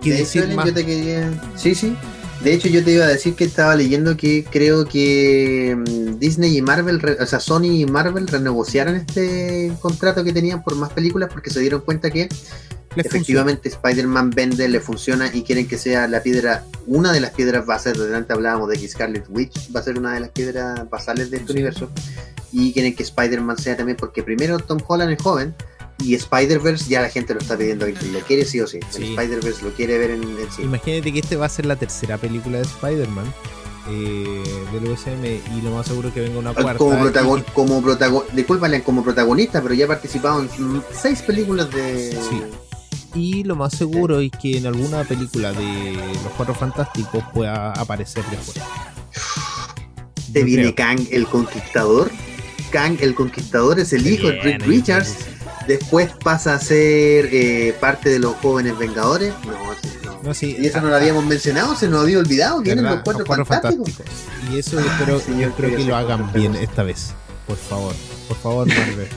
Sí, 0.00 0.10
de 0.10 0.16
decir 0.16 0.42
hecho, 0.42 0.44
Ellen, 0.44 0.56
más. 0.56 0.66
yo 0.66 0.74
te 0.74 0.86
quería. 0.86 1.30
Sí, 1.56 1.74
sí. 1.74 1.96
De 2.44 2.52
hecho, 2.54 2.68
yo 2.68 2.82
te 2.84 2.92
iba 2.92 3.04
a 3.04 3.08
decir 3.08 3.34
que 3.34 3.44
estaba 3.44 3.74
leyendo 3.76 4.16
que 4.16 4.44
creo 4.50 4.84
que 4.84 5.76
mm, 5.78 6.18
Disney 6.18 6.56
y 6.56 6.62
Marvel, 6.62 7.00
o 7.20 7.26
sea, 7.26 7.38
Sony 7.40 7.64
y 7.66 7.86
Marvel 7.86 8.26
renegociaron 8.26 8.96
este 8.96 9.72
contrato 9.80 10.24
que 10.24 10.32
tenían 10.32 10.62
por 10.62 10.74
más 10.76 10.90
películas 10.92 11.30
porque 11.32 11.50
se 11.50 11.60
dieron 11.60 11.82
cuenta 11.82 12.10
que 12.10 12.28
les 12.96 13.06
efectivamente 13.06 13.68
Spider-Man 13.68 14.30
vende, 14.30 14.68
le 14.68 14.80
funciona 14.80 15.30
y 15.32 15.42
quieren 15.42 15.66
que 15.68 15.78
sea 15.78 16.06
la 16.08 16.20
piedra, 16.22 16.64
una 16.86 17.12
de 17.12 17.20
las 17.20 17.30
piedras 17.30 17.64
bases, 17.64 17.96
de 17.96 18.06
delante 18.06 18.32
hablábamos 18.32 18.68
de 18.68 18.76
que 18.78 18.88
Scarlet 18.88 19.24
Witch 19.30 19.70
va 19.74 19.80
a 19.80 19.82
ser 19.84 19.98
una 19.98 20.12
de 20.14 20.20
las 20.20 20.30
piedras 20.30 20.88
basales 20.90 21.30
de 21.30 21.36
este 21.38 21.46
Sí. 21.48 21.52
universo 21.54 21.90
y 22.52 22.72
quieren 22.72 22.94
que 22.94 23.02
Spider-Man 23.04 23.56
sea 23.56 23.76
también 23.76 23.96
porque 23.96 24.22
primero 24.22 24.58
Tom 24.58 24.78
Holland 24.86 25.12
es 25.12 25.22
joven 25.22 25.54
y 26.02 26.14
Spider-Verse 26.14 26.88
ya 26.88 27.00
la 27.02 27.08
gente 27.10 27.34
lo 27.34 27.40
está 27.40 27.56
pidiendo, 27.56 27.86
lo 27.86 28.20
quiere 28.20 28.44
sí 28.44 28.60
o 28.60 28.66
sí, 28.66 28.78
Sí. 28.90 29.10
Spider-Verse 29.16 29.62
lo 29.64 29.72
quiere 29.72 29.98
ver 29.98 30.10
en, 30.12 30.22
en 30.22 30.50
sí. 30.54 30.62
Imagínate 30.62 31.12
que 31.12 31.18
este 31.20 31.36
va 31.36 31.46
a 31.46 31.48
ser 31.48 31.66
la 31.66 31.76
tercera 31.76 32.18
película 32.18 32.58
de 32.58 32.64
Spider-Man 32.64 33.26
eh, 33.88 34.42
del 34.72 34.90
USM 34.90 35.24
y 35.24 35.60
lo 35.62 35.72
más 35.72 35.86
seguro 35.86 36.12
que 36.14 36.20
venga 36.20 36.38
una 36.38 36.52
cuarta. 36.54 36.78
como 36.78 36.94
y- 36.96 37.00
protagon, 37.02 37.44
como 37.52 37.82
protagon, 37.82 38.22
discúlpale, 38.32 38.82
como 38.82 39.02
protagonista, 39.02 39.60
pero 39.62 39.74
ya 39.74 39.84
ha 39.86 39.88
participado 39.88 40.40
en 40.40 40.46
mm, 40.76 40.82
seis 40.92 41.22
películas 41.22 41.70
de 41.70 42.12
Sí. 42.30 42.42
Y 43.14 43.44
lo 43.44 43.56
más 43.56 43.74
seguro 43.76 44.20
es 44.20 44.30
que 44.40 44.56
en 44.56 44.66
alguna 44.66 45.04
película 45.04 45.52
de 45.52 45.92
Los 46.24 46.32
Cuatro 46.36 46.54
Fantásticos 46.54 47.22
pueda 47.34 47.72
aparecer 47.72 48.24
después. 48.30 48.58
Te 50.32 50.44
viene 50.44 50.62
creo. 50.72 50.74
Kang 50.74 51.06
el 51.10 51.26
Conquistador. 51.26 52.10
Kang 52.70 52.96
el 53.00 53.14
Conquistador 53.14 53.78
es 53.80 53.92
el 53.92 54.06
hijo 54.06 54.28
de 54.28 54.40
ahí, 54.40 54.58
Richards. 54.58 55.16
Después 55.66 56.10
pasa 56.22 56.54
a 56.54 56.58
ser 56.60 57.28
eh, 57.32 57.74
parte 57.80 58.10
de 58.10 58.18
los 58.18 58.34
jóvenes 58.36 58.76
Vengadores. 58.78 59.32
No, 59.46 59.52
sí, 59.80 59.88
no. 60.04 60.22
No, 60.22 60.34
sí, 60.34 60.56
Y 60.58 60.66
eso 60.66 60.80
no 60.80 60.86
ah, 60.88 60.90
lo 60.90 60.96
habíamos 60.96 61.24
mencionado, 61.24 61.74
se 61.76 61.88
nos 61.88 62.02
había 62.02 62.18
olvidado. 62.18 62.60
Vienen 62.60 62.84
los 62.84 63.00
cuatro, 63.02 63.18
Los 63.20 63.26
Cuatro 63.26 63.44
fantásticos. 63.46 63.90
Fantásticos. 63.92 64.52
Y 64.54 64.58
eso 64.58 64.78
espero, 64.80 65.20
señor, 65.20 65.50
yo 65.50 65.56
quería 65.56 65.76
que 65.78 65.84
lo 65.84 65.96
hagan 65.96 66.32
bien 66.32 66.54
esta 66.54 66.82
vez. 66.82 67.12
Por 67.46 67.56
favor. 67.56 67.94
Por 68.28 68.36
favor, 68.36 68.66
Marvel. 68.68 69.08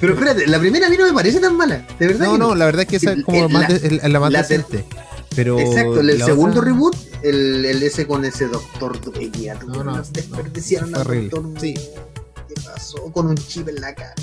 Pero 0.00 0.12
espérate, 0.14 0.46
la 0.46 0.60
primera 0.60 0.86
a 0.86 0.90
mí 0.90 0.96
no 0.96 1.06
me 1.06 1.12
parece 1.12 1.40
tan 1.40 1.56
mala. 1.56 1.84
De 1.98 2.06
verdad. 2.06 2.26
No, 2.26 2.32
que 2.34 2.38
no, 2.38 2.54
la 2.54 2.64
verdad 2.66 2.82
es 2.82 2.88
que 2.88 2.96
esa 2.96 3.12
es 3.12 3.24
como 3.24 3.48
más 3.48 3.68
la- 3.68 3.78
de- 3.78 4.08
la 4.08 4.20
más 4.20 4.30
la 4.32 4.46
ter- 4.46 4.64
decente. 4.64 4.84
Pero 5.34 5.58
Exacto, 5.58 6.00
el, 6.00 6.18
la 6.18 6.24
segundo 6.24 6.60
otra- 6.60 6.70
reboot, 6.72 6.96
el, 7.22 7.64
el 7.64 7.82
ese 7.82 8.06
con 8.06 8.24
ese 8.24 8.46
doctor 8.46 9.00
Dueña, 9.00 9.54
No, 9.66 9.82
no, 9.84 9.96
nos 9.96 10.12
desperdiciaron 10.12 10.92
no, 10.92 10.98
al 11.00 11.28
doctor. 11.30 11.60
Sí. 11.60 11.74
¿Qué 12.58 12.68
pasó 12.68 13.12
con 13.12 13.26
un 13.26 13.36
chip 13.36 13.68
en 13.68 13.80
la 13.80 13.94
cara? 13.94 14.14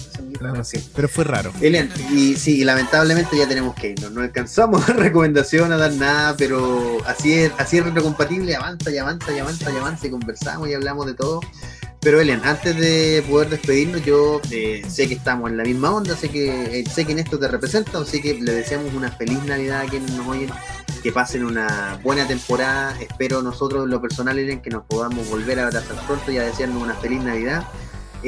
Sí, 0.63 0.83
Pero 0.95 1.07
fue 1.07 1.23
raro. 1.23 1.53
Elian, 1.61 1.89
y 2.11 2.35
sí, 2.35 2.63
lamentablemente 2.63 3.37
ya 3.37 3.47
tenemos 3.47 3.75
que 3.75 3.91
irnos. 3.91 4.11
No 4.11 4.21
alcanzamos 4.21 4.83
a 4.83 4.87
dar 4.93 4.97
recomendación, 5.01 5.71
a 5.71 5.77
dar 5.77 5.93
nada, 5.93 6.35
pero 6.37 6.97
así 7.05 7.33
es, 7.33 7.51
así 7.57 7.77
es 7.77 7.85
retrocompatible, 7.85 8.55
avanza 8.55 8.91
y 8.91 8.97
avanza 8.97 9.31
y 9.31 9.39
avanza 9.39 9.71
y 9.71 9.77
avanza 9.77 10.07
y 10.07 10.09
conversamos 10.09 10.69
y 10.69 10.73
hablamos 10.73 11.05
de 11.05 11.13
todo. 11.13 11.41
Pero 12.01 12.21
Elian, 12.21 12.41
antes 12.45 12.77
de 12.77 13.23
poder 13.27 13.49
despedirnos, 13.49 14.03
yo 14.03 14.39
eh, 14.51 14.83
sé 14.87 15.07
que 15.07 15.15
estamos 15.15 15.49
en 15.49 15.57
la 15.57 15.63
misma 15.63 15.91
onda, 15.91 16.15
sé 16.15 16.29
que, 16.29 16.79
eh, 16.79 16.85
sé 16.87 17.03
que 17.03 17.13
en 17.13 17.19
esto 17.19 17.39
te 17.39 17.47
representa, 17.47 17.97
así 17.97 18.21
que 18.21 18.35
le 18.35 18.53
deseamos 18.53 18.93
una 18.93 19.11
feliz 19.11 19.43
Navidad 19.43 19.81
a 19.81 19.85
quienes 19.85 20.11
nos 20.11 20.27
oyen, 20.27 20.51
que 21.01 21.11
pasen 21.11 21.43
una 21.43 21.99
buena 22.03 22.27
temporada. 22.27 22.95
Espero 23.01 23.41
nosotros 23.41 23.85
en 23.85 23.89
lo 23.89 24.01
personal, 24.01 24.37
Elian, 24.37 24.61
que 24.61 24.69
nos 24.69 24.85
podamos 24.85 25.27
volver 25.29 25.59
a 25.59 25.67
abrazar 25.67 25.95
pronto 26.05 26.31
y 26.31 26.37
a 26.37 26.43
desearnos 26.43 26.83
una 26.83 26.93
feliz 26.93 27.23
Navidad. 27.23 27.63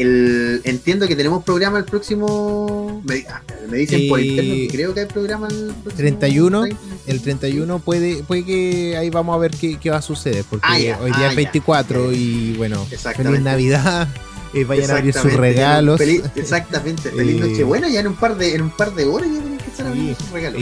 El, 0.02 0.62
entiendo 0.64 1.08
que 1.08 1.16
tenemos 1.16 1.43
programa 1.43 1.78
el 1.80 1.86
próximo. 1.86 3.02
Me, 3.06 3.26
ah, 3.30 3.41
me 3.70 3.78
dicen 3.78 4.08
por 4.08 4.20
Eh, 4.20 4.26
interno 4.26 4.54
que 4.56 4.68
creo 4.72 4.93
que 4.93 5.00
hay 5.02 5.06
programa 5.08 5.48
el 5.48 5.74
próximo 5.84 5.95
31, 5.98 6.62
30. 6.64 6.82
El 7.08 7.22
31 7.22 7.80
puede, 7.80 8.24
puede 8.24 8.45
que 8.45 8.98
ahí 8.98 9.10
vamos 9.10 9.36
a 9.36 9.39
ver 9.39 9.52
qué, 9.52 9.78
qué 9.80 9.89
va 9.89 9.98
a 9.98 10.02
suceder. 10.02 10.43
Porque 10.50 10.66
Ah, 10.70 10.80
ya, 10.80 11.00
hoy 11.00 11.12
día 11.12 11.20
ah, 11.20 11.26
es 11.26 11.32
ya. 11.32 11.36
24 11.36 12.14
y 12.14 12.54
bueno, 12.58 12.86
feliz 13.16 13.41
Navidad. 13.41 14.08
eh, 14.54 14.64
vayan 14.64 14.91
a 14.91 14.98
abrir 14.98 15.14
sus 15.14 15.34
regalos. 15.34 16.00
feliz- 16.00 16.24
exactamente, 16.36 17.10
feliz 17.12 17.41
Eh, 17.41 17.48
Nochebuena. 17.48 17.89
Ya 17.89 18.00
en 18.02 18.08
un 18.08 18.16
par 18.16 18.38
de, 18.38 18.56
en 18.56 18.62
un 18.62 18.72
par 18.72 18.93
de 18.95 19.06
horas 19.06 19.28
ya 19.28 19.39
tienen 19.39 19.58
que 19.58 19.66
estar 19.70 19.88
abriendo 19.88 20.14
Sí, 20.16 20.24
sus 20.24 20.32
regalos. 20.32 20.62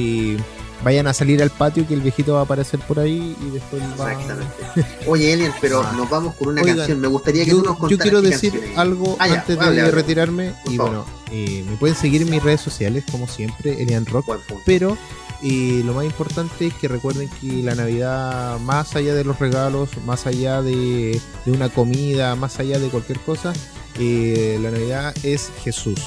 Vayan 0.84 1.08
a 1.08 1.14
salir 1.14 1.42
al 1.42 1.50
patio 1.50 1.88
que 1.88 1.94
el 1.94 2.02
viejito 2.02 2.34
va 2.34 2.42
a 2.42 2.44
aparecer 2.44 2.80
por 2.82 3.00
ahí 3.00 3.36
y 3.42 3.50
después 3.52 3.82
va 4.00 4.12
Exactamente. 4.12 4.86
Oye, 5.08 5.34
Elian, 5.34 5.54
pero 5.62 5.84
nos 5.98 6.10
vamos 6.10 6.36
con 6.36 6.50
una 6.50 6.62
Oigan, 6.62 6.78
canción. 6.78 7.00
Me 7.00 7.08
gustaría 7.08 7.44
que 7.46 7.52
yo, 7.52 7.58
tú 7.58 7.64
nos 7.64 7.74
yo 7.76 7.80
contaras 7.80 8.04
quiero 8.04 8.22
qué 8.22 8.30
decir 8.30 8.74
algo 8.76 9.16
Ah, 9.20 9.28
ya, 9.28 9.34
antes 9.36 9.60
de 9.60 9.92
retirarme. 9.92 10.54
Por 10.64 10.74
y 10.74 10.78
bueno, 10.78 11.06
eh, 11.32 11.64
me 11.70 11.76
pueden 11.78 11.96
seguir 11.96 12.22
en 12.22 12.30
mis 12.30 12.44
redes 12.44 12.62
sociales, 12.62 13.04
como 13.12 13.28
siempre, 13.28 13.82
Elian 13.82 14.06
Rock. 14.06 14.38
Pero 14.66 14.98
eh, 15.44 15.82
lo 15.86 15.94
más 15.94 16.06
importante 16.06 16.68
es 16.68 16.74
que 16.74 16.88
recuerden 16.88 17.30
que 17.42 17.62
la 17.64 17.76
Navidad, 17.76 18.60
más 18.60 18.96
allá 18.96 19.14
de 19.14 19.24
los 19.24 19.40
regalos, 19.40 19.90
más 20.06 20.26
allá 20.26 20.62
de, 20.62 21.20
de 21.46 21.52
una 21.52 21.70
comida, 21.70 22.36
más 22.36 22.60
allá 22.60 22.80
de 22.80 22.90
cualquier 22.90 23.20
cosa, 23.20 23.54
eh, 24.00 24.60
la 24.62 24.72
Navidad 24.72 25.14
es 25.24 25.52
Jesús. 25.64 26.02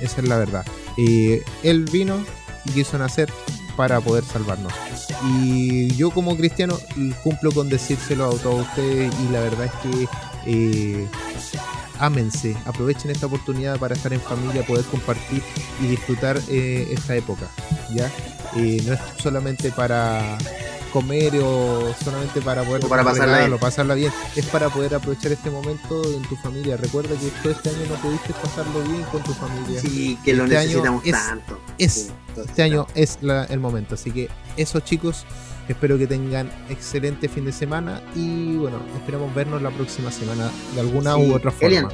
Esa 0.00 0.20
es 0.20 0.28
la 0.28 0.38
verdad. 0.38 0.64
Eh, 0.96 1.42
él 1.62 1.84
vino 1.84 2.24
y 2.66 2.70
quiso 2.72 2.98
nacer 2.98 3.32
para 3.76 4.00
poder 4.00 4.24
salvarnos. 4.24 4.72
Y 5.26 5.94
yo 5.96 6.10
como 6.10 6.36
cristiano 6.36 6.78
cumplo 7.22 7.50
con 7.52 7.68
decírselo 7.68 8.26
a 8.26 8.30
todos 8.38 8.66
ustedes 8.66 9.12
y 9.28 9.32
la 9.32 9.40
verdad 9.40 9.66
es 9.66 9.72
que 9.82 10.08
eh, 10.46 11.08
ámense, 11.98 12.56
aprovechen 12.66 13.10
esta 13.10 13.26
oportunidad 13.26 13.78
para 13.78 13.94
estar 13.94 14.12
en 14.12 14.20
familia, 14.20 14.64
poder 14.66 14.84
compartir 14.86 15.42
y 15.80 15.86
disfrutar 15.86 16.40
eh, 16.48 16.88
esta 16.92 17.14
época. 17.16 17.48
¿ya? 17.94 18.10
Eh, 18.56 18.82
no 18.86 18.92
es 18.94 19.00
solamente 19.22 19.70
para 19.72 20.38
comer 20.92 21.32
o 21.42 21.92
solamente 22.04 22.40
para 22.40 22.62
poder 22.62 22.84
O 22.84 22.88
para 22.88 23.02
pasarla 23.02 23.46
bien. 23.46 23.58
pasarla 23.58 23.94
bien, 23.94 24.12
es 24.36 24.46
para 24.46 24.68
poder 24.68 24.94
aprovechar 24.94 25.32
este 25.32 25.50
momento 25.50 26.04
en 26.12 26.22
tu 26.22 26.36
familia. 26.36 26.76
Recuerda 26.76 27.16
que 27.16 27.28
todo 27.42 27.52
este 27.52 27.70
año 27.70 27.80
no 27.88 27.96
pudiste 27.96 28.32
pasarlo 28.34 28.80
bien 28.82 29.02
con 29.10 29.20
tu 29.24 29.32
familia. 29.34 29.80
Sí, 29.80 30.16
que 30.24 30.34
lo 30.34 30.44
Este 30.44 30.56
año 30.58 30.66
necesitamos 30.68 31.02
es- 31.04 31.12
tanto. 31.12 31.58
es- 31.78 31.92
Sí, 31.92 32.10
Este 32.42 32.62
año 32.62 32.86
es 32.94 33.18
la- 33.22 33.44
el 33.44 33.60
momento. 33.60 33.94
Así 33.94 34.10
que 34.10 34.28
eso 34.56 34.80
chicos, 34.80 35.24
espero 35.68 35.96
que 35.98 36.06
tengan 36.06 36.50
excelente 36.68 37.28
fin 37.28 37.44
de 37.44 37.52
semana 37.52 38.02
y 38.14 38.56
bueno, 38.56 38.78
esperamos 38.96 39.34
vernos 39.34 39.62
la 39.62 39.70
próxima 39.70 40.10
semana 40.10 40.50
de 40.74 40.80
alguna 40.80 41.14
Sí, 41.14 41.20
u 41.30 41.34
otra 41.34 41.50
forma. 41.50 41.66
Elian, 41.68 41.88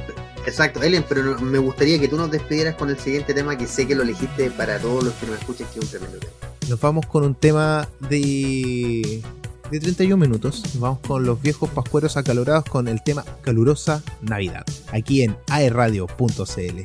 exacto, 0.45 0.81
Elian, 0.81 1.05
pero 1.07 1.39
me 1.39 1.57
gustaría 1.57 1.99
que 1.99 2.07
tú 2.07 2.17
nos 2.17 2.29
despidieras 2.31 2.75
con 2.75 2.89
el 2.89 2.97
siguiente 2.99 3.33
tema 3.33 3.57
que 3.57 3.67
sé 3.67 3.87
que 3.87 3.95
lo 3.95 4.03
elegiste 4.03 4.51
para 4.51 4.77
todos 4.79 5.03
los 5.03 5.13
que 5.15 5.27
nos 5.27 5.39
escuchen, 5.39 5.67
que 5.73 5.79
es 5.79 5.85
un 5.85 5.89
tremendo 5.91 6.17
tema. 6.19 6.31
Nos 6.69 6.79
vamos 6.79 7.05
con 7.05 7.23
un 7.23 7.35
tema 7.35 7.87
de 8.09 9.21
de 9.71 9.79
31 9.79 10.17
minutos. 10.17 10.61
Vamos 10.79 10.99
con 10.99 11.25
los 11.25 11.41
viejos 11.41 11.69
pascueros 11.69 12.17
acalorados 12.17 12.65
con 12.65 12.89
el 12.89 13.01
tema 13.03 13.23
Calurosa 13.41 14.03
Navidad, 14.21 14.65
aquí 14.91 15.23
en 15.23 15.37
aerradio.cl. 15.49 16.83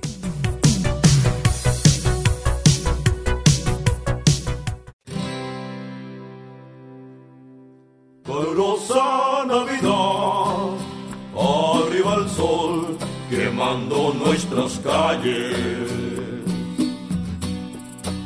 nuestras 13.75 14.79
calles. 14.79 15.57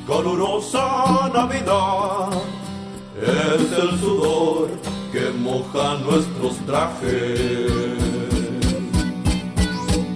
Calurosa 0.06 1.30
Navidad 1.32 2.28
es 3.22 3.72
el 3.72 3.98
sudor 4.00 4.68
que 5.12 5.30
moja 5.38 5.94
nuestros 6.04 6.56
trajes. 6.66 7.72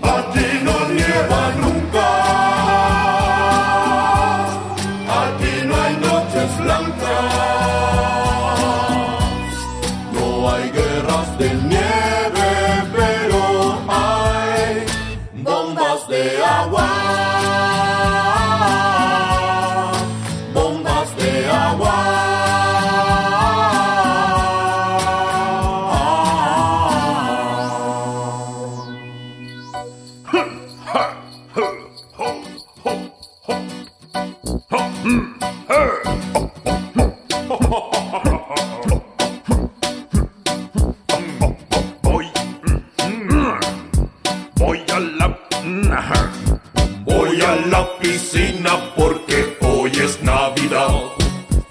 Aquí 0.03 0.47
no 0.63 0.89
nieva 0.89 1.55
nunca, 1.61 1.74
voy 44.65 44.83
a 44.95 44.99
la, 44.99 45.39
voy 47.05 47.41
a 47.43 47.57
la 47.67 47.99
piscina 47.99 48.73
porque 48.97 49.59
hoy 49.61 49.91
es 49.91 50.23
Navidad. 50.23 50.95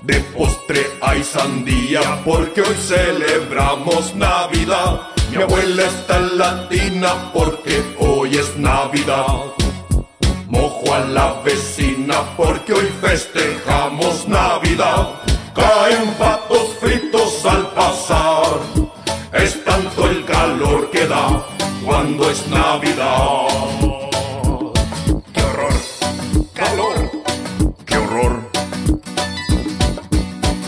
De 0.03 0.19
postre 0.35 0.81
hay 1.01 1.23
sandía 1.23 2.01
porque 2.23 2.61
hoy 2.61 2.75
celebramos 2.75 4.15
Navidad. 4.15 5.09
Mi 5.31 5.41
abuela 5.41 5.83
está 5.83 6.17
en 6.17 6.37
latina 6.37 7.31
porque 7.33 7.81
hoy 7.99 8.37
es 8.37 8.55
Navidad. 8.57 9.37
Mojo 10.47 10.93
a 10.93 10.99
la 10.99 11.41
vecina 11.41 12.17
porque 12.37 12.73
hoy 12.73 12.89
festejamos 13.01 14.27
Navidad. 14.27 15.23
Cuando 22.15 22.29
es 22.29 22.47
Navidad. 22.47 23.47
¡Qué 25.33 25.41
horror! 25.41 25.73
¡Calor! 26.53 27.11
¡Qué 27.85 27.97
horror! 27.97 28.49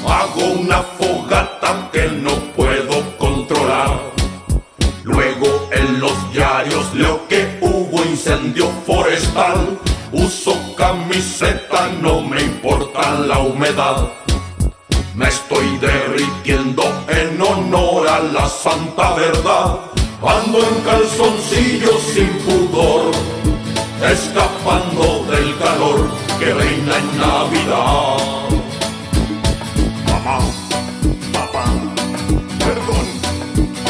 Hago 0.07 0.45
una 0.59 0.81
fogata 0.81 1.89
que 1.91 2.07
no 2.07 2.31
puedo 2.55 3.17
controlar. 3.17 3.99
Luego 5.03 5.69
en 5.71 5.99
los 5.99 6.33
diarios 6.33 6.93
leo 6.95 7.27
que 7.27 7.59
hubo 7.61 8.03
incendio 8.03 8.67
forestal. 8.85 9.79
Uso 10.13 10.75
camiseta, 10.75 11.89
no 12.01 12.21
me 12.21 12.41
importa 12.41 13.19
la 13.19 13.39
humedad. 13.39 14.09
Me 15.13 15.27
estoy 15.27 15.77
derritiendo 15.77 16.83
en 17.07 17.39
honor 17.39 18.07
a 18.07 18.19
la 18.19 18.49
santa 18.49 19.13
verdad. 19.13 19.95
Ando 20.27 20.57
en 20.57 20.81
calzoncillos 20.81 22.01
sin 22.01 22.27
pudor, 22.39 23.11
escapando 24.11 25.23
del 25.29 25.55
calor 25.59 26.09
que 26.39 26.51
reina 26.51 26.97
en 26.97 27.17
Navidad. 27.19 28.17
Mamá, 30.07 30.39
papá, 31.31 31.65
perdón, 32.57 33.05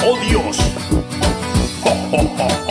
oh 0.06 0.18
Dios. 0.28 0.58
Jo, 1.82 1.92
jo, 2.12 2.18
jo. 2.38 2.65